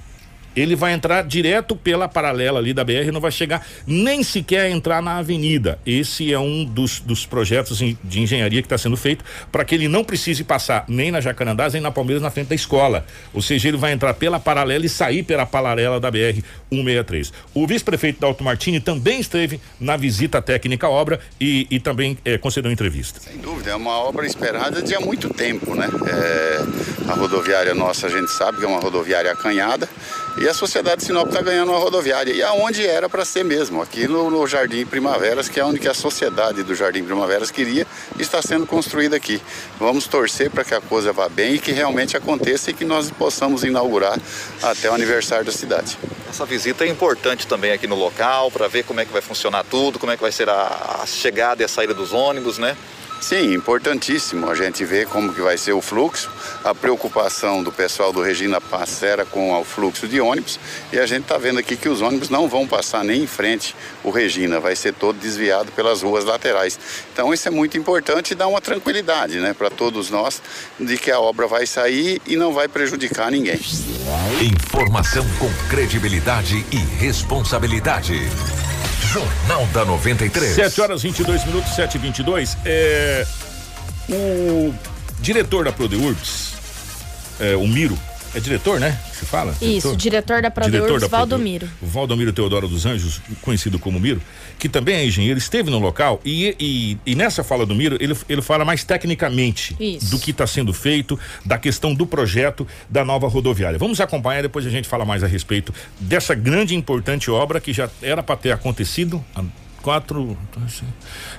Ele 0.54 0.74
vai 0.74 0.92
entrar 0.92 1.22
direto 1.22 1.76
pela 1.76 2.08
paralela 2.08 2.58
ali 2.58 2.72
da 2.72 2.84
BR, 2.84 3.10
não 3.12 3.20
vai 3.20 3.30
chegar 3.30 3.66
nem 3.86 4.22
sequer 4.22 4.70
entrar 4.70 5.02
na 5.02 5.18
avenida. 5.18 5.78
Esse 5.86 6.32
é 6.32 6.38
um 6.38 6.64
dos, 6.64 7.00
dos 7.00 7.26
projetos 7.26 7.78
de 7.78 8.20
engenharia 8.20 8.60
que 8.60 8.66
está 8.66 8.78
sendo 8.78 8.96
feito 8.96 9.24
para 9.50 9.64
que 9.64 9.74
ele 9.74 9.88
não 9.88 10.04
precise 10.04 10.44
passar 10.44 10.84
nem 10.88 11.10
na 11.10 11.20
Jacarandás, 11.20 11.72
nem 11.72 11.82
na 11.82 11.90
Palmeiras, 11.90 12.22
na 12.22 12.30
frente 12.30 12.48
da 12.48 12.54
escola. 12.54 13.04
Ou 13.32 13.42
seja, 13.42 13.68
ele 13.68 13.76
vai 13.76 13.92
entrar 13.92 14.14
pela 14.14 14.40
paralela 14.40 14.84
e 14.84 14.88
sair 14.88 15.22
pela 15.22 15.46
paralela 15.46 16.00
da 16.00 16.10
BR 16.10 16.42
163. 16.70 17.32
O 17.54 17.66
vice-prefeito 17.66 18.20
Dalto 18.20 18.42
Martini 18.42 18.80
também 18.80 19.20
esteve 19.20 19.60
na 19.80 19.96
visita 19.96 20.42
técnica 20.42 20.86
à 20.86 20.90
obra 20.90 21.20
e, 21.40 21.66
e 21.70 21.80
também 21.80 22.18
é, 22.24 22.38
concedeu 22.38 22.70
entrevista. 22.70 23.20
Sem 23.20 23.38
dúvida, 23.38 23.70
é 23.70 23.74
uma 23.74 23.98
obra 23.98 24.26
esperada 24.26 24.82
de 24.82 24.94
há 24.94 25.00
muito 25.00 25.28
tempo, 25.32 25.74
né? 25.74 25.88
É, 26.06 27.10
a 27.10 27.14
rodoviária 27.14 27.74
nossa, 27.74 28.06
a 28.06 28.10
gente 28.10 28.30
sabe 28.30 28.58
que 28.58 28.64
é 28.64 28.68
uma 28.68 28.80
rodoviária 28.80 29.30
acanhada 29.30 29.88
e 30.38 30.48
a 30.48 30.54
sociedade 30.54 31.00
de 31.00 31.06
Sinop 31.06 31.28
está 31.28 31.42
ganhando 31.42 31.70
uma 31.70 31.78
rodoviária. 31.78 32.32
E 32.32 32.42
aonde 32.42 32.86
era 32.86 33.08
para 33.08 33.24
ser 33.24 33.44
mesmo, 33.44 33.82
aqui 33.82 34.06
no, 34.06 34.30
no, 34.30 34.46
Jardim 34.46 34.86
Primaveras, 34.86 35.48
que 35.48 35.58
é 35.58 35.64
onde 35.64 35.78
que 35.78 35.88
a 35.88 35.94
sociedade 35.94 36.62
do 36.62 36.74
Jardim 36.74 37.04
Primaveras 37.04 37.50
queria, 37.50 37.86
está 38.18 38.40
sendo 38.40 38.66
construída 38.66 39.16
aqui. 39.16 39.40
Vamos 39.78 40.06
torcer 40.06 40.50
para 40.50 40.64
que 40.64 40.74
a 40.74 40.80
coisa 40.80 41.12
vá 41.12 41.28
bem 41.28 41.54
e 41.54 41.58
que 41.58 41.72
realmente 41.72 42.16
aconteça 42.16 42.70
e 42.70 42.74
que 42.74 42.84
nós 42.84 43.10
possamos 43.10 43.64
inaugurar 43.64 44.18
até 44.62 44.90
o 44.90 44.94
aniversário 44.94 45.44
da 45.44 45.52
cidade. 45.52 45.98
Essa 46.28 46.46
visita 46.46 46.84
é 46.84 46.88
importante 46.88 47.46
também 47.46 47.72
aqui 47.72 47.86
no 47.86 47.96
local, 47.96 48.50
para 48.50 48.68
ver 48.68 48.84
como 48.84 49.00
é 49.00 49.04
que 49.04 49.12
vai 49.12 49.20
funcionar 49.20 49.64
tudo, 49.64 49.98
como 49.98 50.12
é 50.12 50.16
que 50.16 50.22
vai 50.22 50.32
ser 50.32 50.48
a, 50.48 51.00
a 51.02 51.06
chegada 51.06 51.62
e 51.62 51.64
a 51.64 51.68
saída 51.68 51.92
dos 51.92 52.12
ônibus, 52.12 52.56
né? 52.56 52.76
Sim, 53.20 53.52
importantíssimo 53.52 54.50
a 54.50 54.54
gente 54.54 54.82
ver 54.84 55.06
como 55.06 55.32
que 55.32 55.42
vai 55.42 55.58
ser 55.58 55.72
o 55.72 55.82
fluxo. 55.82 56.30
A 56.64 56.74
preocupação 56.74 57.62
do 57.62 57.70
pessoal 57.70 58.12
do 58.12 58.22
Regina 58.22 58.60
Pass 58.60 59.02
era 59.02 59.26
com 59.26 59.52
o 59.52 59.64
fluxo 59.64 60.08
de 60.08 60.20
ônibus 60.20 60.58
e 60.90 60.98
a 60.98 61.06
gente 61.06 61.22
está 61.22 61.36
vendo 61.36 61.58
aqui 61.58 61.76
que 61.76 61.88
os 61.88 62.00
ônibus 62.00 62.30
não 62.30 62.48
vão 62.48 62.66
passar 62.66 63.04
nem 63.04 63.22
em 63.22 63.26
frente 63.26 63.76
o 64.02 64.10
Regina, 64.10 64.58
vai 64.58 64.74
ser 64.74 64.94
todo 64.94 65.18
desviado 65.18 65.70
pelas 65.72 66.02
ruas 66.02 66.24
laterais. 66.24 66.78
Então 67.12 67.32
isso 67.32 67.46
é 67.46 67.50
muito 67.50 67.76
importante 67.76 68.30
e 68.30 68.34
dá 68.34 68.46
uma 68.46 68.60
tranquilidade 68.60 69.38
né, 69.38 69.52
para 69.52 69.70
todos 69.70 70.08
nós 70.08 70.40
de 70.78 70.96
que 70.96 71.10
a 71.10 71.20
obra 71.20 71.46
vai 71.46 71.66
sair 71.66 72.22
e 72.26 72.36
não 72.36 72.52
vai 72.54 72.68
prejudicar 72.68 73.30
ninguém. 73.30 73.60
Informação 74.40 75.26
com 75.38 75.50
credibilidade 75.68 76.64
e 76.72 76.76
responsabilidade. 76.76 78.18
Jornal 79.12 79.66
da 79.72 79.84
93. 79.84 80.54
7 80.54 80.80
horas 80.80 81.02
22 81.02 81.44
minutos, 81.44 81.74
7 81.74 81.96
e 81.96 81.98
22 81.98 82.56
é 82.64 83.26
O 84.08 84.72
diretor 85.18 85.64
da 85.64 85.72
Prodeurbs, 85.72 86.54
é, 87.40 87.56
o 87.56 87.66
Miro, 87.66 87.98
é 88.34 88.38
diretor, 88.38 88.78
né? 88.78 88.96
Se 89.20 89.26
fala? 89.26 89.54
Isso, 89.60 89.94
diretor, 89.94 89.96
diretor 89.96 90.42
da 90.42 90.50
Prodeurbs, 90.50 91.06
Valdomiro. 91.06 91.68
Valdomiro 91.82 92.32
Teodoro 92.32 92.66
dos 92.66 92.86
Anjos, 92.86 93.20
conhecido 93.42 93.78
como 93.78 94.00
Miro, 94.00 94.22
que 94.58 94.66
também 94.66 94.94
é 94.94 95.04
engenheiro, 95.04 95.38
esteve 95.38 95.70
no 95.70 95.78
local 95.78 96.22
e, 96.24 96.56
e, 96.58 96.98
e 97.04 97.14
nessa 97.14 97.44
fala 97.44 97.66
do 97.66 97.74
Miro, 97.74 97.98
ele, 98.00 98.16
ele 98.30 98.40
fala 98.40 98.64
mais 98.64 98.82
tecnicamente 98.82 99.76
Isso. 99.78 100.10
do 100.10 100.18
que 100.18 100.30
está 100.30 100.46
sendo 100.46 100.72
feito, 100.72 101.20
da 101.44 101.58
questão 101.58 101.92
do 101.92 102.06
projeto 102.06 102.66
da 102.88 103.04
nova 103.04 103.28
rodoviária. 103.28 103.78
Vamos 103.78 104.00
acompanhar, 104.00 104.40
depois 104.40 104.64
a 104.64 104.70
gente 104.70 104.88
fala 104.88 105.04
mais 105.04 105.22
a 105.22 105.26
respeito 105.26 105.74
dessa 105.98 106.34
grande 106.34 106.74
e 106.74 106.78
importante 106.78 107.30
obra 107.30 107.60
que 107.60 107.74
já 107.74 107.90
era 108.00 108.22
para 108.22 108.36
ter 108.36 108.52
acontecido 108.52 109.22
quatro, 109.82 110.36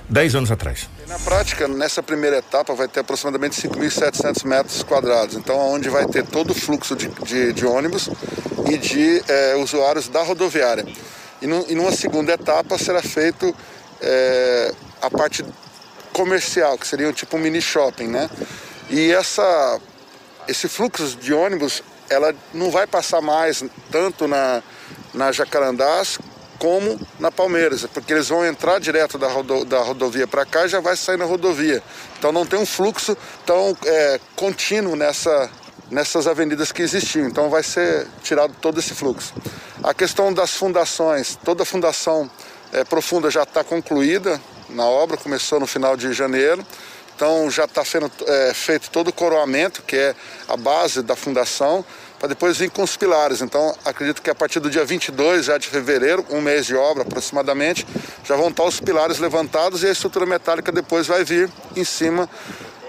dez 0.08 0.34
anos 0.34 0.50
atrás. 0.50 0.88
Na 1.06 1.18
prática, 1.18 1.68
nessa 1.68 2.02
primeira 2.02 2.38
etapa 2.38 2.74
vai 2.74 2.88
ter 2.88 3.00
aproximadamente 3.00 3.60
5.700 3.68 4.44
metros 4.44 4.82
quadrados, 4.82 5.36
então 5.36 5.56
onde 5.58 5.88
vai 5.88 6.06
ter 6.06 6.26
todo 6.26 6.50
o 6.50 6.54
fluxo 6.54 6.96
de, 6.96 7.08
de, 7.08 7.52
de 7.52 7.66
ônibus 7.66 8.08
e 8.68 8.76
de 8.78 9.22
eh, 9.28 9.56
usuários 9.56 10.08
da 10.08 10.22
rodoviária. 10.22 10.86
E, 11.40 11.46
no, 11.46 11.64
e, 11.68 11.74
numa 11.74 11.92
segunda 11.92 12.32
etapa 12.32 12.78
será 12.78 13.02
feito 13.02 13.54
eh, 14.00 14.74
a 15.00 15.10
parte 15.10 15.44
comercial, 16.12 16.76
que 16.76 16.86
seria 16.86 17.08
um 17.08 17.12
tipo 17.12 17.36
um 17.36 17.40
mini 17.40 17.60
shopping, 17.60 18.08
né? 18.08 18.28
E 18.90 19.12
essa, 19.12 19.80
esse 20.46 20.68
fluxo 20.68 21.16
de 21.16 21.32
ônibus, 21.32 21.82
ela 22.10 22.34
não 22.52 22.70
vai 22.70 22.86
passar 22.86 23.20
mais 23.20 23.64
tanto 23.90 24.28
na, 24.28 24.62
na 25.14 25.32
Jacarandás 25.32 26.18
como 26.62 26.96
na 27.18 27.28
Palmeiras, 27.28 27.84
porque 27.92 28.12
eles 28.12 28.28
vão 28.28 28.46
entrar 28.46 28.78
direto 28.78 29.18
da, 29.18 29.26
rodo, 29.26 29.64
da 29.64 29.80
rodovia 29.80 30.28
para 30.28 30.46
cá 30.46 30.64
e 30.64 30.68
já 30.68 30.78
vai 30.78 30.96
sair 30.96 31.16
na 31.16 31.24
rodovia. 31.24 31.82
Então 32.16 32.30
não 32.30 32.46
tem 32.46 32.56
um 32.56 32.64
fluxo 32.64 33.18
tão 33.44 33.76
é, 33.84 34.20
contínuo 34.36 34.94
nessa, 34.94 35.50
nessas 35.90 36.28
avenidas 36.28 36.70
que 36.70 36.80
existiam. 36.80 37.26
Então 37.26 37.50
vai 37.50 37.64
ser 37.64 38.06
tirado 38.22 38.54
todo 38.60 38.78
esse 38.78 38.94
fluxo. 38.94 39.34
A 39.82 39.92
questão 39.92 40.32
das 40.32 40.52
fundações, 40.52 41.36
toda 41.44 41.64
a 41.64 41.66
fundação 41.66 42.30
é, 42.72 42.84
profunda 42.84 43.28
já 43.28 43.42
está 43.42 43.64
concluída 43.64 44.40
na 44.68 44.84
obra, 44.84 45.16
começou 45.16 45.58
no 45.58 45.66
final 45.66 45.96
de 45.96 46.12
janeiro. 46.12 46.64
Então 47.16 47.50
já 47.50 47.64
está 47.64 47.82
é, 48.28 48.54
feito 48.54 48.88
todo 48.88 49.08
o 49.08 49.12
coroamento, 49.12 49.82
que 49.82 49.96
é 49.96 50.14
a 50.46 50.56
base 50.56 51.02
da 51.02 51.16
fundação 51.16 51.84
para 52.22 52.28
depois 52.28 52.56
vir 52.56 52.70
com 52.70 52.84
os 52.84 52.96
pilares. 52.96 53.42
Então, 53.42 53.76
acredito 53.84 54.22
que 54.22 54.30
a 54.30 54.34
partir 54.34 54.60
do 54.60 54.70
dia 54.70 54.84
22 54.84 55.46
já 55.46 55.58
de 55.58 55.66
fevereiro, 55.66 56.24
um 56.30 56.40
mês 56.40 56.66
de 56.66 56.76
obra 56.76 57.02
aproximadamente, 57.02 57.84
já 58.22 58.36
vão 58.36 58.46
estar 58.46 58.62
os 58.62 58.78
pilares 58.78 59.18
levantados 59.18 59.82
e 59.82 59.88
a 59.88 59.90
estrutura 59.90 60.24
metálica 60.24 60.70
depois 60.70 61.08
vai 61.08 61.24
vir 61.24 61.50
em 61.74 61.82
cima 61.82 62.30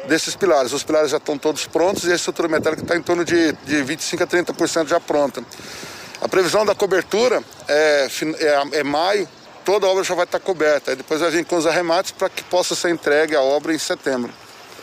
desses 0.07 0.35
pilares. 0.35 0.71
Os 0.71 0.83
pilares 0.83 1.09
já 1.09 1.17
estão 1.17 1.35
todos 1.35 1.65
prontos 1.65 2.03
e 2.03 2.11
a 2.11 2.15
estrutura 2.15 2.47
metálica 2.47 2.83
está 2.83 2.95
em 2.95 3.01
torno 3.01 3.25
de, 3.25 3.53
de 3.65 3.81
25 3.81 4.21
a 4.21 4.27
30% 4.27 4.87
já 4.87 4.99
pronta. 4.99 5.43
A 6.21 6.29
previsão 6.29 6.63
da 6.63 6.75
cobertura 6.75 7.43
é, 7.67 8.07
é, 8.37 8.79
é 8.81 8.83
maio, 8.83 9.27
toda 9.65 9.87
a 9.87 9.89
obra 9.89 10.03
já 10.03 10.13
vai 10.13 10.25
estar 10.25 10.39
coberta. 10.41 10.91
Aí 10.91 10.95
depois 10.95 11.21
vai 11.21 11.31
vir 11.31 11.43
com 11.43 11.55
os 11.55 11.65
arremates 11.65 12.11
para 12.11 12.29
que 12.29 12.43
possa 12.43 12.75
ser 12.75 12.91
entregue 12.91 13.35
a 13.35 13.41
obra 13.41 13.73
em 13.73 13.79
setembro. 13.79 14.31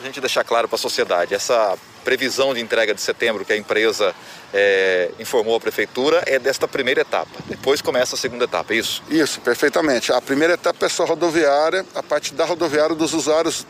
A 0.01 0.05
gente 0.05 0.21
deixar 0.21 0.43
claro 0.43 0.67
para 0.67 0.75
a 0.75 0.79
sociedade, 0.81 1.35
essa 1.35 1.79
previsão 2.05 2.55
de 2.55 2.61
entrega 2.61 2.95
de 2.95 3.01
setembro 3.01 3.45
que 3.45 3.53
a 3.53 3.57
empresa 3.57 4.15
é, 4.53 5.11
informou 5.19 5.57
a 5.57 5.61
prefeitura 5.61 6.23
é 6.27 6.39
desta 6.39 6.67
primeira 6.67 7.03
etapa. 7.03 7.31
Depois 7.47 7.81
começa 7.81 8.15
a 8.15 8.19
segunda 8.19 8.45
etapa, 8.45 8.73
é 8.73 8.77
isso? 8.77 9.03
Isso, 9.09 9.41
perfeitamente. 9.41 10.13
A 10.13 10.21
primeira 10.21 10.55
etapa 10.55 10.87
é 10.87 10.89
só 10.89 11.05
rodoviária, 11.05 11.85
a 11.95 12.03
parte 12.03 12.35
da 12.35 12.45
rodoviária 12.45 12.95
dos 12.95 13.13
usuários 13.13 13.67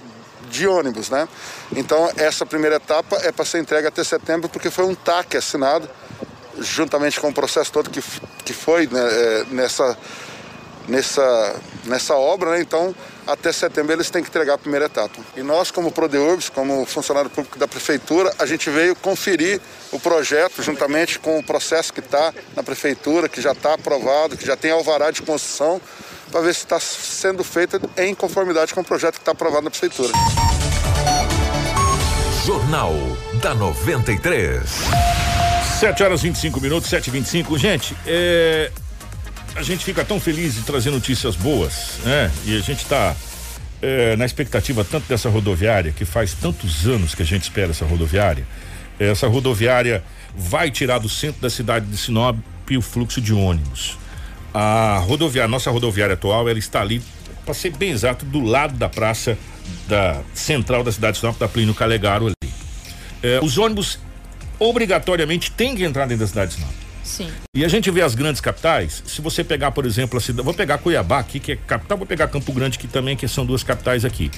de 0.48 0.66
ônibus, 0.66 1.10
né? 1.10 1.28
Então, 1.76 2.10
essa 2.16 2.44
primeira 2.44 2.76
etapa 2.76 3.16
é 3.22 3.30
para 3.30 3.44
ser 3.44 3.58
entregue 3.58 3.86
até 3.86 4.02
setembro, 4.02 4.48
porque 4.48 4.70
foi 4.70 4.84
um 4.84 4.94
TAC 4.94 5.36
assinado, 5.36 5.88
juntamente 6.58 7.20
com 7.20 7.28
o 7.28 7.34
processo 7.34 7.70
todo 7.72 7.88
que, 7.88 8.02
que 8.44 8.52
foi 8.52 8.86
né, 8.86 9.00
é, 9.00 9.44
nessa, 9.50 9.96
nessa, 10.88 11.56
nessa 11.84 12.14
obra, 12.14 12.52
né? 12.52 12.60
Então, 12.60 12.94
até 13.26 13.52
setembro 13.52 13.92
eles 13.92 14.10
têm 14.10 14.22
que 14.22 14.28
entregar 14.28 14.54
a 14.54 14.58
primeira 14.58 14.86
etapa. 14.86 15.18
E 15.36 15.42
nós, 15.42 15.70
como 15.70 15.92
Prodeurbs, 15.92 16.48
como 16.48 16.84
funcionário 16.84 17.30
público 17.30 17.58
da 17.58 17.68
prefeitura, 17.68 18.32
a 18.38 18.46
gente 18.46 18.68
veio 18.70 18.96
conferir 18.96 19.60
o 19.92 20.00
projeto 20.00 20.62
juntamente 20.62 21.18
com 21.18 21.38
o 21.38 21.42
processo 21.42 21.92
que 21.92 22.00
está 22.00 22.32
na 22.56 22.62
prefeitura, 22.62 23.28
que 23.28 23.40
já 23.40 23.52
está 23.52 23.74
aprovado, 23.74 24.36
que 24.36 24.46
já 24.46 24.56
tem 24.56 24.70
alvará 24.70 25.10
de 25.10 25.22
construção, 25.22 25.80
para 26.30 26.40
ver 26.40 26.54
se 26.54 26.60
está 26.60 26.78
sendo 26.78 27.42
feito 27.42 27.80
em 27.96 28.14
conformidade 28.14 28.72
com 28.72 28.80
o 28.80 28.84
projeto 28.84 29.14
que 29.14 29.20
está 29.20 29.32
aprovado 29.32 29.64
na 29.64 29.70
prefeitura. 29.70 30.12
Jornal 32.44 32.94
da 33.42 33.54
93. 33.54 34.60
7 35.78 36.02
horas 36.02 36.22
25 36.22 36.60
minutos, 36.60 36.90
7 36.90 37.08
e 37.08 37.10
25 37.10 37.56
Gente, 37.56 37.96
é, 38.06 38.70
a 39.54 39.62
gente 39.62 39.84
fica 39.84 40.04
tão 40.04 40.20
feliz 40.20 40.54
de 40.54 40.62
trazer 40.62 40.90
notícias 40.90 41.36
boas, 41.36 41.98
né? 42.04 42.30
E 42.44 42.56
a 42.56 42.60
gente 42.60 42.82
está 42.82 43.14
é, 43.82 44.16
na 44.16 44.24
expectativa 44.24 44.84
tanto 44.84 45.08
dessa 45.08 45.28
rodoviária, 45.28 45.92
que 45.92 46.04
faz 46.04 46.34
tantos 46.34 46.86
anos 46.86 47.14
que 47.14 47.22
a 47.22 47.26
gente 47.26 47.42
espera 47.42 47.70
essa 47.70 47.84
rodoviária. 47.84 48.46
Essa 48.98 49.26
rodoviária 49.26 50.04
vai 50.36 50.70
tirar 50.70 50.98
do 50.98 51.08
centro 51.08 51.40
da 51.40 51.50
cidade 51.50 51.86
de 51.86 51.96
Sinop 51.96 52.36
o 52.76 52.82
fluxo 52.82 53.20
de 53.20 53.32
ônibus. 53.32 53.98
A 54.54 54.98
rodoviária, 54.98 55.48
nossa 55.48 55.70
rodoviária 55.70 56.14
atual, 56.14 56.48
ela 56.48 56.58
está 56.58 56.80
ali, 56.80 57.02
para 57.44 57.52
ser 57.52 57.70
bem 57.76 57.90
exato, 57.90 58.24
do 58.24 58.40
lado 58.40 58.76
da 58.76 58.88
praça 58.88 59.36
da 59.88 60.20
central 60.34 60.84
da 60.84 60.92
cidade 60.92 61.14
de 61.14 61.20
Sinop, 61.20 61.36
da 61.38 61.48
Plínio 61.48 61.74
Calegaro 61.74 62.26
ali. 62.26 62.52
É, 63.22 63.40
os 63.42 63.58
ônibus 63.58 63.98
obrigatoriamente 64.58 65.50
têm 65.50 65.74
que 65.74 65.82
entrar 65.82 66.06
dentro 66.06 66.24
da 66.24 66.28
cidade 66.28 66.52
de 66.52 66.56
Sinop. 66.58 66.79
Sim. 67.02 67.30
E 67.54 67.64
a 67.64 67.68
gente 67.68 67.90
vê 67.90 68.02
as 68.02 68.14
grandes 68.14 68.40
capitais, 68.40 69.02
se 69.06 69.20
você 69.20 69.42
pegar, 69.42 69.70
por 69.70 69.86
exemplo, 69.86 70.18
a 70.18 70.20
cidade, 70.20 70.44
vou 70.44 70.54
pegar 70.54 70.78
Cuiabá 70.78 71.18
aqui, 71.18 71.40
que 71.40 71.52
é 71.52 71.56
capital, 71.56 71.98
vou 71.98 72.06
pegar 72.06 72.28
Campo 72.28 72.52
Grande, 72.52 72.78
que 72.78 72.86
também 72.86 73.16
que 73.16 73.26
são 73.26 73.44
duas 73.44 73.62
capitais 73.62 74.04
aqui. 74.04 74.30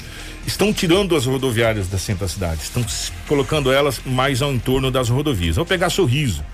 Estão 0.46 0.72
tirando 0.72 1.16
as 1.16 1.26
rodoviárias 1.26 1.88
da 1.88 1.98
centro 1.98 2.26
da 2.26 2.28
cidade, 2.28 2.62
estão 2.62 2.84
colocando 3.26 3.72
elas 3.72 4.00
mais 4.04 4.42
ao 4.42 4.52
entorno 4.52 4.90
das 4.90 5.08
rodovias. 5.08 5.56
Vou 5.56 5.66
pegar 5.66 5.90
Sorriso. 5.90 6.44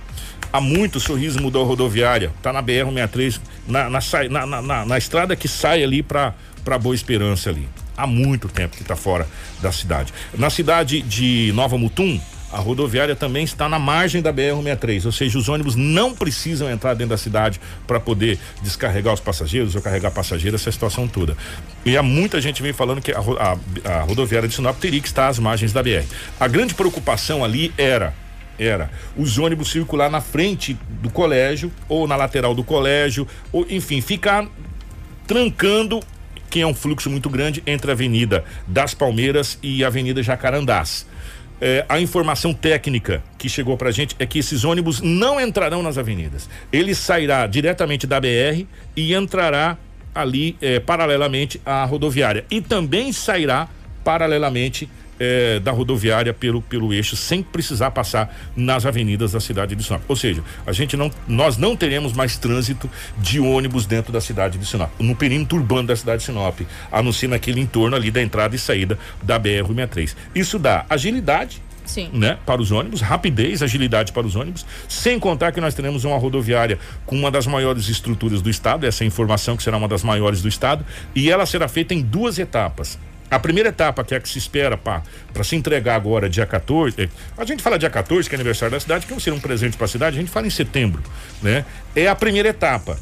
Há 0.53 0.61
muito 0.61 0.99
Sorriso 0.99 1.41
mudou 1.41 1.63
a 1.63 1.67
rodoviária, 1.67 2.33
tá 2.43 2.53
na 2.53 2.63
BR 2.63 2.87
63, 2.87 3.41
na, 3.67 3.91
na, 3.91 4.01
na, 4.47 4.63
na, 4.63 4.87
na 4.87 4.99
estrada 4.99 5.37
que 5.37 5.47
sai 5.47 5.83
ali 5.83 6.03
para 6.03 6.35
para 6.69 6.79
Boa 6.79 6.95
Esperança 6.95 7.49
ali. 7.49 7.67
Há 7.97 8.07
muito 8.07 8.47
tempo 8.47 8.77
que 8.77 8.83
está 8.83 8.95
fora 8.95 9.27
da 9.63 9.73
cidade. 9.73 10.13
Na 10.37 10.51
cidade 10.51 11.01
de 11.01 11.51
Nova 11.55 11.79
Mutum, 11.79 12.21
a 12.53 12.59
rodoviária 12.59 13.15
também 13.15 13.45
está 13.45 13.69
na 13.69 13.79
margem 13.79 14.23
da 14.23 14.33
BR-163, 14.33 15.07
ou 15.07 15.13
seja, 15.13 15.39
os 15.39 15.49
ônibus 15.49 15.77
não 15.77 16.15
precisam 16.15 16.71
entrar 16.71 16.95
dentro 16.95 17.11
da 17.11 17.19
cidade 17.19 17.61
para 17.87 18.01
poder 18.01 18.39
descarregar 18.63 19.13
os 19.13 19.21
passageiros 19.21 19.75
ou 19.75 19.83
carregar 19.83 20.11
passageiros, 20.11 20.61
essa 20.61 20.73
situação 20.73 21.07
toda. 21.07 21.37
E 21.85 21.97
há 21.97 22.03
muita 22.03 22.41
gente 22.41 22.63
vem 22.63 22.73
falando 22.73 23.01
que 23.03 23.13
a, 23.13 23.19
a, 23.19 23.91
a 23.99 24.03
rodoviária 24.03 24.49
de 24.49 24.55
Sinop 24.55 24.79
teria 24.79 25.01
que 25.01 25.09
estar 25.09 25.29
às 25.29 25.39
margens 25.39 25.73
da 25.73 25.83
BR. 25.83 26.07
A 26.41 26.49
grande 26.49 26.75
preocupação 26.75 27.45
ali 27.45 27.73
era 27.77 28.15
era 28.59 28.91
os 29.17 29.39
ônibus 29.39 29.71
circular 29.71 30.11
na 30.11 30.21
frente 30.21 30.77
do 31.01 31.09
colégio 31.11 31.71
ou 31.89 32.09
na 32.09 32.17
lateral 32.17 32.57
do 32.57 32.65
colégio, 32.65 33.25
ou 33.53 33.65
enfim, 33.71 34.01
ficar 34.01 34.49
trancando 35.29 36.01
que 36.51 36.61
é 36.61 36.67
um 36.67 36.75
fluxo 36.75 37.11
muito 37.11 37.29
grande 37.29 37.63
entre 37.67 37.91
a 37.91 37.95
Avenida 37.95 38.45
das 38.67 38.95
Palmeiras 38.95 39.59
e 39.63 39.85
a 39.85 39.89
Avenida 39.89 40.23
Jacarandás. 40.23 41.07
É, 41.61 41.85
a 41.89 42.01
informação 42.01 42.55
técnica 42.55 43.23
que 43.37 43.49
chegou 43.49 43.77
pra 43.77 43.91
gente 43.91 44.15
é 44.19 44.27
que 44.27 44.39
esses 44.39 44.65
ônibus 44.65 45.01
não 45.01 45.41
entrarão 45.41 45.83
nas 45.83 45.99
avenidas. 45.99 46.49
Ele 46.73 46.95
sairá 46.95 47.47
diretamente 47.47 48.07
da 48.07 48.21
BR 48.21 48.65
e 48.97 49.15
entrará 49.15 49.77
ali 50.15 50.57
é, 50.61 50.79
paralelamente 50.79 51.61
à 51.65 51.85
rodoviária. 51.85 52.45
E 52.51 52.61
também 52.61 53.13
sairá 53.13 53.69
paralelamente 54.05 54.89
é, 55.19 55.59
da 55.61 55.71
rodoviária 55.73 56.33
pelo, 56.33 56.63
pelo 56.63 56.93
eixo 56.93 57.17
sem 57.17 57.43
precisar 57.43 57.91
passar 57.91 58.35
nas 58.57 58.87
avenidas 58.87 59.33
da 59.33 59.41
cidade 59.41 59.75
de 59.75 59.83
Sinop. 59.83 60.03
Ou 60.09 60.17
seja, 60.17 60.43
a 60.67 60.73
gente 60.73 60.97
não, 60.97 61.11
nós 61.27 61.57
não 61.57 61.77
teremos 61.77 62.13
mais 62.13 62.37
trânsito 62.37 62.91
de 63.19 63.41
ônibus 63.41 63.87
dentro 63.87 64.13
da 64.13 64.21
cidade 64.21 64.59
de 64.59 64.67
Sinop, 64.67 64.91
no 64.99 65.15
perímetro 65.15 65.59
urbano 65.59 65.89
da 65.89 65.97
cidade 65.97 66.21
de 66.21 66.27
Sinop, 66.27 66.61
a 66.91 67.03
não 67.03 67.13
ser 67.13 67.29
naquele 67.29 67.61
entorno 67.61 67.97
ali 67.97 68.11
da 68.11 68.23
entrada 68.23 68.55
e 68.55 68.59
saída 68.59 68.99
da 69.23 69.39
BR-63. 69.39 70.15
Isso 70.35 70.59
dá 70.59 70.85
agilidade 70.89 71.63
Sim. 71.89 72.11
Né, 72.13 72.37
para 72.45 72.61
os 72.61 72.71
ônibus, 72.71 73.01
rapidez, 73.01 73.63
agilidade 73.63 74.13
para 74.13 74.27
os 74.27 74.37
ônibus, 74.37 74.67
sem 74.87 75.19
contar 75.19 75.53
que 75.53 75.61
nós 75.61 75.73
teremos 75.73 76.05
uma 76.05 76.19
rodoviária 76.19 76.79
com 77.07 77.17
uma 77.17 77.31
das 77.31 77.47
maiores 77.47 77.89
estruturas 77.89 78.43
do 78.43 78.51
estado, 78.51 78.85
essa 78.85 79.05
é 79.05 79.07
informação 79.07 79.57
que 79.57 79.63
será 79.63 79.79
uma 79.79 79.89
das 79.89 80.03
maiores 80.03 80.43
do 80.43 80.49
estado, 80.49 80.85
e 81.15 81.31
ela 81.31 81.47
será 81.47 81.67
feita 81.67 81.95
em 81.95 82.03
duas 82.03 82.39
etapas. 82.39 82.99
A 83.31 83.39
primeira 83.39 83.69
etapa, 83.69 84.03
que 84.05 84.15
é 84.15 84.17
a 84.17 84.21
que 84.21 84.29
se 84.29 84.39
espera 84.39 84.77
para 84.77 85.03
se 85.45 85.55
entregar 85.55 85.97
agora, 85.97 86.29
dia 86.29 86.47
14, 86.47 87.09
a 87.37 87.45
gente 87.45 87.63
fala 87.63 87.79
dia 87.79 87.91
14, 87.91 88.29
que 88.29 88.35
é 88.35 88.37
aniversário 88.37 88.73
da 88.73 88.81
cidade, 88.81 89.07
que 89.07 89.13
vai 89.13 89.21
ser 89.21 89.33
um 89.33 89.41
presente 89.41 89.77
para 89.77 89.85
a 89.85 89.89
cidade, 89.89 90.17
a 90.17 90.21
gente 90.21 90.31
fala 90.31 90.47
em 90.47 90.51
setembro, 90.51 91.03
né? 91.43 91.65
É 91.95 92.09
a 92.09 92.15
primeira 92.15 92.49
etapa. 92.49 92.99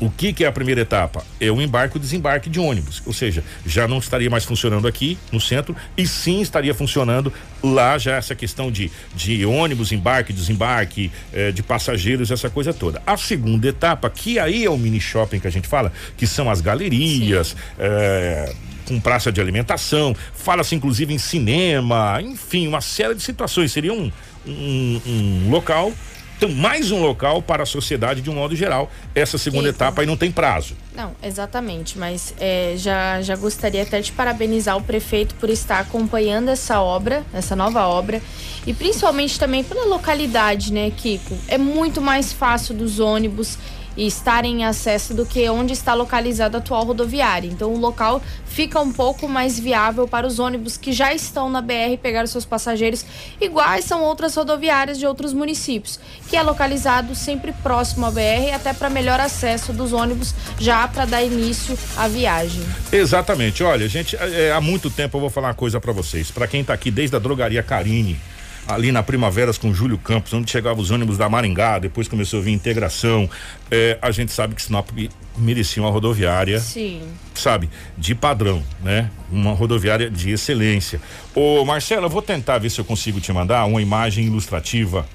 O 0.00 0.10
que, 0.10 0.32
que 0.32 0.44
é 0.44 0.48
a 0.48 0.52
primeira 0.52 0.80
etapa? 0.80 1.24
É 1.40 1.50
o 1.50 1.60
embarque 1.60 1.96
e 1.96 1.98
o 1.98 2.00
desembarque 2.00 2.50
de 2.50 2.58
ônibus. 2.58 3.00
Ou 3.06 3.12
seja, 3.12 3.44
já 3.64 3.86
não 3.86 3.98
estaria 3.98 4.28
mais 4.28 4.44
funcionando 4.44 4.88
aqui 4.88 5.16
no 5.30 5.40
centro 5.40 5.74
e 5.96 6.06
sim 6.06 6.40
estaria 6.40 6.74
funcionando 6.74 7.32
lá 7.62 7.96
já 7.96 8.16
essa 8.16 8.34
questão 8.34 8.72
de, 8.72 8.90
de 9.14 9.46
ônibus, 9.46 9.92
embarque, 9.92 10.32
desembarque, 10.32 11.12
eh, 11.32 11.52
de 11.52 11.62
passageiros, 11.62 12.30
essa 12.30 12.50
coisa 12.50 12.74
toda. 12.74 13.00
A 13.06 13.16
segunda 13.16 13.68
etapa, 13.68 14.10
que 14.10 14.38
aí 14.38 14.64
é 14.64 14.70
o 14.70 14.76
mini 14.76 15.00
shopping 15.00 15.38
que 15.38 15.46
a 15.46 15.50
gente 15.50 15.68
fala, 15.68 15.92
que 16.16 16.26
são 16.26 16.50
as 16.50 16.60
galerias, 16.60 17.56
eh, 17.78 18.52
com 18.86 19.00
praça 19.00 19.32
de 19.32 19.40
alimentação, 19.40 20.14
fala-se 20.32 20.74
inclusive 20.74 21.12
em 21.12 21.18
cinema, 21.18 22.20
enfim, 22.22 22.66
uma 22.66 22.80
série 22.80 23.14
de 23.14 23.22
situações. 23.22 23.72
Seria 23.72 23.92
um, 23.92 24.10
um, 24.46 25.00
um 25.06 25.50
local 25.50 25.92
então, 26.36 26.50
mais 26.50 26.90
um 26.90 27.00
local 27.00 27.40
para 27.40 27.62
a 27.62 27.66
sociedade 27.66 28.20
de 28.20 28.28
um 28.28 28.34
modo 28.34 28.56
geral. 28.56 28.90
Essa 29.14 29.38
segunda 29.38 29.68
Isso. 29.68 29.76
etapa 29.76 30.02
aí 30.02 30.06
não 30.06 30.16
tem 30.16 30.30
prazo. 30.30 30.76
Não, 30.94 31.12
exatamente, 31.22 31.96
mas 31.98 32.34
é, 32.38 32.74
já, 32.76 33.22
já 33.22 33.36
gostaria 33.36 33.82
até 33.82 34.00
de 34.00 34.12
parabenizar 34.12 34.76
o 34.76 34.82
prefeito 34.82 35.34
por 35.36 35.48
estar 35.48 35.78
acompanhando 35.78 36.48
essa 36.48 36.80
obra, 36.80 37.24
essa 37.32 37.54
nova 37.54 37.86
obra, 37.86 38.20
e 38.66 38.74
principalmente 38.74 39.38
também 39.38 39.62
pela 39.62 39.86
localidade, 39.86 40.72
né, 40.72 40.90
Kiko? 40.90 41.36
É 41.48 41.56
muito 41.56 42.00
mais 42.00 42.32
fácil 42.32 42.74
dos 42.74 42.98
ônibus 42.98 43.56
e 43.96 44.06
estar 44.06 44.44
em 44.44 44.64
acesso 44.64 45.14
do 45.14 45.24
que 45.24 45.48
onde 45.48 45.72
está 45.72 45.94
localizada 45.94 46.58
a 46.58 46.60
atual 46.60 46.84
rodoviária. 46.84 47.48
Então 47.48 47.72
o 47.72 47.78
local 47.78 48.22
fica 48.46 48.80
um 48.80 48.92
pouco 48.92 49.28
mais 49.28 49.58
viável 49.58 50.06
para 50.06 50.26
os 50.26 50.38
ônibus 50.38 50.76
que 50.76 50.92
já 50.92 51.12
estão 51.12 51.50
na 51.50 51.60
BR 51.60 51.96
pegar 52.00 52.24
os 52.24 52.30
seus 52.30 52.44
passageiros, 52.44 53.04
iguais 53.40 53.84
são 53.84 54.02
outras 54.02 54.34
rodoviárias 54.34 54.98
de 54.98 55.06
outros 55.06 55.32
municípios, 55.32 55.98
que 56.28 56.36
é 56.36 56.42
localizado 56.42 57.14
sempre 57.14 57.52
próximo 57.52 58.06
à 58.06 58.10
BR, 58.10 58.54
até 58.54 58.72
para 58.72 58.88
melhor 58.88 59.18
acesso 59.18 59.72
dos 59.72 59.92
ônibus 59.92 60.34
já 60.58 60.86
para 60.86 61.04
dar 61.04 61.22
início 61.22 61.76
à 61.96 62.06
viagem. 62.06 62.62
Exatamente. 62.92 63.62
Olha, 63.62 63.88
gente, 63.88 64.16
é, 64.16 64.52
há 64.52 64.60
muito 64.60 64.88
tempo 64.90 65.16
eu 65.16 65.20
vou 65.20 65.30
falar 65.30 65.48
uma 65.48 65.54
coisa 65.54 65.80
para 65.80 65.92
vocês. 65.92 66.30
Para 66.30 66.46
quem 66.46 66.60
está 66.60 66.72
aqui 66.72 66.90
desde 66.90 67.16
a 67.16 67.18
drogaria 67.18 67.62
Carine, 67.62 68.20
ali 68.66 68.90
na 68.90 69.02
Primaveras 69.02 69.58
com 69.58 69.72
Júlio 69.72 69.98
Campos, 69.98 70.32
onde 70.32 70.50
chegavam 70.50 70.82
os 70.82 70.90
ônibus 70.90 71.18
da 71.18 71.28
Maringá, 71.28 71.78
depois 71.78 72.08
começou 72.08 72.40
a 72.40 72.42
vir 72.42 72.52
integração. 72.52 73.28
É, 73.70 73.98
a 74.00 74.10
gente 74.10 74.32
sabe 74.32 74.54
que 74.54 74.62
Sinop 74.62 74.88
merecia 75.36 75.82
uma 75.82 75.90
rodoviária, 75.90 76.60
Sim. 76.60 77.02
sabe, 77.34 77.68
de 77.98 78.14
padrão, 78.14 78.62
né? 78.82 79.10
Uma 79.30 79.52
rodoviária 79.52 80.10
de 80.10 80.30
excelência. 80.30 81.00
Ô 81.34 81.64
Marcelo, 81.64 82.06
eu 82.06 82.10
vou 82.10 82.22
tentar 82.22 82.58
ver 82.58 82.70
se 82.70 82.80
eu 82.80 82.84
consigo 82.84 83.20
te 83.20 83.32
mandar 83.32 83.64
uma 83.64 83.82
imagem 83.82 84.26
ilustrativa 84.26 85.06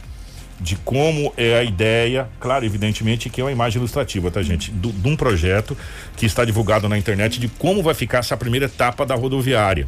de 0.59 0.75
como 0.75 1.33
é 1.37 1.57
a 1.57 1.63
ideia, 1.63 2.27
claro, 2.39 2.65
evidentemente 2.65 3.29
que 3.29 3.39
é 3.39 3.43
uma 3.43 3.51
imagem 3.51 3.79
ilustrativa, 3.79 4.29
tá 4.29 4.41
gente? 4.41 4.71
De 4.71 5.07
um 5.07 5.15
projeto 5.15 5.77
que 6.17 6.25
está 6.25 6.43
divulgado 6.43 6.89
na 6.89 6.97
internet 6.97 7.39
de 7.39 7.47
como 7.47 7.81
vai 7.81 7.93
ficar 7.93 8.19
essa 8.19 8.35
primeira 8.35 8.65
etapa 8.65 9.05
da 9.05 9.15
rodoviária. 9.15 9.87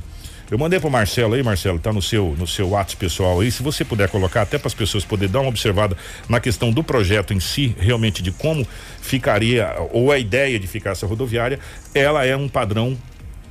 Eu 0.52 0.58
mandei 0.58 0.82
pro 0.82 0.90
Marcelo 0.90 1.34
aí, 1.34 1.42
Marcelo, 1.42 1.80
tá 1.80 1.94
no 1.94 2.02
seu 2.02 2.36
no 2.38 2.46
seu 2.46 2.72
WhatsApp 2.72 2.98
pessoal 2.98 3.40
aí, 3.40 3.50
se 3.50 3.64
você 3.64 3.86
puder 3.86 4.10
colocar 4.10 4.42
até 4.42 4.58
para 4.58 4.68
as 4.68 4.74
pessoas 4.74 5.06
poderem 5.06 5.32
dar 5.32 5.40
uma 5.40 5.48
observada 5.48 5.96
na 6.28 6.42
questão 6.42 6.74
do 6.74 6.84
projeto 6.84 7.34
em 7.34 7.40
si, 7.40 7.74
realmente 7.80 8.22
de 8.22 8.34
como 8.34 8.68
ficaria 9.02 9.74
ou 9.94 10.12
a 10.12 10.20
ideia 10.20 10.60
de 10.60 10.68
ficar 10.68 10.90
essa 10.90 11.08
rodoviária, 11.08 11.58
ela 11.96 12.26
é 12.26 12.36
um 12.36 12.50
padrão 12.50 12.98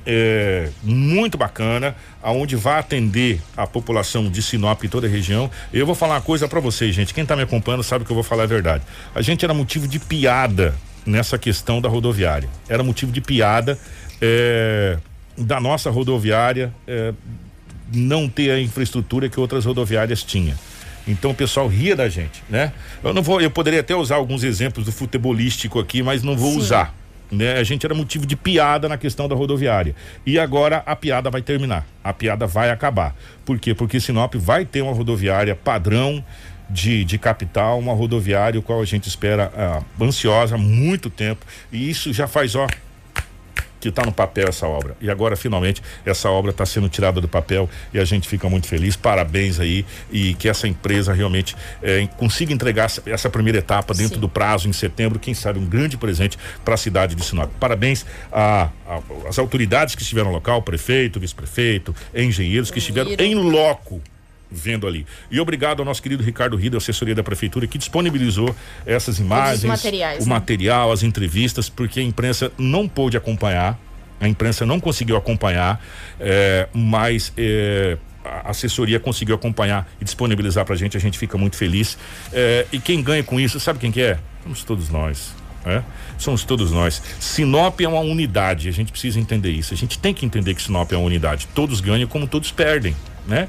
é, 0.05 0.69
muito 0.83 1.39
bacana, 1.39 1.95
aonde 2.21 2.55
vai 2.55 2.77
atender 2.77 3.41
a 3.57 3.65
população 3.65 4.29
de 4.29 4.39
Sinop 4.43 4.83
e 4.83 4.87
toda 4.87 5.07
a 5.07 5.09
região. 5.09 5.49
Eu 5.73 5.87
vou 5.87 5.95
falar 5.95 6.15
uma 6.15 6.21
coisa 6.21 6.47
para 6.47 6.59
vocês, 6.59 6.93
gente. 6.93 7.15
Quem 7.15 7.25
tá 7.25 7.35
me 7.35 7.41
acompanhando 7.41 7.81
sabe 7.81 8.05
que 8.05 8.11
eu 8.11 8.15
vou 8.15 8.23
falar 8.23 8.43
a 8.43 8.47
verdade. 8.47 8.83
A 9.15 9.23
gente 9.23 9.43
era 9.43 9.55
motivo 9.55 9.87
de 9.87 9.97
piada 9.97 10.75
nessa 11.03 11.35
questão 11.35 11.81
da 11.81 11.89
rodoviária. 11.89 12.47
Era 12.69 12.83
motivo 12.83 13.11
de 13.11 13.21
piada. 13.21 13.77
É, 14.21 14.99
da 15.37 15.59
nossa 15.59 15.89
rodoviária 15.89 16.73
é, 16.87 17.13
não 17.93 18.27
ter 18.27 18.51
a 18.51 18.59
infraestrutura 18.59 19.29
que 19.29 19.39
outras 19.39 19.65
rodoviárias 19.65 20.23
tinham. 20.23 20.57
Então 21.07 21.31
o 21.31 21.35
pessoal 21.35 21.67
ria 21.67 21.95
da 21.95 22.07
gente, 22.07 22.43
né? 22.49 22.71
Eu 23.03 23.13
não 23.13 23.23
vou, 23.23 23.41
eu 23.41 23.49
poderia 23.49 23.79
até 23.79 23.95
usar 23.95 24.15
alguns 24.15 24.43
exemplos 24.43 24.85
do 24.85 24.91
futebolístico 24.91 25.79
aqui, 25.79 26.03
mas 26.03 26.21
não 26.21 26.37
vou 26.37 26.51
Sim. 26.51 26.57
usar. 26.57 26.95
Né? 27.31 27.53
A 27.53 27.63
gente 27.63 27.85
era 27.85 27.95
motivo 27.95 28.25
de 28.25 28.35
piada 28.35 28.89
na 28.89 28.97
questão 28.97 29.27
da 29.27 29.33
rodoviária. 29.33 29.95
E 30.25 30.37
agora 30.37 30.83
a 30.85 30.95
piada 30.95 31.29
vai 31.29 31.41
terminar. 31.41 31.87
A 32.03 32.13
piada 32.13 32.45
vai 32.45 32.69
acabar. 32.69 33.15
Por 33.45 33.57
quê? 33.57 33.73
Porque 33.73 33.99
Sinop 33.99 34.35
vai 34.35 34.65
ter 34.65 34.81
uma 34.81 34.93
rodoviária 34.93 35.55
padrão 35.55 36.23
de, 36.69 37.03
de 37.03 37.17
capital, 37.17 37.79
uma 37.79 37.93
rodoviária 37.93 38.59
o 38.59 38.63
qual 38.63 38.81
a 38.81 38.85
gente 38.85 39.07
espera 39.07 39.51
ah, 39.55 39.81
ansiosa 40.03 40.55
há 40.55 40.57
muito 40.57 41.09
tempo. 41.09 41.45
E 41.71 41.89
isso 41.89 42.11
já 42.11 42.27
faz, 42.27 42.53
ó, 42.53 42.67
que 43.81 43.89
está 43.89 44.05
no 44.05 44.11
papel 44.11 44.47
essa 44.47 44.67
obra. 44.67 44.95
E 45.01 45.09
agora, 45.09 45.35
finalmente, 45.35 45.81
essa 46.05 46.29
obra 46.29 46.51
está 46.51 46.65
sendo 46.65 46.87
tirada 46.87 47.19
do 47.19 47.27
papel 47.27 47.69
e 47.93 47.99
a 47.99 48.05
gente 48.05 48.27
fica 48.27 48.47
muito 48.47 48.67
feliz. 48.67 48.95
Parabéns 48.95 49.59
aí 49.59 49.85
e 50.11 50.35
que 50.35 50.47
essa 50.47 50.67
empresa 50.67 51.11
realmente 51.11 51.55
eh, 51.81 52.07
consiga 52.17 52.53
entregar 52.53 52.89
essa 53.05 53.29
primeira 53.29 53.57
etapa 53.57 53.93
dentro 53.93 54.15
Sim. 54.15 54.21
do 54.21 54.29
prazo 54.29 54.69
em 54.69 54.73
setembro. 54.73 55.19
Quem 55.19 55.33
sabe 55.33 55.59
um 55.59 55.65
grande 55.65 55.97
presente 55.97 56.37
para 56.63 56.75
a 56.75 56.77
cidade 56.77 57.15
de 57.15 57.25
Sinop. 57.25 57.49
Parabéns 57.59 58.05
às 58.31 59.39
autoridades 59.39 59.95
que 59.95 60.01
estiveram 60.03 60.29
no 60.29 60.35
local, 60.35 60.61
prefeito, 60.61 61.19
vice-prefeito, 61.19 61.95
engenheiros 62.13 62.69
que 62.69 62.77
estiveram 62.77 63.11
em 63.17 63.35
loco 63.35 64.01
vendo 64.51 64.85
ali. 64.85 65.05
E 65.29 65.39
obrigado 65.39 65.79
ao 65.79 65.85
nosso 65.85 66.01
querido 66.01 66.21
Ricardo 66.21 66.57
Rida, 66.57 66.77
assessoria 66.77 67.15
da 67.15 67.23
prefeitura, 67.23 67.65
que 67.65 67.77
disponibilizou 67.77 68.53
essas 68.85 69.17
imagens, 69.19 69.63
materiais, 69.63 70.25
o 70.25 70.27
né? 70.27 70.35
material, 70.35 70.91
as 70.91 71.03
entrevistas, 71.03 71.69
porque 71.69 71.99
a 71.99 72.03
imprensa 72.03 72.51
não 72.57 72.87
pôde 72.87 73.15
acompanhar, 73.15 73.79
a 74.19 74.27
imprensa 74.27 74.65
não 74.65 74.79
conseguiu 74.79 75.15
acompanhar, 75.15 75.83
é, 76.19 76.67
mas 76.73 77.31
é, 77.37 77.97
a 78.23 78.51
assessoria 78.51 78.99
conseguiu 78.99 79.35
acompanhar 79.35 79.89
e 79.99 80.03
disponibilizar 80.03 80.65
pra 80.65 80.75
gente, 80.75 80.97
a 80.97 80.99
gente 80.99 81.17
fica 81.17 81.37
muito 81.37 81.55
feliz. 81.55 81.97
É, 82.33 82.67
e 82.71 82.79
quem 82.79 83.01
ganha 83.01 83.23
com 83.23 83.39
isso, 83.39 83.59
sabe 83.59 83.79
quem 83.79 83.91
que 83.91 84.01
é? 84.01 84.19
Somos 84.43 84.63
todos 84.63 84.89
nós. 84.89 85.33
É? 85.63 85.83
Somos 86.17 86.43
todos 86.43 86.71
nós. 86.71 87.01
Sinop 87.19 87.79
é 87.81 87.87
uma 87.87 87.99
unidade, 87.99 88.67
a 88.67 88.71
gente 88.71 88.91
precisa 88.91 89.19
entender 89.19 89.51
isso. 89.51 89.75
A 89.75 89.77
gente 89.77 89.99
tem 89.99 90.11
que 90.11 90.25
entender 90.25 90.55
que 90.55 90.61
Sinop 90.61 90.91
é 90.91 90.97
uma 90.97 91.05
unidade. 91.05 91.47
Todos 91.53 91.79
ganham 91.79 92.07
como 92.07 92.25
todos 92.25 92.51
perdem 92.51 92.95
né? 93.27 93.47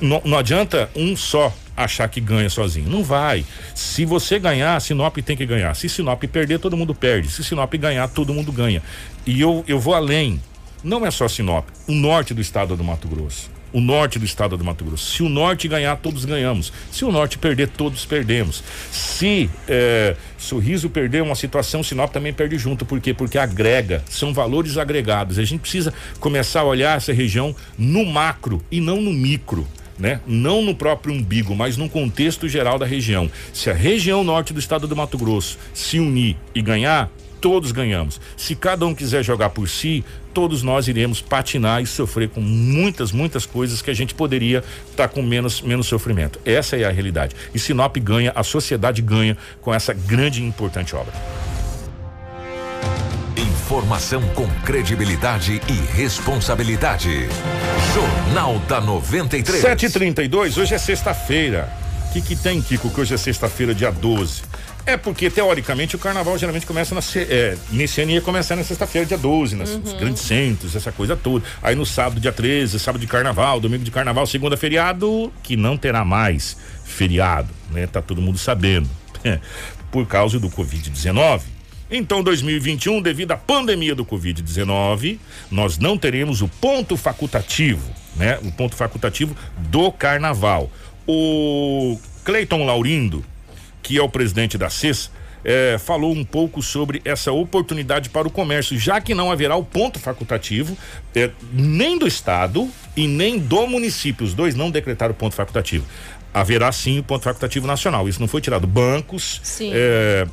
Não, 0.00 0.22
não 0.24 0.38
adianta 0.38 0.90
um 0.94 1.16
só 1.16 1.52
achar 1.76 2.08
que 2.08 2.20
ganha 2.20 2.50
sozinho. 2.50 2.88
Não 2.88 3.04
vai. 3.04 3.44
Se 3.74 4.04
você 4.04 4.38
ganhar, 4.38 4.80
Sinop 4.80 5.16
tem 5.18 5.36
que 5.36 5.46
ganhar. 5.46 5.74
Se 5.74 5.88
Sinop 5.88 6.22
perder, 6.24 6.58
todo 6.58 6.76
mundo 6.76 6.94
perde. 6.94 7.30
Se 7.30 7.44
Sinop 7.44 7.72
ganhar, 7.74 8.08
todo 8.08 8.34
mundo 8.34 8.50
ganha. 8.50 8.82
E 9.24 9.40
eu, 9.40 9.64
eu 9.68 9.78
vou 9.78 9.94
além. 9.94 10.42
Não 10.82 11.04
é 11.04 11.10
só 11.10 11.28
Sinop, 11.28 11.66
o 11.88 11.92
norte 11.92 12.32
do 12.32 12.40
estado 12.40 12.76
do 12.76 12.84
Mato 12.84 13.08
Grosso. 13.08 13.50
O 13.72 13.80
norte 13.80 14.18
do 14.18 14.24
estado 14.24 14.56
do 14.56 14.64
Mato 14.64 14.84
Grosso. 14.84 15.10
Se 15.12 15.22
o 15.22 15.28
norte 15.28 15.68
ganhar, 15.68 15.96
todos 15.96 16.24
ganhamos. 16.24 16.72
Se 16.90 17.04
o 17.04 17.12
norte 17.12 17.38
perder, 17.38 17.68
todos 17.68 18.04
perdemos. 18.04 18.62
Se 18.90 19.50
é, 19.68 20.16
Sorriso 20.38 20.88
perder 20.88 21.22
uma 21.22 21.34
situação, 21.34 21.82
Sinop 21.82 22.12
também 22.12 22.32
perde 22.32 22.56
junto. 22.56 22.86
Por 22.86 23.00
quê? 23.00 23.12
Porque 23.12 23.36
agrega, 23.36 24.04
são 24.08 24.32
valores 24.32 24.78
agregados. 24.78 25.38
A 25.38 25.44
gente 25.44 25.60
precisa 25.60 25.92
começar 26.20 26.60
a 26.60 26.64
olhar 26.64 26.96
essa 26.96 27.12
região 27.12 27.54
no 27.76 28.04
macro 28.04 28.62
e 28.70 28.80
não 28.80 29.00
no 29.00 29.12
micro. 29.12 29.66
Né? 29.98 30.20
Não 30.24 30.62
no 30.62 30.76
próprio 30.76 31.12
umbigo, 31.12 31.56
mas 31.56 31.76
no 31.76 31.88
contexto 31.88 32.48
geral 32.48 32.78
da 32.78 32.86
região. 32.86 33.28
Se 33.52 33.68
a 33.68 33.74
região 33.74 34.22
norte 34.22 34.52
do 34.52 34.60
estado 34.60 34.86
do 34.86 34.94
Mato 34.94 35.18
Grosso 35.18 35.58
se 35.74 35.98
unir 35.98 36.36
e 36.54 36.62
ganhar, 36.62 37.10
todos 37.40 37.72
ganhamos. 37.72 38.20
Se 38.36 38.54
cada 38.54 38.86
um 38.86 38.94
quiser 38.94 39.24
jogar 39.24 39.50
por 39.50 39.68
si, 39.68 40.04
todos 40.38 40.62
nós 40.62 40.86
iremos 40.86 41.20
patinar 41.20 41.82
e 41.82 41.86
sofrer 41.86 42.28
com 42.28 42.40
muitas, 42.40 43.10
muitas 43.10 43.44
coisas 43.44 43.82
que 43.82 43.90
a 43.90 43.94
gente 43.94 44.14
poderia 44.14 44.62
estar 44.88 45.08
tá 45.08 45.12
com 45.12 45.20
menos, 45.20 45.60
menos 45.60 45.88
sofrimento. 45.88 46.38
Essa 46.44 46.76
é 46.76 46.84
a 46.84 46.92
realidade. 46.92 47.34
E 47.52 47.58
Sinop 47.58 47.96
ganha, 47.96 48.30
a 48.36 48.44
sociedade 48.44 49.02
ganha 49.02 49.36
com 49.60 49.74
essa 49.74 49.92
grande 49.92 50.40
e 50.40 50.46
importante 50.46 50.94
obra. 50.94 51.12
Informação 53.36 54.22
com 54.28 54.46
credibilidade 54.64 55.60
e 55.66 55.96
responsabilidade. 55.96 57.28
Jornal 57.92 58.60
da 58.68 58.80
93. 58.80 59.60
732, 59.60 60.56
hoje 60.56 60.72
é 60.72 60.78
sexta-feira. 60.78 61.68
O 62.08 62.12
que, 62.12 62.22
que 62.22 62.36
tem, 62.36 62.62
Kiko, 62.62 62.90
que 62.90 63.00
hoje 63.00 63.12
é 63.12 63.16
sexta-feira, 63.16 63.74
dia 63.74 63.90
12? 63.90 64.42
É 64.88 64.96
porque, 64.96 65.28
teoricamente, 65.28 65.96
o 65.96 65.98
carnaval 65.98 66.38
geralmente 66.38 66.64
começa 66.64 66.94
na. 66.94 67.02
É, 67.28 67.58
nesse 67.70 68.00
ano 68.00 68.12
ia 68.12 68.22
começar 68.22 68.56
na 68.56 68.64
sexta-feira, 68.64 69.06
dia 69.06 69.18
12, 69.18 69.54
nos 69.54 69.74
uhum. 69.74 69.98
grandes 69.98 70.22
centros, 70.22 70.74
essa 70.74 70.90
coisa 70.90 71.14
toda. 71.14 71.44
Aí 71.62 71.76
no 71.76 71.84
sábado, 71.84 72.18
dia 72.18 72.32
13, 72.32 72.78
sábado 72.78 72.98
de 72.98 73.06
carnaval, 73.06 73.60
domingo 73.60 73.84
de 73.84 73.90
carnaval, 73.90 74.26
segunda 74.26 74.56
feriado, 74.56 75.30
que 75.42 75.58
não 75.58 75.76
terá 75.76 76.06
mais 76.06 76.56
feriado, 76.86 77.52
né? 77.70 77.86
Tá 77.86 78.00
todo 78.00 78.22
mundo 78.22 78.38
sabendo. 78.38 78.88
Por 79.92 80.06
causa 80.06 80.40
do 80.40 80.48
Covid-19. 80.48 81.42
Então, 81.90 82.22
2021, 82.22 83.02
devido 83.02 83.32
à 83.32 83.36
pandemia 83.36 83.94
do 83.94 84.06
Covid-19, 84.06 85.18
nós 85.50 85.76
não 85.76 85.98
teremos 85.98 86.40
o 86.40 86.48
ponto 86.48 86.96
facultativo, 86.96 87.90
né? 88.16 88.38
O 88.42 88.50
ponto 88.50 88.74
facultativo 88.74 89.36
do 89.58 89.92
carnaval. 89.92 90.70
O 91.06 92.00
Cleiton 92.24 92.64
Laurindo, 92.64 93.22
que 93.88 93.96
é 93.96 94.02
o 94.02 94.08
presidente 94.08 94.58
da 94.58 94.68
CES, 94.68 95.10
é, 95.42 95.78
falou 95.78 96.12
um 96.12 96.22
pouco 96.22 96.62
sobre 96.62 97.00
essa 97.06 97.32
oportunidade 97.32 98.10
para 98.10 98.28
o 98.28 98.30
comércio, 98.30 98.78
já 98.78 99.00
que 99.00 99.14
não 99.14 99.32
haverá 99.32 99.56
o 99.56 99.64
ponto 99.64 99.98
facultativo 99.98 100.76
é, 101.14 101.30
nem 101.50 101.98
do 101.98 102.06
Estado 102.06 102.68
e 102.94 103.08
nem 103.08 103.38
do 103.38 103.66
município. 103.66 104.26
Os 104.26 104.34
dois 104.34 104.54
não 104.54 104.70
decretaram 104.70 105.12
o 105.12 105.16
ponto 105.16 105.34
facultativo 105.34 105.86
haverá 106.34 106.70
sim 106.70 106.98
o 106.98 107.02
ponto 107.02 107.24
facultativo 107.24 107.66
nacional. 107.66 108.06
Isso 108.06 108.20
não 108.20 108.28
foi 108.28 108.42
tirado. 108.42 108.66
Bancos, 108.66 109.40
é, 109.62 110.26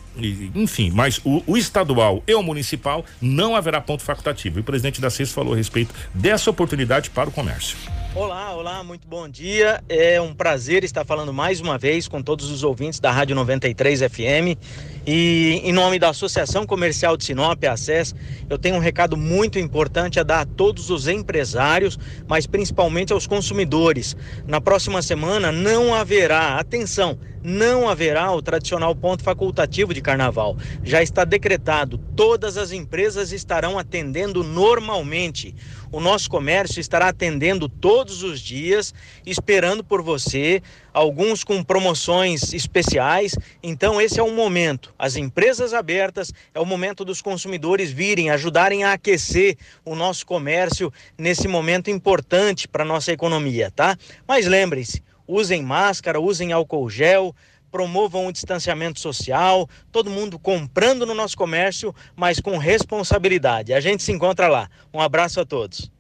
enfim, 0.54 0.92
mas 0.94 1.22
o, 1.24 1.42
o, 1.48 1.58
estadual 1.58 2.22
e 2.28 2.36
o 2.36 2.44
municipal 2.44 3.06
não 3.22 3.56
haverá 3.56 3.80
ponto 3.80 4.04
facultativo. 4.04 4.60
E 4.60 4.62
o 4.62 4.64
presidente 4.64 5.00
da 5.00 5.10
CES 5.10 5.32
falou 5.32 5.54
a 5.54 5.56
respeito 5.56 5.96
dessa 6.14 6.50
oportunidade 6.50 7.10
para 7.10 7.30
o 7.30 7.32
comércio. 7.32 7.78
Olá, 8.16 8.56
olá, 8.56 8.82
muito 8.82 9.06
bom 9.06 9.28
dia. 9.28 9.84
É 9.90 10.22
um 10.22 10.34
prazer 10.34 10.86
estar 10.86 11.04
falando 11.04 11.34
mais 11.34 11.60
uma 11.60 11.78
vez 11.78 12.08
com 12.08 12.22
todos 12.22 12.50
os 12.50 12.64
ouvintes 12.64 12.98
da 12.98 13.12
Rádio 13.12 13.36
93 13.36 14.00
FM. 14.04 14.58
E 15.06 15.60
em 15.66 15.74
nome 15.74 16.00
da 16.00 16.12
Associação 16.12 16.66
Comercial 16.66 17.18
de 17.18 17.26
Sinop, 17.26 17.62
a 17.66 17.74
ACES, 17.74 18.16
eu 18.50 18.58
tenho 18.58 18.78
um 18.78 18.80
recado 18.80 19.18
muito 19.18 19.60
importante 19.60 20.18
a 20.18 20.24
dar 20.24 20.40
a 20.40 20.46
todos 20.46 20.90
os 20.90 21.10
empresários, 21.10 22.00
mas 22.26 22.48
principalmente 22.48 23.12
aos 23.12 23.28
consumidores. 23.28 24.16
Na 24.48 24.62
próxima 24.62 25.02
semana 25.02 25.52
não 25.52 25.94
haverá, 25.94 26.58
atenção, 26.58 27.20
não 27.46 27.88
haverá 27.88 28.32
o 28.32 28.42
tradicional 28.42 28.96
ponto 28.96 29.24
facultativo 29.24 29.94
de 29.94 30.02
carnaval. 30.02 30.58
Já 30.84 31.04
está 31.04 31.24
decretado, 31.24 32.00
todas 32.16 32.58
as 32.58 32.72
empresas 32.72 33.32
estarão 33.32 33.78
atendendo 33.78 34.44
normalmente. 34.44 35.54
O 35.92 36.00
nosso 36.00 36.28
comércio 36.28 36.82
estará 36.82 37.08
atendendo 37.10 37.70
todos 37.70 38.24
os 38.24 38.42
dias, 38.42 38.94
esperando 39.26 39.84
por 39.84 40.02
você, 40.02 40.62
alguns 40.92 41.44
com 41.44 41.64
promoções 41.64 42.52
especiais. 42.52 43.36
Então, 43.62 44.02
esse 44.02 44.20
é 44.20 44.24
o 44.24 44.32
momento. 44.32 44.94
As 44.98 45.16
empresas 45.16 45.74
abertas, 45.74 46.34
é 46.54 46.60
o 46.60 46.66
momento 46.66 47.06
dos 47.06 47.22
consumidores 47.22 47.92
virem, 47.92 48.32
ajudarem 48.32 48.84
a 48.84 48.94
aquecer 48.94 49.56
o 49.86 49.96
nosso 49.96 50.26
comércio 50.26 50.92
nesse 51.16 51.48
momento 51.48 51.92
importante 51.92 52.68
para 52.68 52.84
a 52.84 52.88
nossa 52.88 53.12
economia, 53.12 53.72
tá? 53.72 53.96
Mas 54.28 54.48
lembrem-se, 54.48 55.04
usem 55.28 55.64
máscara, 55.64 56.20
usem 56.20 56.52
álcool 56.52 56.90
gel, 56.90 57.36
promovam 57.72 58.28
o 58.28 58.32
distanciamento 58.32 59.00
social, 59.00 59.68
todo 59.92 60.10
mundo 60.10 60.40
comprando 60.40 61.06
no 61.06 61.14
nosso 61.14 61.36
comércio, 61.36 61.94
mas 62.16 62.40
com 62.40 62.58
responsabilidade. 62.58 63.74
A 63.74 63.82
gente 63.82 64.02
se 64.02 64.12
encontra 64.12 64.48
lá. 64.48 64.70
Um 64.94 65.02
abraço 65.02 65.42
a 65.42 65.46
todos. 65.46 65.92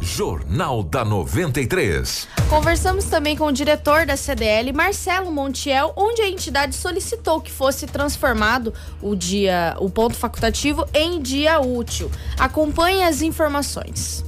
Jornal 0.00 0.82
da 0.82 1.04
93. 1.04 2.28
Conversamos 2.48 3.06
também 3.06 3.36
com 3.36 3.46
o 3.46 3.52
diretor 3.52 4.06
da 4.06 4.16
CDL, 4.16 4.72
Marcelo 4.72 5.32
Montiel, 5.32 5.92
onde 5.96 6.22
a 6.22 6.28
entidade 6.28 6.76
solicitou 6.76 7.40
que 7.40 7.50
fosse 7.50 7.86
transformado 7.86 8.72
o 9.02 9.16
dia, 9.16 9.74
o 9.80 9.90
ponto 9.90 10.14
facultativo 10.14 10.86
em 10.94 11.20
dia 11.20 11.58
útil. 11.58 12.10
Acompanhe 12.38 13.02
as 13.02 13.22
informações. 13.22 14.24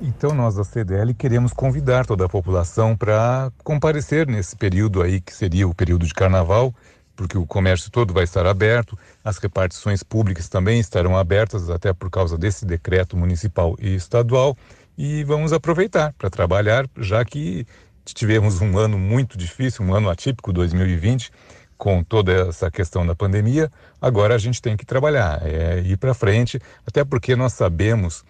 Então, 0.00 0.32
nós 0.32 0.54
da 0.54 0.62
CDL 0.62 1.12
queremos 1.12 1.52
convidar 1.52 2.06
toda 2.06 2.24
a 2.24 2.28
população 2.28 2.96
para 2.96 3.50
comparecer 3.64 4.28
nesse 4.28 4.54
período 4.54 5.02
aí, 5.02 5.20
que 5.20 5.34
seria 5.34 5.66
o 5.66 5.74
período 5.74 6.06
de 6.06 6.14
carnaval, 6.14 6.72
porque 7.16 7.36
o 7.36 7.44
comércio 7.44 7.90
todo 7.90 8.14
vai 8.14 8.22
estar 8.22 8.46
aberto, 8.46 8.96
as 9.24 9.38
repartições 9.38 10.04
públicas 10.04 10.48
também 10.48 10.78
estarão 10.78 11.16
abertas, 11.16 11.68
até 11.68 11.92
por 11.92 12.08
causa 12.10 12.38
desse 12.38 12.64
decreto 12.64 13.16
municipal 13.16 13.74
e 13.80 13.96
estadual, 13.96 14.56
e 14.96 15.24
vamos 15.24 15.52
aproveitar 15.52 16.12
para 16.16 16.30
trabalhar, 16.30 16.86
já 16.96 17.24
que 17.24 17.66
tivemos 18.04 18.60
um 18.60 18.78
ano 18.78 18.96
muito 18.96 19.36
difícil, 19.36 19.84
um 19.84 19.92
ano 19.92 20.08
atípico 20.08 20.52
2020, 20.52 21.32
com 21.76 22.04
toda 22.04 22.48
essa 22.48 22.70
questão 22.70 23.04
da 23.04 23.16
pandemia, 23.16 23.68
agora 24.00 24.36
a 24.36 24.38
gente 24.38 24.62
tem 24.62 24.76
que 24.76 24.86
trabalhar, 24.86 25.40
é 25.44 25.80
ir 25.80 25.96
para 25.96 26.14
frente, 26.14 26.60
até 26.86 27.04
porque 27.04 27.34
nós 27.34 27.52
sabemos 27.52 28.24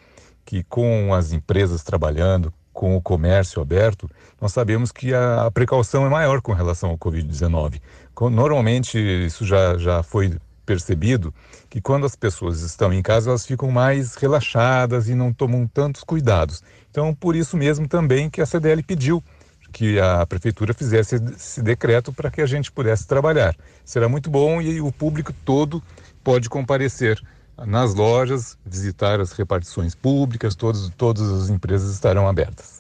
que 0.49 0.63
com 0.63 1.13
as 1.13 1.31
empresas 1.31 1.83
trabalhando, 1.83 2.51
com 2.73 2.97
o 2.97 3.03
comércio 3.03 3.61
aberto, 3.61 4.09
nós 4.41 4.51
sabemos 4.51 4.91
que 4.91 5.13
a, 5.13 5.51
precaução 5.51 6.07
é 6.07 6.09
maior 6.09 6.41
com 6.41 6.55
relação 6.55 6.89
ao 6.89 6.97
Covid-19. 6.97 7.83
Normalmente, 8.33 8.99
isso 8.99 9.45
já, 9.45 9.77
já 9.77 10.03
foi 10.03 10.39
percebido, 10.65 11.35
que 11.69 11.83
quando 11.83 12.07
as 12.07 12.17
pessoas 12.17 12.63
estão 12.63 12.95
em 12.95 13.03
casa, 13.03 13.29
elas 13.29 13.45
ficam 13.45 13.71
mais 13.71 14.15
relaxadas 14.15 15.07
e 15.11 15.15
não 15.15 15.35
tomam 15.35 15.67
tantos 15.67 16.03
cuidados. 16.03 16.63
Então, 16.91 17.15
por 17.15 17.37
isso 17.37 17.55
mesmo 17.55 17.87
também 17.87 18.31
que 18.31 18.41
a 18.41 18.47
CDL 18.47 18.83
pediu 18.83 19.23
que 19.71 20.01
a 20.01 20.25
prefeitura 20.25 20.73
fizesse 20.73 21.17
esse 21.17 21.61
decreto 21.61 22.11
para 22.11 22.31
que 22.31 22.41
a 22.41 22.47
gente 22.47 22.73
pudesse 22.73 23.07
trabalhar. 23.07 23.55
Será 23.85 24.09
muito 24.09 24.31
bom 24.31 24.63
e 24.63 24.81
o 24.81 24.91
público 24.91 25.31
todo 25.45 25.83
pode 26.25 26.49
comparecer 26.49 27.23
nas 27.67 27.95
lojas, 27.95 28.57
visitar 28.65 29.21
as 29.21 29.33
repartições 29.33 29.95
públicas, 29.95 30.55
todos, 30.55 30.91
todas 30.97 31.31
as 31.31 31.51
empresas 31.51 31.93
estarão 31.93 32.29
abertas. 32.29 32.79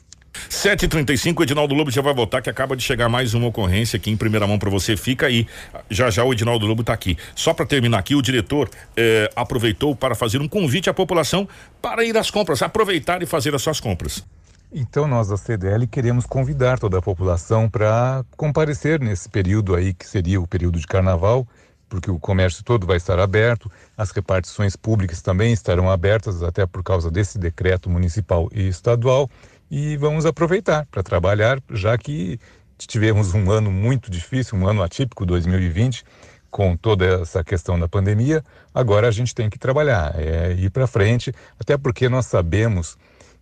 7h35, 0.48 1.42
Edinaldo 1.42 1.74
Lobo 1.74 1.90
já 1.90 2.00
vai 2.00 2.14
voltar, 2.14 2.40
que 2.40 2.48
acaba 2.48 2.76
de 2.76 2.82
chegar 2.82 3.08
mais 3.08 3.34
uma 3.34 3.48
ocorrência 3.48 3.96
aqui 3.96 4.10
em 4.10 4.16
primeira 4.16 4.46
mão 4.46 4.58
para 4.58 4.70
você. 4.70 4.96
Fica 4.96 5.26
aí. 5.26 5.46
Já 5.90 6.10
já 6.10 6.22
o 6.22 6.32
Edinaldo 6.32 6.66
Lobo 6.66 6.82
está 6.82 6.92
aqui. 6.92 7.16
Só 7.34 7.52
para 7.52 7.66
terminar 7.66 7.98
aqui, 7.98 8.14
o 8.14 8.22
diretor 8.22 8.70
eh, 8.96 9.30
aproveitou 9.34 9.96
para 9.96 10.14
fazer 10.14 10.40
um 10.40 10.48
convite 10.48 10.88
à 10.88 10.94
população 10.94 11.48
para 11.82 12.04
ir 12.04 12.16
às 12.16 12.30
compras, 12.30 12.62
aproveitar 12.62 13.22
e 13.22 13.26
fazer 13.26 13.54
as 13.54 13.62
suas 13.62 13.80
compras. 13.80 14.24
Então, 14.72 15.08
nós 15.08 15.28
da 15.28 15.36
CDL 15.36 15.86
queremos 15.86 16.26
convidar 16.26 16.78
toda 16.78 16.98
a 16.98 17.02
população 17.02 17.70
para 17.70 18.22
comparecer 18.36 19.00
nesse 19.00 19.28
período 19.28 19.74
aí, 19.74 19.94
que 19.94 20.06
seria 20.06 20.40
o 20.40 20.46
período 20.46 20.78
de 20.78 20.86
carnaval, 20.86 21.48
porque 21.88 22.10
o 22.10 22.18
comércio 22.18 22.62
todo 22.62 22.86
vai 22.86 22.96
estar 22.96 23.18
aberto, 23.18 23.70
as 23.96 24.10
repartições 24.10 24.76
públicas 24.76 25.22
também 25.22 25.52
estarão 25.52 25.90
abertas, 25.90 26.42
até 26.42 26.66
por 26.66 26.82
causa 26.82 27.10
desse 27.10 27.38
decreto 27.38 27.88
municipal 27.88 28.48
e 28.52 28.68
estadual, 28.68 29.30
e 29.70 29.96
vamos 29.96 30.26
aproveitar 30.26 30.86
para 30.86 31.02
trabalhar, 31.02 31.60
já 31.70 31.96
que 31.96 32.38
tivemos 32.76 33.34
um 33.34 33.50
ano 33.50 33.70
muito 33.70 34.10
difícil, 34.10 34.58
um 34.58 34.66
ano 34.66 34.82
atípico 34.82 35.26
2020, 35.26 36.04
com 36.50 36.76
toda 36.76 37.22
essa 37.22 37.44
questão 37.44 37.78
da 37.78 37.88
pandemia, 37.88 38.42
agora 38.74 39.08
a 39.08 39.10
gente 39.10 39.34
tem 39.34 39.50
que 39.50 39.58
trabalhar, 39.58 40.14
é 40.16 40.52
ir 40.52 40.70
para 40.70 40.86
frente, 40.86 41.32
até 41.58 41.76
porque 41.76 42.08
nós 42.08 42.26
sabemos 42.26 42.96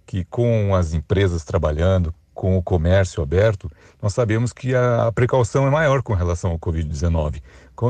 que 0.04 0.24
com 0.24 0.74
as 0.74 0.92
empresas 0.92 1.44
trabalhando, 1.44 2.14
com 2.36 2.58
o 2.58 2.62
comércio 2.62 3.22
aberto, 3.22 3.70
nós 4.00 4.12
sabemos 4.12 4.52
que 4.52 4.74
a, 4.74 5.10
precaução 5.10 5.66
é 5.66 5.70
maior 5.70 6.02
com 6.02 6.12
relação 6.12 6.50
ao 6.50 6.58
Covid-19. 6.58 7.42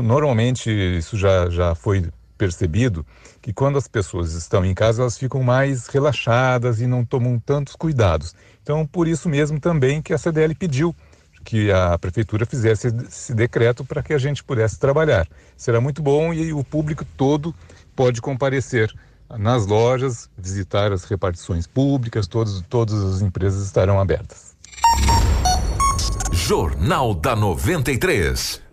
Normalmente, 0.03 0.69
isso 0.69 1.17
já, 1.17 1.49
já 1.49 1.75
foi 1.75 2.09
percebido 2.37 3.05
que 3.41 3.51
quando 3.51 3.77
as 3.77 3.87
pessoas 3.87 4.33
estão 4.33 4.63
em 4.63 4.73
casa, 4.73 5.01
elas 5.01 5.17
ficam 5.17 5.41
mais 5.41 5.87
relaxadas 5.87 6.79
e 6.79 6.87
não 6.87 7.03
tomam 7.03 7.39
tantos 7.39 7.75
cuidados. 7.75 8.35
Então, 8.61 8.85
por 8.85 9.07
isso 9.07 9.27
mesmo 9.27 9.59
também 9.59 10.01
que 10.01 10.13
a 10.13 10.17
CDL 10.17 10.53
pediu 10.53 10.95
que 11.43 11.71
a 11.71 11.97
prefeitura 11.97 12.45
fizesse 12.45 12.87
esse 13.07 13.33
decreto 13.33 13.85
para 13.85 14.03
que 14.03 14.13
a 14.13 14.17
gente 14.17 14.43
pudesse 14.43 14.77
trabalhar. 14.77 15.25
Será 15.55 15.79
muito 15.79 16.01
bom 16.01 16.33
e 16.33 16.51
o 16.51 16.61
público 16.61 17.05
todo 17.15 17.55
pode 17.95 18.21
comparecer 18.21 18.93
nas 19.29 19.65
lojas, 19.65 20.29
visitar 20.37 20.91
as 20.91 21.05
repartições 21.05 21.65
públicas, 21.65 22.27
todos, 22.27 22.61
todas 22.69 23.01
as 23.01 23.21
empresas 23.21 23.65
estarão 23.65 23.97
abertas. 23.97 24.55
Jornal 26.33 27.13
da 27.13 27.35
93. 27.35 28.66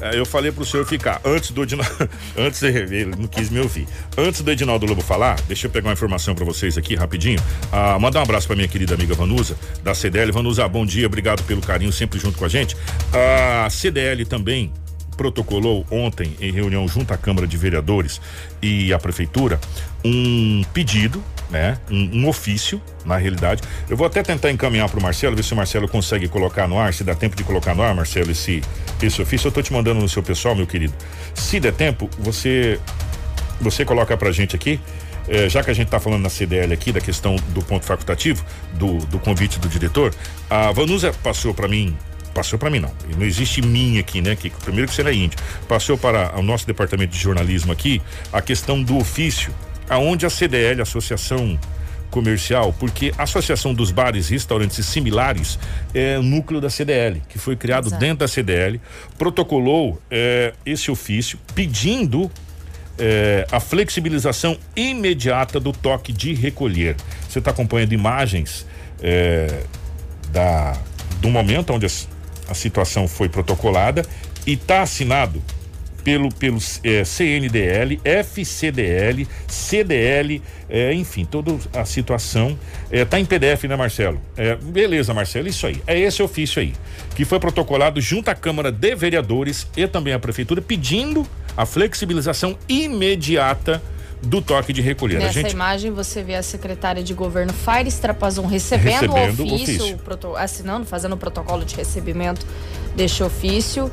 É, 0.00 0.18
eu 0.18 0.26
falei 0.26 0.52
pro 0.52 0.64
senhor 0.64 0.84
ficar 0.86 1.20
antes 1.24 1.50
do 1.50 1.62
Edinaldo, 1.62 2.08
antes 2.36 2.62
ele 2.62 3.06
não 3.16 3.26
quis 3.26 3.50
me 3.50 3.60
ouvir. 3.60 3.86
Antes 4.16 4.42
do 4.42 4.50
Edinaldo 4.50 4.86
Lobo 4.86 5.02
falar, 5.02 5.40
deixa 5.48 5.66
eu 5.66 5.70
pegar 5.70 5.88
uma 5.88 5.94
informação 5.94 6.34
para 6.34 6.44
vocês 6.44 6.76
aqui 6.76 6.94
rapidinho. 6.94 7.40
Ah, 7.72 7.98
mandar 7.98 8.20
um 8.20 8.22
abraço 8.22 8.46
para 8.46 8.56
minha 8.56 8.68
querida 8.68 8.94
amiga 8.94 9.14
Vanusa 9.14 9.56
da 9.82 9.94
CDL. 9.94 10.32
Vanusa, 10.32 10.66
bom 10.68 10.84
dia, 10.84 11.06
obrigado 11.06 11.42
pelo 11.44 11.60
carinho 11.60 11.92
sempre 11.92 12.18
junto 12.18 12.36
com 12.38 12.44
a 12.44 12.48
gente. 12.48 12.76
A 13.12 13.70
CDL 13.70 14.24
também 14.26 14.72
protocolou 15.16 15.86
ontem 15.90 16.36
em 16.40 16.50
reunião 16.50 16.86
junto 16.86 17.12
à 17.12 17.16
Câmara 17.16 17.46
de 17.46 17.56
Vereadores 17.56 18.20
e 18.62 18.92
à 18.92 18.98
prefeitura 18.98 19.60
um 20.04 20.62
pedido 20.72 21.22
né? 21.50 21.78
Um, 21.90 22.22
um, 22.22 22.28
ofício, 22.28 22.82
na 23.04 23.16
realidade. 23.16 23.62
Eu 23.88 23.96
vou 23.96 24.06
até 24.06 24.22
tentar 24.22 24.50
encaminhar 24.50 24.88
para 24.88 24.98
o 24.98 25.02
Marcelo, 25.02 25.36
ver 25.36 25.44
se 25.44 25.52
o 25.52 25.56
Marcelo 25.56 25.88
consegue 25.88 26.28
colocar 26.28 26.66
no 26.66 26.78
ar, 26.78 26.92
se 26.92 27.04
dá 27.04 27.14
tempo 27.14 27.36
de 27.36 27.44
colocar 27.44 27.74
no 27.74 27.82
ar, 27.82 27.94
Marcelo, 27.94 28.30
esse, 28.30 28.62
esse 29.00 29.22
ofício. 29.22 29.46
Eu 29.46 29.50
estou 29.50 29.62
te 29.62 29.72
mandando 29.72 30.00
no 30.00 30.08
seu 30.08 30.22
pessoal, 30.22 30.54
meu 30.54 30.66
querido. 30.66 30.92
Se 31.34 31.60
der 31.60 31.72
tempo, 31.72 32.10
você 32.18 32.80
você 33.60 33.84
coloca 33.84 34.16
pra 34.16 34.32
gente 34.32 34.54
aqui. 34.54 34.80
Eh, 35.28 35.48
já 35.48 35.62
que 35.62 35.70
a 35.70 35.74
gente 35.74 35.86
está 35.86 35.98
falando 35.98 36.22
na 36.22 36.28
CDL 36.28 36.72
aqui 36.72 36.92
da 36.92 37.00
questão 37.00 37.36
do 37.48 37.62
ponto 37.62 37.84
facultativo, 37.84 38.44
do, 38.74 38.98
do 39.06 39.18
convite 39.18 39.58
do 39.58 39.68
diretor, 39.68 40.14
a 40.48 40.70
Vanusa 40.72 41.12
passou 41.22 41.52
para 41.52 41.66
mim 41.66 41.96
passou 42.36 42.58
para 42.58 42.68
mim 42.68 42.80
não. 42.80 42.92
Não 43.16 43.24
existe 43.24 43.62
mim 43.62 43.98
aqui, 43.98 44.20
né? 44.20 44.36
Que 44.36 44.50
primeiro 44.50 44.88
que 44.88 44.94
será 44.94 45.10
índio. 45.10 45.38
Passou 45.66 45.96
para 45.96 46.38
o 46.38 46.42
nosso 46.42 46.66
departamento 46.66 47.12
de 47.12 47.18
jornalismo 47.18 47.72
aqui 47.72 48.02
a 48.30 48.42
questão 48.42 48.82
do 48.82 48.98
ofício 48.98 49.54
aonde 49.88 50.26
a 50.26 50.30
CDL, 50.30 50.82
Associação 50.82 51.58
Comercial, 52.10 52.74
porque 52.78 53.12
a 53.16 53.22
Associação 53.22 53.72
dos 53.72 53.90
Bares 53.90 54.28
e 54.28 54.34
Restaurantes 54.34 54.84
Similares 54.84 55.58
é 55.94 56.18
o 56.18 56.22
núcleo 56.22 56.60
da 56.60 56.68
CDL, 56.68 57.22
que 57.28 57.38
foi 57.38 57.56
criado 57.56 57.86
Exato. 57.86 58.00
dentro 58.00 58.18
da 58.18 58.28
CDL, 58.28 58.80
protocolou 59.16 60.00
é, 60.10 60.52
esse 60.64 60.90
ofício 60.90 61.38
pedindo 61.54 62.30
é, 62.98 63.46
a 63.50 63.60
flexibilização 63.60 64.58
imediata 64.74 65.58
do 65.58 65.72
toque 65.72 66.12
de 66.12 66.34
recolher. 66.34 66.96
Você 67.28 67.38
está 67.38 67.50
acompanhando 67.50 67.92
imagens 67.92 68.66
é, 69.02 69.62
da, 70.32 70.76
do 71.20 71.28
momento 71.28 71.72
onde 71.72 71.86
a, 71.86 71.90
a 72.48 72.54
situação 72.54 73.08
foi 73.08 73.28
protocolada 73.28 74.02
e 74.46 74.52
está 74.52 74.82
assinado 74.82 75.42
pelo, 76.06 76.32
pelo 76.32 76.58
é, 76.84 77.02
CNDL, 77.02 78.00
FCDL, 78.04 79.26
CDL, 79.48 80.40
é, 80.70 80.94
enfim, 80.94 81.24
toda 81.24 81.58
a 81.74 81.84
situação 81.84 82.56
está 82.92 83.18
é, 83.18 83.20
em 83.20 83.24
PDF, 83.24 83.64
né, 83.64 83.74
Marcelo? 83.74 84.20
É, 84.36 84.54
beleza, 84.54 85.12
Marcelo, 85.12 85.48
isso 85.48 85.66
aí. 85.66 85.82
É 85.84 85.98
esse 85.98 86.22
ofício 86.22 86.62
aí, 86.62 86.74
que 87.16 87.24
foi 87.24 87.40
protocolado 87.40 88.00
junto 88.00 88.28
à 88.28 88.36
Câmara 88.36 88.70
de 88.70 88.94
Vereadores 88.94 89.66
e 89.76 89.84
também 89.88 90.14
à 90.14 90.18
Prefeitura, 90.20 90.62
pedindo 90.62 91.26
a 91.56 91.66
flexibilização 91.66 92.56
imediata 92.68 93.82
do 94.22 94.40
toque 94.42 94.72
de 94.72 94.80
recolher. 94.80 95.18
Nessa 95.18 95.32
gente... 95.32 95.52
imagem 95.52 95.90
você 95.90 96.22
vê 96.22 96.34
a 96.34 96.42
secretária 96.42 97.02
de 97.02 97.14
governo 97.14 97.52
Faires 97.52 97.98
Trapazon 97.98 98.46
recebendo, 98.46 99.12
recebendo 99.12 99.40
o 99.40 99.54
ofício, 99.54 99.94
ofício. 99.94 100.36
Assinando, 100.36 100.86
fazendo 100.86 101.12
o 101.12 101.16
protocolo 101.16 101.64
de 101.64 101.76
recebimento 101.76 102.46
deste 102.94 103.22
ofício. 103.22 103.90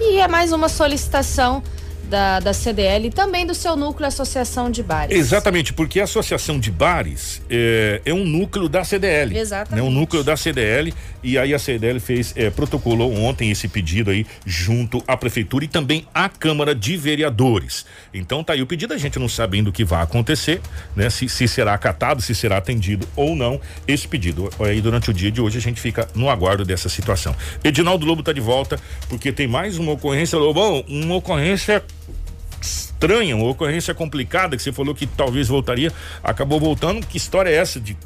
E 0.00 0.18
é 0.18 0.28
mais 0.28 0.52
uma 0.52 0.68
solicitação 0.68 1.62
da, 2.08 2.40
da 2.40 2.52
CDL 2.52 3.08
e 3.08 3.10
também 3.10 3.46
do 3.46 3.54
seu 3.54 3.76
núcleo 3.76 4.06
Associação 4.06 4.70
de 4.70 4.82
Bares. 4.82 5.16
Exatamente, 5.16 5.72
porque 5.72 6.00
a 6.00 6.04
Associação 6.04 6.58
de 6.58 6.70
Bares 6.70 7.42
é, 7.50 8.00
é 8.04 8.14
um 8.14 8.24
núcleo 8.24 8.68
da 8.68 8.82
CDL. 8.82 9.36
Exatamente. 9.36 9.82
Né, 9.82 9.88
um 9.88 9.92
núcleo 9.92 10.24
da 10.24 10.36
CDL 10.36 10.94
e 11.22 11.38
aí 11.38 11.52
a 11.54 11.58
CDL 11.58 12.00
fez, 12.00 12.32
é, 12.36 12.50
protocolou 12.50 13.12
ontem 13.14 13.50
esse 13.50 13.68
pedido 13.68 14.10
aí 14.10 14.26
junto 14.44 15.02
à 15.06 15.16
Prefeitura 15.16 15.64
e 15.64 15.68
também 15.68 16.06
à 16.14 16.28
Câmara 16.28 16.74
de 16.74 16.96
Vereadores. 16.96 17.86
Então 18.12 18.44
tá 18.44 18.52
aí 18.52 18.62
o 18.62 18.66
pedido, 18.66 18.94
a 18.94 18.98
gente 18.98 19.18
não 19.18 19.28
sabe 19.28 19.58
ainda 19.58 19.70
o 19.70 19.72
que 19.72 19.84
vai 19.84 20.02
acontecer, 20.02 20.60
né? 20.94 21.10
Se, 21.10 21.28
se 21.28 21.48
será 21.48 21.74
acatado, 21.74 22.22
se 22.22 22.34
será 22.34 22.56
atendido 22.56 23.06
ou 23.16 23.34
não 23.34 23.60
esse 23.86 24.06
pedido. 24.06 24.50
Aí 24.60 24.80
durante 24.80 25.10
o 25.10 25.14
dia 25.14 25.30
de 25.30 25.40
hoje 25.40 25.58
a 25.58 25.60
gente 25.60 25.80
fica 25.80 26.08
no 26.14 26.28
aguardo 26.28 26.64
dessa 26.64 26.88
situação. 26.88 27.34
Edinaldo 27.62 28.06
Lobo 28.06 28.22
tá 28.22 28.32
de 28.32 28.40
volta 28.40 28.78
porque 29.08 29.32
tem 29.32 29.46
mais 29.46 29.78
uma 29.78 29.92
ocorrência, 29.92 30.38
Lobão, 30.38 30.84
uma 30.88 31.16
ocorrência 31.16 31.82
estranha, 32.66 33.36
uma 33.36 33.46
ocorrência 33.46 33.94
complicada 33.94 34.56
que 34.56 34.62
você 34.62 34.72
falou 34.72 34.94
que 34.94 35.06
talvez 35.06 35.48
voltaria, 35.48 35.92
acabou 36.22 36.58
voltando. 36.58 37.06
Que 37.06 37.16
história 37.16 37.50
é 37.50 37.54
essa? 37.54 37.78
De, 37.78 37.96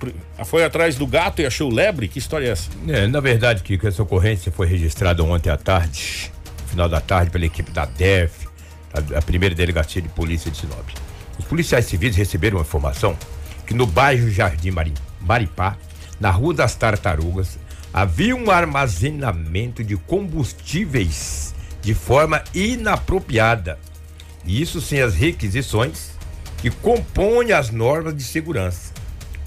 foi 0.44 0.64
atrás 0.64 0.96
do 0.96 1.07
gato 1.07 1.40
e 1.40 1.46
achou 1.46 1.70
lebre? 1.70 2.09
Que 2.09 2.18
história 2.18 2.46
é 2.46 2.50
essa? 2.50 2.70
É, 2.88 3.07
na 3.07 3.20
verdade, 3.20 3.62
que 3.62 3.86
essa 3.86 4.03
ocorrência 4.03 4.53
foi 4.53 4.66
registrada 4.66 5.22
ontem 5.24 5.50
à 5.50 5.57
tarde, 5.57 6.30
final 6.66 6.88
da 6.88 7.00
tarde, 7.00 7.30
pela 7.30 7.46
equipe 7.46 7.70
da 7.70 7.84
DEF, 7.84 8.46
a, 8.92 9.18
a 9.18 9.22
primeira 9.22 9.55
delegacia 9.55 10.03
de 10.03 10.09
polícia 10.09 10.50
de 10.50 10.59
Sinop. 10.59 10.88
Os 11.38 11.44
policiais 11.44 11.86
civis 11.86 12.14
receberam 12.14 12.59
uma 12.59 12.62
informação 12.62 13.16
que 13.66 13.74
no 13.74 13.86
bairro 13.86 14.30
Jardim 14.30 14.72
Maripá, 15.20 15.76
na 16.20 16.30
Rua 16.30 16.55
das 16.55 16.74
Tartarugas, 16.74 17.59
havia 17.92 18.36
um 18.36 18.50
armazenamento 18.50 19.82
de 19.82 19.96
combustíveis 19.96 21.55
de 21.80 21.94
forma 21.94 22.42
inapropriada 22.55 23.78
isso 24.47 24.80
sem 24.80 25.01
as 25.01 25.14
requisições 25.14 26.12
que 26.59 26.70
compõem 26.70 27.53
as 27.53 27.70
normas 27.70 28.16
de 28.16 28.22
segurança. 28.22 28.93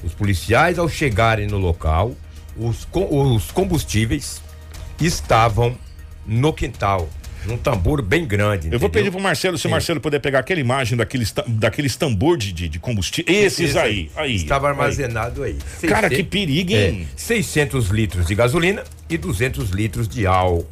Os 0.04 0.14
policiais, 0.14 0.78
ao 0.78 0.88
chegarem 0.88 1.48
no 1.48 1.58
local, 1.58 2.16
os, 2.58 2.88
os 3.10 3.52
combustíveis 3.52 4.42
estavam 5.00 5.78
no 6.26 6.54
quintal, 6.54 7.10
num 7.46 7.58
tambor 7.58 8.02
bem 8.02 8.26
grande. 8.26 8.66
Eu 8.66 8.68
entendeu? 8.68 8.80
vou 8.80 8.90
pedir 8.90 9.12
pro 9.12 9.20
Marcelo, 9.20 9.58
se 9.58 9.68
o 9.68 9.70
Marcelo 9.70 10.00
puder 10.00 10.20
pegar 10.20 10.40
aquela 10.40 10.60
imagem 10.60 10.98
daqueles, 10.98 11.34
daqueles 11.48 11.96
tambor 11.96 12.38
de, 12.38 12.52
de, 12.52 12.80
combustível. 12.80 13.34
Esses 13.34 13.72
Esse 13.72 13.80
aí, 13.80 14.12
aí. 14.16 14.36
Estava 14.36 14.68
armazenado 14.68 15.44
aí. 15.44 15.58
aí. 15.82 15.90
Cara, 15.90 16.10
que 16.10 16.24
perigo, 16.24 16.72
hein? 16.72 17.08
É, 17.14 17.18
600 17.18 17.90
litros 17.90 18.28
de 18.28 18.36
gasolina 18.36 18.84
e 19.10 19.18
200 19.18 19.70
litros 19.70 20.08
de 20.08 20.26
álcool. 20.26 20.68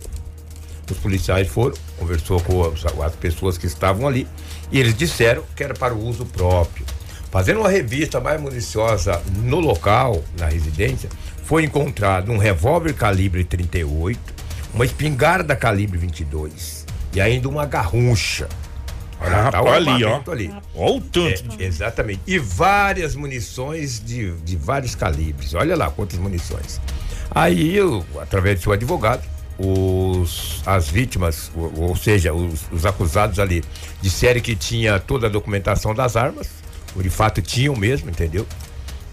Os 0.89 0.97
policiais 0.97 1.47
foram, 1.47 1.75
conversou 1.97 2.39
com 2.41 2.63
as, 2.63 2.85
as 2.85 3.15
pessoas 3.15 3.57
que 3.57 3.65
estavam 3.65 4.07
ali 4.07 4.27
e 4.71 4.79
eles 4.79 4.95
disseram 4.95 5.43
que 5.55 5.63
era 5.63 5.73
para 5.73 5.93
o 5.93 6.05
uso 6.05 6.25
próprio. 6.25 6.85
Fazendo 7.31 7.61
uma 7.61 7.69
revista 7.69 8.19
mais 8.19 8.39
municiosa 8.39 9.21
no 9.43 9.59
local, 9.59 10.23
na 10.37 10.47
residência, 10.47 11.09
foi 11.43 11.63
encontrado 11.63 12.31
um 12.31 12.37
revólver 12.37 12.93
calibre 12.93 13.43
38, 13.43 14.19
uma 14.73 14.85
espingarda 14.85 15.55
calibre 15.55 15.97
22 15.97 16.85
e 17.13 17.21
ainda 17.21 17.49
uma 17.49 17.65
garruncha. 17.65 18.47
Olha, 19.19 19.47
ah, 19.47 19.51
tá 19.51 19.59
ali, 19.59 20.03
ó. 20.03 20.21
Ali. 20.29 20.53
Olha 20.75 20.97
o 20.97 21.01
tanto. 21.01 21.61
É, 21.61 21.63
exatamente. 21.63 22.21
E 22.27 22.37
várias 22.37 23.15
munições 23.15 24.03
de, 24.03 24.31
de 24.37 24.57
vários 24.57 24.95
calibres. 24.95 25.53
Olha 25.53 25.75
lá 25.75 25.89
quantas 25.89 26.19
munições. 26.19 26.81
Aí, 27.31 27.75
eu, 27.75 28.05
através 28.21 28.59
do 28.59 28.63
seu 28.63 28.73
advogado, 28.73 29.23
os, 29.57 30.61
as 30.65 30.89
vítimas, 30.89 31.51
ou, 31.55 31.89
ou 31.89 31.95
seja, 31.95 32.33
os, 32.33 32.65
os, 32.71 32.85
acusados 32.85 33.39
ali, 33.39 33.63
disseram 34.01 34.41
que 34.41 34.55
tinha 34.55 34.99
toda 34.99 35.27
a 35.27 35.29
documentação 35.29 35.93
das 35.93 36.15
armas, 36.15 36.49
ou 36.95 37.01
de 37.01 37.09
fato 37.09 37.41
tinham 37.41 37.75
mesmo, 37.75 38.09
entendeu? 38.09 38.45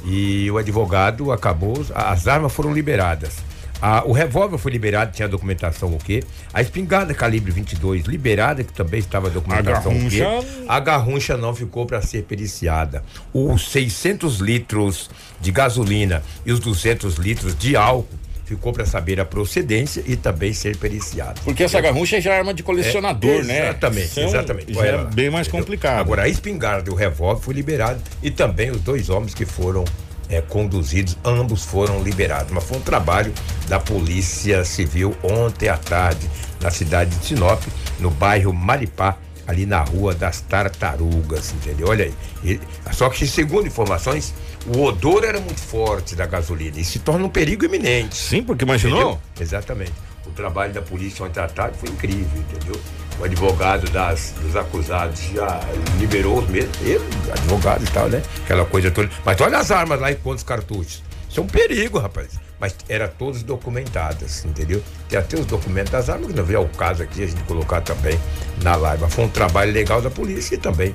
E 0.05 0.51
o 0.51 0.57
advogado 0.57 1.31
acabou, 1.31 1.85
as 1.95 2.27
armas 2.27 2.53
foram 2.53 2.73
liberadas. 2.73 3.37
A, 3.83 4.05
o 4.05 4.13
revólver 4.13 4.59
foi 4.59 4.73
liberado, 4.73 5.13
tinha 5.13 5.27
documentação 5.27 5.95
o 5.95 5.99
quê? 5.99 6.23
A 6.53 6.61
espingarda 6.61 7.15
calibre 7.15 7.51
22 7.51 8.05
liberada, 8.05 8.63
que 8.63 8.73
também 8.73 9.01
estava 9.01 9.31
documentação 9.31 9.93
a 9.93 9.95
o 9.95 10.11
quê? 10.11 10.23
A 10.69 10.79
garruncha 10.81 11.37
não 11.37 11.55
ficou 11.55 11.87
para 11.87 12.03
ser 12.03 12.25
periciada. 12.25 13.03
Os 13.33 13.71
600 13.71 14.39
litros 14.39 15.09
de 15.41 15.51
gasolina 15.51 16.23
e 16.45 16.53
os 16.53 16.61
200 16.61 17.15
litros 17.15 17.57
de 17.57 17.75
álcool 17.75 18.20
ficou 18.51 18.73
para 18.73 18.85
saber 18.85 19.21
a 19.21 19.25
procedência 19.25 20.03
e 20.05 20.17
também 20.17 20.53
ser 20.53 20.77
periciado. 20.77 21.41
Porque 21.45 21.63
essa 21.63 21.81
garrucha 21.81 22.21
já 22.21 22.35
é 22.35 22.39
arma 22.39 22.53
de 22.53 22.65
colecionador, 22.65 23.31
é, 23.31 23.43
né? 23.45 23.69
Exatamente, 23.69 24.21
exatamente. 24.21 24.75
Já 24.75 24.87
é 24.87 25.05
bem 25.05 25.31
mais 25.31 25.47
entendeu? 25.47 25.65
complicado. 25.65 26.01
Agora, 26.01 26.23
a 26.23 26.29
espingarda 26.29 26.91
e 26.91 26.93
o 26.93 26.97
revólver 26.97 27.41
foi 27.41 27.55
liberado 27.55 28.01
e 28.21 28.31
também 28.31 28.71
os 28.73 28.81
dois 28.81 29.09
homens 29.09 29.35
que 29.35 29.45
foram 29.45 29.85
é, 30.29 30.41
conduzidos, 30.41 31.17
ambos 31.25 31.65
foram 31.65 32.03
liberados. 32.03 32.51
Mas 32.53 32.65
foi 32.65 32.79
um 32.79 32.83
trabalho 32.83 33.33
da 33.69 33.79
Polícia 33.79 34.65
Civil 34.65 35.17
ontem 35.23 35.69
à 35.69 35.77
tarde, 35.77 36.29
na 36.61 36.73
cidade 36.73 37.15
de 37.17 37.27
Sinop, 37.27 37.63
no 38.01 38.11
bairro 38.11 38.53
Maripá, 38.53 39.17
ali 39.51 39.67
na 39.67 39.81
rua 39.81 40.15
das 40.15 40.41
tartarugas, 40.41 41.53
entendeu? 41.53 41.89
Olha 41.89 42.05
aí. 42.45 42.61
Só 42.93 43.11
que, 43.11 43.27
segundo 43.27 43.67
informações, 43.67 44.33
o 44.65 44.81
odor 44.83 45.25
era 45.25 45.41
muito 45.41 45.61
forte 45.61 46.15
da 46.15 46.25
gasolina 46.25 46.79
e 46.79 46.85
se 46.85 47.01
torna 47.01 47.25
um 47.25 47.29
perigo 47.29 47.65
iminente. 47.65 48.17
Sim, 48.17 48.45
porque 48.45 48.65
imaginou? 48.65 49.01
Entendeu? 49.01 49.21
Exatamente. 49.41 49.93
O 50.25 50.31
trabalho 50.31 50.73
da 50.73 50.81
polícia 50.81 51.25
ontem 51.25 51.41
à 51.41 51.49
tarde 51.49 51.77
foi 51.79 51.89
incrível, 51.89 52.41
entendeu? 52.41 52.81
O 53.19 53.25
advogado 53.25 53.91
das, 53.91 54.35
dos 54.41 54.55
acusados 54.55 55.21
já 55.35 55.61
liberou 55.99 56.39
os 56.39 56.49
mesmos, 56.49 56.81
ele, 56.83 57.05
advogado 57.33 57.83
e 57.83 57.91
tal, 57.91 58.09
né? 58.09 58.23
Aquela 58.45 58.65
coisa 58.65 58.91
toda. 58.91 59.11
Mas 59.25 59.41
olha 59.41 59.59
as 59.59 59.73
armas 59.73 60.01
lá 60.01 60.13
e 60.13 60.15
quantos 60.15 60.45
cartuchos. 60.45 61.03
Isso 61.29 61.41
é 61.41 61.43
um 61.43 61.49
perigo, 61.49 61.99
rapaz. 61.99 62.39
Mas 62.61 62.77
era 62.89 63.09
todas 63.09 63.43
documentadas, 63.43 64.45
entendeu? 64.45 64.83
Tem 65.09 65.19
até 65.19 65.39
os 65.39 65.47
documentos 65.47 65.91
das 65.91 66.11
armas, 66.11 66.29
que 66.29 66.37
não 66.37 66.45
veio 66.45 66.59
ao 66.59 66.69
caso 66.69 67.03
aqui 67.03 67.25
a 67.25 67.27
gente 67.27 67.43
colocar 67.45 67.81
também 67.81 68.21
na 68.63 68.77
live. 68.77 69.03
Mas 69.03 69.15
foi 69.15 69.25
um 69.25 69.29
trabalho 69.29 69.73
legal 69.73 70.03
da 70.03 70.11
polícia 70.11 70.55
e 70.55 70.59
também 70.59 70.95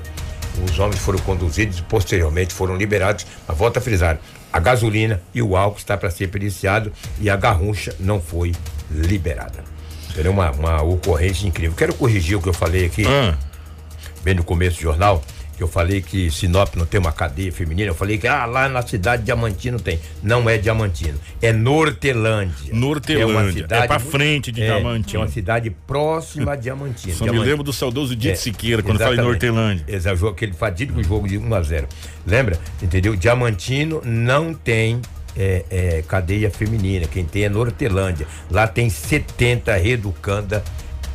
os 0.64 0.78
homens 0.78 1.00
foram 1.00 1.18
conduzidos 1.18 1.78
e 1.78 1.82
posteriormente 1.82 2.54
foram 2.54 2.76
liberados. 2.76 3.26
Mas 3.48 3.58
volta 3.58 3.80
a 3.80 3.82
frisar, 3.82 4.18
a 4.52 4.60
gasolina 4.60 5.20
e 5.34 5.42
o 5.42 5.56
álcool 5.56 5.78
está 5.78 5.96
para 5.96 6.10
ser 6.10 6.28
periciado 6.28 6.92
e 7.20 7.28
a 7.28 7.36
garrucha 7.36 7.94
não 7.98 8.20
foi 8.20 8.52
liberada. 8.90 9.64
Era 10.16 10.30
uma, 10.30 10.50
uma 10.52 10.82
ocorrência 10.82 11.46
incrível. 11.46 11.76
Quero 11.76 11.94
corrigir 11.94 12.38
o 12.38 12.42
que 12.42 12.48
eu 12.48 12.54
falei 12.54 12.86
aqui, 12.86 13.04
bem 14.22 14.34
no 14.34 14.44
começo 14.44 14.76
do 14.76 14.82
jornal, 14.82 15.22
que 15.56 15.62
eu 15.62 15.68
falei 15.68 16.02
que 16.02 16.30
Sinop 16.30 16.76
não 16.76 16.84
tem 16.84 17.00
uma 17.00 17.12
cadeia 17.12 17.50
feminina. 17.50 17.90
Eu 17.90 17.94
falei 17.94 18.18
que 18.18 18.28
ah, 18.28 18.44
lá 18.44 18.68
na 18.68 18.82
cidade 18.82 19.22
de 19.22 19.26
Diamantino 19.26 19.80
tem. 19.80 19.98
Não 20.22 20.48
é 20.48 20.58
Diamantino, 20.58 21.18
é 21.40 21.52
Nortelândia. 21.52 22.74
Nortelândia, 22.74 23.66
é 23.70 23.86
pra 23.86 23.98
frente 23.98 24.52
de 24.52 24.60
Diamantino. 24.60 25.20
É 25.20 25.24
uma 25.24 25.30
cidade 25.30 25.70
próxima 25.86 26.52
a 26.52 26.56
Diamantino. 26.56 27.14
Só 27.14 27.24
me 27.24 27.30
Diamantino. 27.30 27.50
lembro 27.50 27.64
do 27.64 27.72
saudoso 27.72 28.14
Dito 28.14 28.32
É, 28.32 28.36
Siqueira, 28.36 28.82
quando 28.82 28.98
fala 28.98 29.14
em. 29.14 29.18
Nortelândia. 29.18 29.84
Exato, 29.88 30.28
aquele 30.28 30.52
fatídico 30.52 31.02
jogo 31.02 31.26
de 31.26 31.38
1 31.38 31.54
a 31.54 31.62
0 31.62 31.88
Lembra? 32.26 32.58
Entendeu? 32.82 33.16
Diamantino 33.16 34.02
não 34.04 34.52
tem 34.52 35.00
é, 35.36 35.64
é, 35.70 36.02
cadeia 36.06 36.50
feminina. 36.50 37.06
Quem 37.06 37.24
tem 37.24 37.44
é 37.44 37.48
Nortelândia. 37.48 38.26
Lá 38.50 38.66
tem 38.66 38.90
70 38.90 39.74
reeducanda 39.76 40.62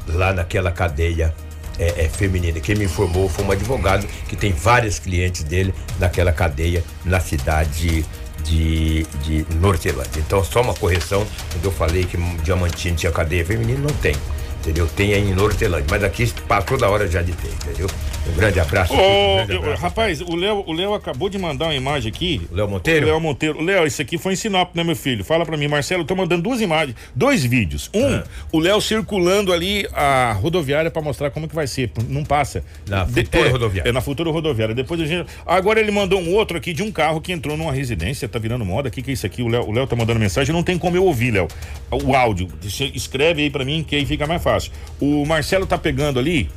lá 0.08 0.34
naquela 0.34 0.72
cadeia 0.72 1.34
é, 1.82 2.06
é, 2.06 2.10
feminina. 2.10 2.60
Quem 2.60 2.76
me 2.76 2.86
informou 2.86 3.28
foi 3.28 3.44
um 3.44 3.52
advogado 3.52 4.08
que 4.28 4.36
tem 4.36 4.54
vários 4.54 5.00
clientes 5.00 5.44
dele 5.44 5.74
naquela 6.00 6.32
cadeia 6.32 6.84
na 7.04 7.20
cidade 7.20 8.06
de, 8.44 9.04
de 9.24 9.46
Nortelândia. 9.56 10.20
Então, 10.20 10.44
só 10.44 10.62
uma 10.62 10.76
correção, 10.76 11.26
quando 11.52 11.66
eu 11.66 11.72
falei 11.72 12.06
que 12.06 12.18
Diamantino 12.44 12.96
tinha 12.96 13.12
cadeia 13.12 13.44
feminina, 13.44 13.80
não 13.80 13.96
tem. 13.98 14.16
Entendeu? 14.62 14.88
Tem 14.88 15.12
aí 15.14 15.28
em 15.28 15.34
Nortelândia, 15.34 15.88
mas 15.90 16.04
aqui 16.04 16.32
pa- 16.48 16.62
toda 16.62 16.88
hora 16.88 17.08
já 17.08 17.24
de 17.24 17.32
ter, 17.32 17.48
entendeu? 17.48 17.88
Um 18.32 18.34
grande 18.36 18.60
abraço. 18.60 18.94
Ô, 18.94 18.96
um 18.96 19.36
grande 19.38 19.54
eu- 19.54 19.60
abraço. 19.60 19.82
rapaz, 19.82 20.22
o 20.22 20.36
Léo, 20.36 20.64
o 20.68 20.72
Léo 20.72 20.94
acabou 20.94 21.28
de 21.30 21.40
mandar 21.40 21.66
uma 21.66 21.74
imagem 21.74 22.12
aqui. 22.12 22.42
Léo 22.52 22.68
Monteiro? 22.68 23.08
Léo 23.08 23.20
Monteiro. 23.20 23.60
Léo, 23.60 23.88
isso 23.88 24.00
aqui 24.04 24.20
foi 24.20 24.34
em 24.34 24.36
Sinop, 24.36 24.76
né, 24.76 24.84
meu 24.84 24.96
filho? 24.96 25.24
Fala 25.24 25.44
pra 25.48 25.58
mim, 25.58 25.68
Marcelo, 25.68 26.04
eu 26.04 26.06
tô 26.06 26.16
mandando 26.16 26.44
duas 26.44 26.62
imagens, 26.62 26.96
dois 27.16 27.44
vídeos. 27.44 27.90
Um, 27.92 28.06
Ah. 28.18 28.24
o 28.52 28.60
Léo 28.60 28.80
circulando 28.80 29.52
ali 29.52 29.88
a 29.94 30.34
rodoviária 30.34 30.92
pra 30.92 31.02
mostrar 31.02 31.32
como 31.32 31.48
que 31.48 31.56
vai 31.56 31.66
ser. 31.66 31.92
Não 32.08 32.24
passa. 32.24 32.64
Na 32.88 33.04
De- 33.04 33.24
futura 33.26 33.48
é, 33.48 33.50
rodoviária. 33.50 33.90
É, 33.90 33.92
na 33.92 34.02
futura 34.02 34.30
rodoviária. 34.30 34.76
Depois 34.76 35.02
a 35.02 35.06
gente. 35.08 35.28
Agora 35.44 35.80
ele 35.80 35.90
mandou 35.92 36.22
um 36.22 36.36
outro 36.36 36.56
aqui 36.56 36.72
de 36.72 36.84
um 36.84 36.92
carro 36.92 37.20
que 37.20 37.32
entrou 37.32 37.58
numa 37.58 37.72
residência, 37.72 38.30
tá 38.30 38.38
virando 38.38 38.64
moda. 38.64 38.90
O 38.90 38.92
que, 38.92 39.02
que 39.02 39.10
é 39.10 39.14
isso 39.16 39.26
aqui? 39.26 39.42
O 39.42 39.48
Léo, 39.48 39.68
o 39.68 39.72
Léo 39.72 39.88
tá 39.88 39.96
mandando 39.96 40.20
mensagem, 40.20 40.54
não 40.54 40.62
tem 40.62 40.78
como 40.78 40.96
eu 40.96 41.04
ouvir, 41.06 41.32
Léo. 41.32 41.48
O 41.90 42.16
áudio. 42.16 42.48
Escreve 42.94 43.42
aí 43.42 43.50
pra 43.50 43.66
mim, 43.66 43.84
que 43.84 43.96
aí 43.96 44.06
fica 44.06 44.28
mais 44.28 44.42
fácil. 44.44 44.51
O 45.00 45.26
Marcelo 45.26 45.66
tá 45.66 45.78
pegando 45.78 46.20
ali. 46.20 46.50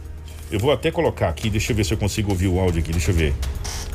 Eu 0.50 0.58
vou 0.58 0.72
até 0.72 0.90
colocar 0.90 1.28
aqui, 1.28 1.50
deixa 1.50 1.72
eu 1.72 1.76
ver 1.76 1.84
se 1.84 1.92
eu 1.92 1.98
consigo 1.98 2.30
ouvir 2.30 2.48
o 2.48 2.60
áudio 2.60 2.80
aqui, 2.80 2.92
deixa 2.92 3.10
eu 3.10 3.14
ver. 3.14 3.34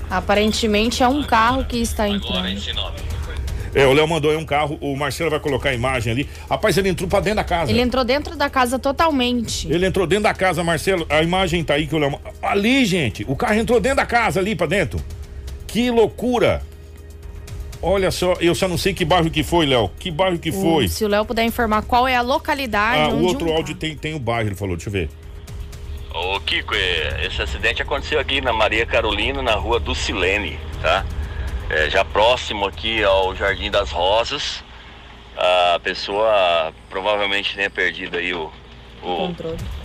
Aparentemente 0.10 1.04
é 1.04 1.08
um 1.08 1.24
carro 1.24 1.64
que 1.66 1.78
está 1.78 2.10
entrando. 2.10 2.60
É, 3.74 3.86
o 3.86 3.94
Léo 3.94 4.08
mandou 4.08 4.32
aí 4.32 4.38
um 4.38 4.46
carro, 4.46 4.78
o 4.82 4.96
Marcelo 4.96 5.30
vai 5.30 5.40
colocar 5.40 5.70
a 5.70 5.74
imagem 5.74 6.12
ali. 6.12 6.30
Rapaz, 6.50 6.76
ele 6.78 6.90
entrou 6.90 7.08
pra 7.08 7.20
dentro 7.20 7.38
da 7.38 7.44
casa. 7.44 7.72
Ele 7.72 7.82
entrou 7.82 8.04
dentro 8.04 8.36
da 8.36 8.50
casa 8.50 8.80
totalmente. 8.80 9.72
Ele 9.72 9.86
entrou 9.86 10.08
dentro 10.08 10.24
da 10.24 10.34
casa, 10.34 10.64
Marcelo. 10.64 11.06
A 11.08 11.22
imagem 11.22 11.64
tá 11.64 11.76
aí 11.76 11.86
que 11.86 11.96
o 11.96 12.00
Léo. 12.00 12.20
Ali, 12.42 12.84
gente, 12.86 13.24
o 13.28 13.36
carro 13.36 13.56
entrou 13.56 13.80
dentro 13.80 13.98
da 13.98 14.06
casa, 14.06 14.40
ali 14.40 14.56
pra 14.56 14.66
dentro. 14.66 15.00
Que 15.68 15.92
loucura! 15.92 16.64
Olha 17.82 18.12
só, 18.12 18.34
eu 18.42 18.54
só 18.54 18.68
não 18.68 18.78
sei 18.78 18.94
que 18.94 19.06
bairro 19.06 19.30
que 19.30 19.42
foi, 19.44 19.66
Léo. 19.66 19.90
Que 20.00 20.12
bairro 20.12 20.38
que 20.38 20.52
foi? 20.52 20.88
Se 20.90 21.06
o 21.06 21.08
Léo 21.08 21.24
puder 21.26 21.44
informar 21.46 21.82
qual 21.84 22.08
é 22.08 22.16
a 22.16 22.22
localidade 22.22 23.04
Ah, 23.04 23.08
onde 23.08 23.24
o 23.24 23.28
outro 23.28 23.50
um 23.50 23.56
áudio 23.56 23.74
tem, 23.76 23.96
tem 23.96 24.14
o 24.16 24.20
bairro, 24.20 24.50
ele 24.50 24.56
falou, 24.56 24.76
deixa 24.76 24.90
eu 24.90 24.94
ver. 24.94 25.10
Ô 26.14 26.40
Kiko, 26.42 26.76
é, 26.76 27.26
esse 27.26 27.42
acidente 27.42 27.82
aconteceu 27.82 28.20
aqui 28.20 28.42
na 28.42 28.52
Maria 28.52 28.86
Carolina, 28.86 29.42
na 29.42 29.54
rua 29.56 29.80
do 29.80 29.96
Silene, 29.96 30.60
tá? 30.82 31.06
É, 31.70 31.90
já 31.90 32.04
próximo 32.04 32.66
aqui 32.66 33.02
ao 33.04 33.34
Jardim 33.36 33.72
das 33.72 33.92
Rosas. 33.92 34.62
A 35.38 35.80
pessoa 35.82 36.74
provavelmente 36.90 37.56
tenha 37.56 37.70
perdido 37.70 38.18
aí 38.18 38.34
o, 38.34 38.52
o, 39.02 39.08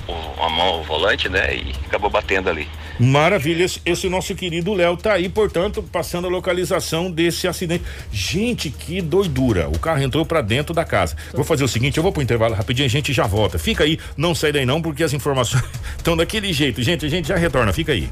o- 0.09 0.43
a 0.43 0.49
mão, 0.49 0.81
o 0.81 0.83
volante, 0.83 1.29
né? 1.29 1.55
E 1.55 1.73
acabou 1.87 2.11
batendo 2.11 2.51
ali. 2.51 2.69
Maravilha, 2.99 3.67
esse, 3.85 4.09
nosso 4.09 4.35
querido 4.35 4.73
Léo 4.73 4.97
tá 4.97 5.15
aí, 5.15 5.29
portanto, 5.29 5.83
passando 5.83 6.27
a 6.27 6.31
localização 6.31 7.11
desse 7.11 7.49
acidente. 7.49 7.85
Gente, 8.13 8.71
que 8.71 9.01
doidura. 9.01 9.69
O 9.69 9.79
carro 9.79 10.03
entrou 10.03 10.25
pra 10.25 10.41
dentro 10.41 10.75
da 10.75 10.85
casa. 10.85 11.17
Vou 11.33 11.45
fazer 11.45 11.65
o 11.65 11.69
seguinte, 11.69 11.97
eu 11.97 12.03
vou 12.03 12.13
pro 12.13 12.23
intervalo 12.23 12.55
rapidinho, 12.55 12.87
a 12.87 12.91
gente 12.91 13.13
já 13.13 13.27
volta. 13.27 13.59
Fica 13.59 13.85
aí, 13.85 13.99
não 14.17 14.35
sai 14.35 14.53
daí 14.53 14.67
não, 14.67 14.81
porque 14.81 15.03
as 15.03 15.13
informações 15.13 15.65
estão 15.97 16.17
daquele 16.17 16.53
jeito. 16.53 16.83
Gente, 16.83 17.07
a 17.07 17.09
gente 17.09 17.29
já 17.29 17.37
retorna, 17.37 17.73
fica 17.73 17.93
aí. 17.93 18.09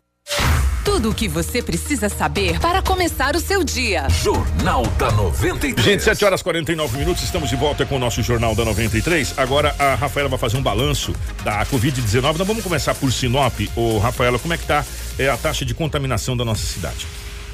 Tudo 0.84 1.10
o 1.10 1.14
que 1.14 1.28
você 1.28 1.62
precisa 1.62 2.08
saber 2.08 2.58
para 2.58 2.82
começar 2.82 3.36
o 3.36 3.40
seu 3.40 3.62
dia. 3.62 4.08
Jornal 4.08 4.84
da 4.98 5.12
93. 5.12 5.86
Gente, 5.86 6.02
7 6.02 6.24
horas 6.24 6.42
49 6.42 6.98
minutos, 6.98 7.22
estamos 7.22 7.48
de 7.48 7.54
volta 7.54 7.86
com 7.86 7.96
o 7.96 7.98
nosso 8.00 8.20
Jornal 8.20 8.52
da 8.56 8.64
93. 8.64 9.34
Agora 9.36 9.76
a 9.78 9.94
Rafaela 9.94 10.28
vai 10.28 10.40
fazer 10.40 10.56
um 10.56 10.62
balanço 10.62 11.14
da 11.44 11.64
Covid-19. 11.66 12.36
Nós 12.36 12.46
vamos 12.48 12.64
começar 12.64 12.96
por 12.96 13.12
Sinop. 13.12 13.54
Ô, 13.76 13.98
Rafaela, 13.98 14.40
como 14.40 14.54
é 14.54 14.58
que 14.58 14.66
tá 14.66 14.84
é, 15.20 15.28
a 15.28 15.36
taxa 15.36 15.64
de 15.64 15.72
contaminação 15.72 16.36
da 16.36 16.44
nossa 16.44 16.66
cidade? 16.66 17.06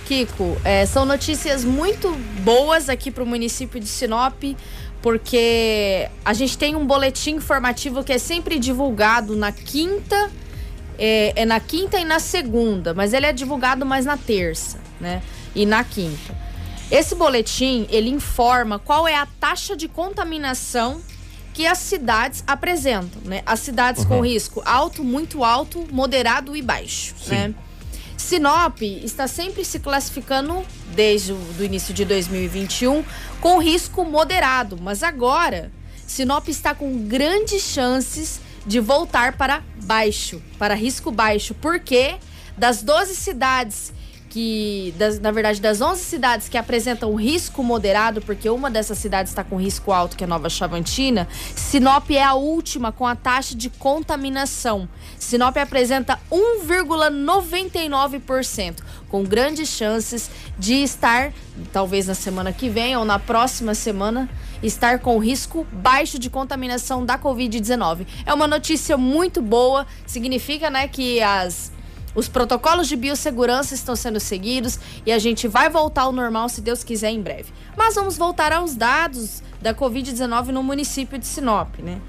Kiko, 0.07 0.57
é, 0.65 0.87
são 0.87 1.05
notícias 1.05 1.65
muito 1.65 2.11
boas 2.43 2.89
aqui 2.89 3.11
para 3.11 3.23
o 3.23 3.27
município 3.27 3.79
de 3.79 3.89
Sinop, 3.89 4.43
porque 5.03 6.09
a 6.25 6.33
gente 6.33 6.57
tem 6.57 6.75
um 6.75 6.87
boletim 6.87 7.33
informativo 7.33 8.03
que 8.03 8.15
é 8.15 8.19
sempre 8.19 8.59
divulgado 8.59 9.37
na 9.37 9.53
quinta, 9.53 10.31
é, 10.99 11.33
é 11.37 11.47
na 11.47 11.61
quinta 11.61 11.99
e 11.99 12.05
na 12.05 12.19
segunda, 12.19 12.93
mas 12.93 13.13
ele 13.13 13.27
é 13.27 13.33
divulgado 13.33 13.87
mais 13.87 14.05
na 14.05 14.17
terça, 14.17 14.79
né? 15.01 15.23
E 15.55 15.65
na 15.65 15.85
quinta. 15.85 16.37
Esse 16.91 17.15
boletim 17.15 17.87
ele 17.91 18.09
informa 18.11 18.79
qual 18.79 19.07
é 19.07 19.15
a 19.15 19.27
taxa 19.39 19.77
de 19.77 19.89
contaminação 19.89 21.01
que 21.55 21.67
as 21.67 21.79
cidades 21.79 22.43
apresentam, 22.47 23.21
né? 23.25 23.43
As 23.45 23.61
cidades 23.61 24.05
com 24.05 24.17
Uhum. 24.17 24.23
risco 24.23 24.63
alto, 24.65 25.05
muito 25.05 25.45
alto, 25.45 25.87
moderado 25.91 26.57
e 26.57 26.63
baixo, 26.63 27.15
né? 27.27 27.55
Sinop 28.17 28.83
está 28.83 29.29
sempre 29.29 29.65
se 29.65 29.79
classificando 29.79 30.63
desde 30.95 31.33
o 31.33 31.37
do 31.57 31.65
início 31.65 31.95
de 31.95 32.05
2021 32.05 33.05
com 33.41 33.59
risco 33.59 34.05
moderado, 34.05 34.77
mas 34.81 35.03
agora 35.03 35.71
Sinop 36.07 36.49
está 36.49 36.75
com 36.75 36.99
grandes 37.07 37.63
chances 37.63 38.41
de 38.69 38.79
voltar 38.81 39.37
para 39.37 39.63
baixo, 39.83 40.41
para 40.59 40.75
risco 40.75 41.11
baixo, 41.11 41.55
porque 41.55 42.17
das 42.57 42.83
12 42.83 43.15
cidades 43.17 43.93
que, 44.31 44.93
das- 44.99 45.19
na 45.19 45.31
verdade, 45.31 45.59
das 45.59 45.81
11 45.81 46.05
cidades 46.05 46.51
que 46.51 46.59
apresentam 46.59 47.15
risco 47.15 47.63
moderado, 47.65 48.21
porque 48.21 48.51
uma 48.51 48.71
dessas 48.71 48.99
cidades 48.99 49.33
está 49.33 49.43
com 49.43 49.57
risco 49.57 49.91
alto, 49.91 50.19
que 50.19 50.23
é 50.23 50.27
Nova 50.27 50.51
Chavantina, 50.51 51.27
Sinop 51.57 52.11
é 52.11 52.23
a 52.23 52.35
última 52.35 52.93
com 52.93 53.07
a 53.07 53.17
taxa 53.17 53.55
de 53.55 53.71
contaminação. 53.71 54.87
Sinop 55.19 55.57
apresenta 55.57 56.19
1,99%, 56.31 58.83
com 59.09 59.23
grandes 59.25 59.71
chances 59.71 60.31
de 60.59 60.75
estar, 60.83 61.33
talvez 61.73 62.07
na 62.07 62.15
semana 62.15 62.53
que 62.53 62.69
vem 62.69 62.95
ou 62.97 63.07
na 63.07 63.19
próxima 63.19 63.75
semana, 63.75 64.29
estar 64.63 64.99
com 64.99 65.19
risco 65.19 65.67
baixo 65.73 66.19
de 66.19 66.29
contaminação 66.29 67.05
da 67.05 67.19
Covid-19. 67.19 68.07
É 68.27 68.35
uma 68.35 68.47
notícia 68.47 68.97
muito 68.97 69.41
boa, 69.41 69.87
significa 70.07 70.71
né, 70.71 70.89
que 70.89 71.21
as 71.23 71.73
os 72.15 72.27
protocolos 72.27 72.89
de 72.89 72.97
biossegurança 72.97 73.75
estão 73.75 73.95
sendo 73.95 74.19
seguidos 74.19 74.81
e 75.07 75.13
a 75.13 75.19
gente 75.21 75.47
vai 75.47 75.69
voltar 75.69 76.03
ao 76.03 76.13
normal, 76.13 76.49
se 76.49 76.61
Deus 76.61 76.83
quiser, 76.83 77.11
em 77.11 77.23
breve. 77.23 77.53
Mas 77.77 77.95
vamos 77.95 78.17
voltar 78.17 78.53
aos 78.53 78.75
dados 78.75 79.41
da 79.63 79.73
Covid-19 79.73 80.47
no 80.47 80.63
município 80.63 81.17
de 81.17 81.27
Sinop, 81.27 81.79
né? 81.79 82.01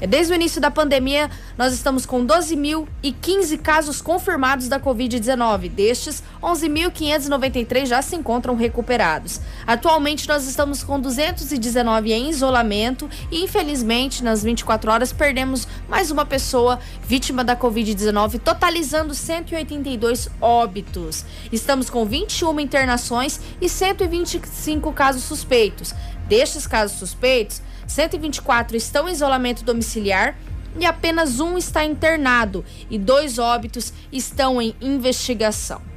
É, 0.00 0.06
desde 0.06 0.32
o 0.32 0.34
início 0.34 0.60
da 0.60 0.70
pandemia, 0.70 1.30
nós 1.56 1.72
estamos 1.72 2.04
com 2.04 2.26
12.015 2.26 3.58
casos 3.58 4.00
confirmados 4.00 4.68
da 4.68 4.80
Covid-19. 4.80 5.68
Destes, 5.68 6.22
11.593 6.42 7.86
já 7.86 8.02
se 8.02 8.16
encontram 8.16 8.54
recuperados. 8.54 9.40
Atualmente, 9.66 10.28
nós 10.28 10.46
estamos 10.46 10.82
com 10.82 11.00
219 11.00 12.12
em 12.12 12.30
isolamento 12.30 13.08
e, 13.30 13.44
infelizmente, 13.44 14.22
nas 14.22 14.42
24 14.42 14.90
horas, 14.90 15.12
perdemos 15.12 15.66
mais 15.88 16.10
uma 16.10 16.24
pessoa 16.24 16.78
vítima 17.06 17.44
da 17.44 17.56
Covid-19, 17.56 18.40
totalizando 18.40 19.14
182 19.14 20.28
óbitos. 20.40 21.24
Estamos 21.52 21.88
com 21.88 22.04
21 22.04 22.60
internações 22.60 23.40
e 23.60 23.68
125 23.68 24.92
casos 24.92 25.24
suspeitos. 25.24 25.94
Destes 26.28 26.66
casos 26.66 26.98
suspeitos, 26.98 27.60
124 27.86 28.76
estão 28.76 29.08
em 29.08 29.12
isolamento 29.12 29.64
domiciliar 29.64 30.36
e 30.78 30.84
apenas 30.84 31.40
um 31.40 31.56
está 31.56 31.84
internado 31.84 32.64
e 32.90 32.98
dois 32.98 33.38
óbitos 33.38 33.92
estão 34.12 34.60
em 34.60 34.74
investigação. 34.80 35.93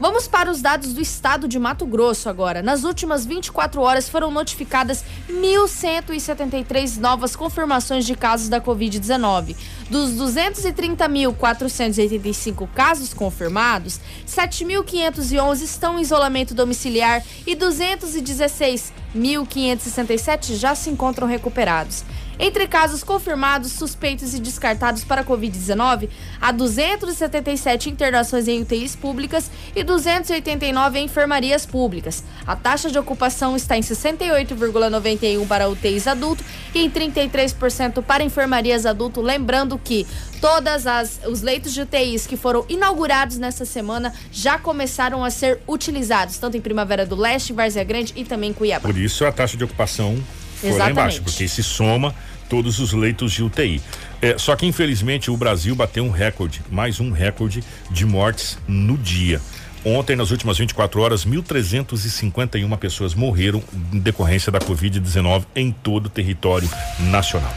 Vamos 0.00 0.28
para 0.28 0.48
os 0.48 0.62
dados 0.62 0.92
do 0.92 1.00
estado 1.00 1.48
de 1.48 1.58
Mato 1.58 1.84
Grosso 1.84 2.28
agora. 2.28 2.62
Nas 2.62 2.84
últimas 2.84 3.26
24 3.26 3.80
horas 3.80 4.08
foram 4.08 4.30
notificadas 4.30 5.04
1.173 5.28 6.98
novas 6.98 7.34
confirmações 7.34 8.06
de 8.06 8.14
casos 8.14 8.48
da 8.48 8.60
Covid-19. 8.60 9.56
Dos 9.90 10.12
230.485 10.12 12.68
casos 12.72 13.12
confirmados, 13.12 13.98
7.511 14.24 15.62
estão 15.62 15.98
em 15.98 16.02
isolamento 16.02 16.54
domiciliar 16.54 17.24
e 17.44 17.56
216.567 17.56 20.54
já 20.54 20.76
se 20.76 20.90
encontram 20.90 21.26
recuperados. 21.26 22.04
Entre 22.38 22.68
casos 22.68 23.02
confirmados, 23.02 23.72
suspeitos 23.72 24.32
e 24.32 24.38
descartados 24.38 25.02
para 25.02 25.24
Covid-19, 25.24 26.08
há 26.40 26.52
277 26.52 27.90
internações 27.90 28.46
em 28.46 28.62
UTIs 28.62 28.94
públicas 28.94 29.50
e 29.74 29.82
289 29.82 30.98
em 30.98 31.04
enfermarias 31.04 31.66
públicas. 31.66 32.22
A 32.46 32.54
taxa 32.54 32.90
de 32.90 32.98
ocupação 32.98 33.56
está 33.56 33.76
em 33.76 33.80
68,91 33.80 35.46
para 35.48 35.68
UTIs 35.68 36.06
adulto 36.06 36.44
e 36.74 36.80
em 36.80 36.90
33% 36.90 38.02
para 38.02 38.22
enfermarias 38.22 38.86
adulto. 38.86 39.20
Lembrando 39.20 39.76
que 39.78 40.06
todas 40.40 40.86
as 40.86 41.20
os 41.26 41.42
leitos 41.42 41.74
de 41.74 41.82
UTIs 41.82 42.26
que 42.26 42.36
foram 42.36 42.64
inaugurados 42.68 43.38
nessa 43.38 43.64
semana 43.64 44.12
já 44.30 44.58
começaram 44.58 45.24
a 45.24 45.30
ser 45.30 45.60
utilizados, 45.66 46.38
tanto 46.38 46.56
em 46.56 46.60
Primavera 46.60 47.04
do 47.04 47.16
Leste, 47.16 47.52
Várzea 47.52 47.84
Grande 47.84 48.12
e 48.16 48.24
também 48.24 48.50
em 48.50 48.52
Cuiabá. 48.52 48.86
Por 48.86 48.96
isso 48.96 49.24
a 49.24 49.32
taxa 49.32 49.56
de 49.56 49.64
ocupação 49.64 50.22
foi 50.60 50.72
lá 50.72 50.90
embaixo, 50.90 51.22
porque 51.22 51.46
se 51.48 51.62
soma 51.62 52.14
todos 52.48 52.78
os 52.78 52.92
leitos 52.92 53.32
de 53.32 53.42
UTI. 53.42 53.80
É, 54.20 54.36
só 54.38 54.56
que 54.56 54.66
infelizmente 54.66 55.30
o 55.30 55.36
Brasil 55.36 55.74
bateu 55.74 56.04
um 56.04 56.10
recorde, 56.10 56.62
mais 56.70 56.98
um 56.98 57.10
recorde 57.10 57.62
de 57.90 58.04
mortes 58.04 58.58
no 58.66 58.96
dia. 58.96 59.40
Ontem, 59.84 60.16
nas 60.16 60.30
últimas 60.30 60.58
24 60.58 61.00
horas, 61.00 61.24
1.351 61.24 62.76
pessoas 62.76 63.14
morreram 63.14 63.62
em 63.92 63.98
decorrência 63.98 64.50
da 64.50 64.58
Covid-19 64.58 65.44
em 65.54 65.70
todo 65.70 66.06
o 66.06 66.08
território 66.10 66.68
nacional. 66.98 67.54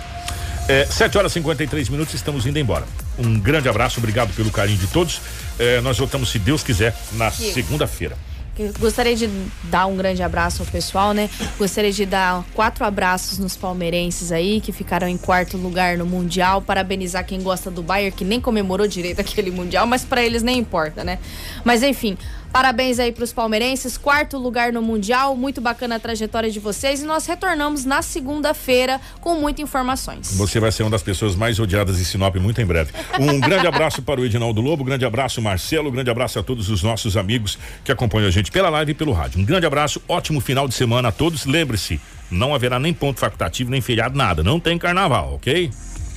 É, 0.67 0.85
7 0.85 1.17
horas 1.17 1.31
e 1.31 1.35
53 1.35 1.89
minutos, 1.89 2.13
estamos 2.13 2.45
indo 2.45 2.59
embora. 2.59 2.85
Um 3.17 3.39
grande 3.39 3.67
abraço, 3.67 3.99
obrigado 3.99 4.33
pelo 4.35 4.51
carinho 4.51 4.77
de 4.77 4.87
todos. 4.87 5.19
É, 5.57 5.81
nós 5.81 5.97
voltamos, 5.97 6.29
se 6.29 6.37
Deus 6.37 6.63
quiser, 6.63 6.95
na 7.13 7.31
segunda-feira. 7.31 8.15
Gostaria 8.79 9.15
de 9.15 9.29
dar 9.63 9.85
um 9.85 9.95
grande 9.95 10.21
abraço 10.21 10.61
ao 10.61 10.67
pessoal, 10.67 11.13
né? 11.13 11.29
Gostaria 11.57 11.91
de 11.91 12.05
dar 12.05 12.43
quatro 12.53 12.83
abraços 12.83 13.37
nos 13.37 13.55
palmeirenses 13.55 14.31
aí, 14.31 14.61
que 14.61 14.71
ficaram 14.71 15.07
em 15.07 15.17
quarto 15.17 15.57
lugar 15.57 15.97
no 15.97 16.05
Mundial. 16.05 16.61
Parabenizar 16.61 17.25
quem 17.25 17.41
gosta 17.41 17.71
do 17.71 17.81
Bayern, 17.81 18.15
que 18.15 18.25
nem 18.25 18.39
comemorou 18.39 18.87
direito 18.87 19.19
aquele 19.21 19.51
Mundial, 19.51 19.85
mas 19.87 20.03
para 20.03 20.23
eles 20.23 20.43
nem 20.43 20.57
importa, 20.57 21.03
né? 21.03 21.19
Mas 21.63 21.83
enfim, 21.83 22.17
Parabéns 22.51 22.99
aí 22.99 23.13
para 23.13 23.23
os 23.23 23.31
palmeirenses, 23.31 23.97
quarto 23.97 24.37
lugar 24.37 24.73
no 24.73 24.81
Mundial, 24.81 25.37
muito 25.37 25.61
bacana 25.61 25.95
a 25.95 25.99
trajetória 25.99 26.51
de 26.51 26.59
vocês 26.59 27.01
e 27.01 27.05
nós 27.05 27.25
retornamos 27.25 27.85
na 27.85 28.01
segunda-feira 28.01 28.99
com 29.21 29.35
muitas 29.35 29.63
informações. 29.63 30.35
Você 30.35 30.59
vai 30.59 30.69
ser 30.69 30.83
uma 30.83 30.89
das 30.89 31.01
pessoas 31.01 31.33
mais 31.33 31.59
odiadas 31.59 31.99
em 31.99 32.03
Sinop 32.03 32.35
muito 32.35 32.61
em 32.61 32.65
breve. 32.65 32.91
Um 33.17 33.39
grande 33.39 33.67
abraço 33.67 34.01
para 34.01 34.19
o 34.19 34.25
Edinaldo 34.25 34.59
Lobo, 34.59 34.83
grande 34.83 35.05
abraço 35.05 35.41
Marcelo, 35.41 35.89
grande 35.89 36.09
abraço 36.09 36.39
a 36.39 36.43
todos 36.43 36.69
os 36.69 36.83
nossos 36.83 37.15
amigos 37.15 37.57
que 37.85 37.91
acompanham 37.91 38.27
a 38.27 38.31
gente 38.31 38.51
pela 38.51 38.69
live 38.69 38.91
e 38.91 38.95
pelo 38.95 39.13
rádio. 39.13 39.39
Um 39.39 39.45
grande 39.45 39.65
abraço, 39.65 40.01
ótimo 40.07 40.41
final 40.41 40.67
de 40.67 40.73
semana 40.73 41.07
a 41.07 41.11
todos. 41.11 41.45
Lembre-se, 41.45 42.01
não 42.29 42.53
haverá 42.53 42.79
nem 42.79 42.93
ponto 42.93 43.19
facultativo, 43.19 43.71
nem 43.71 43.79
feriado, 43.79 44.17
nada. 44.17 44.43
Não 44.43 44.59
tem 44.59 44.77
carnaval, 44.77 45.35
ok? 45.35 45.71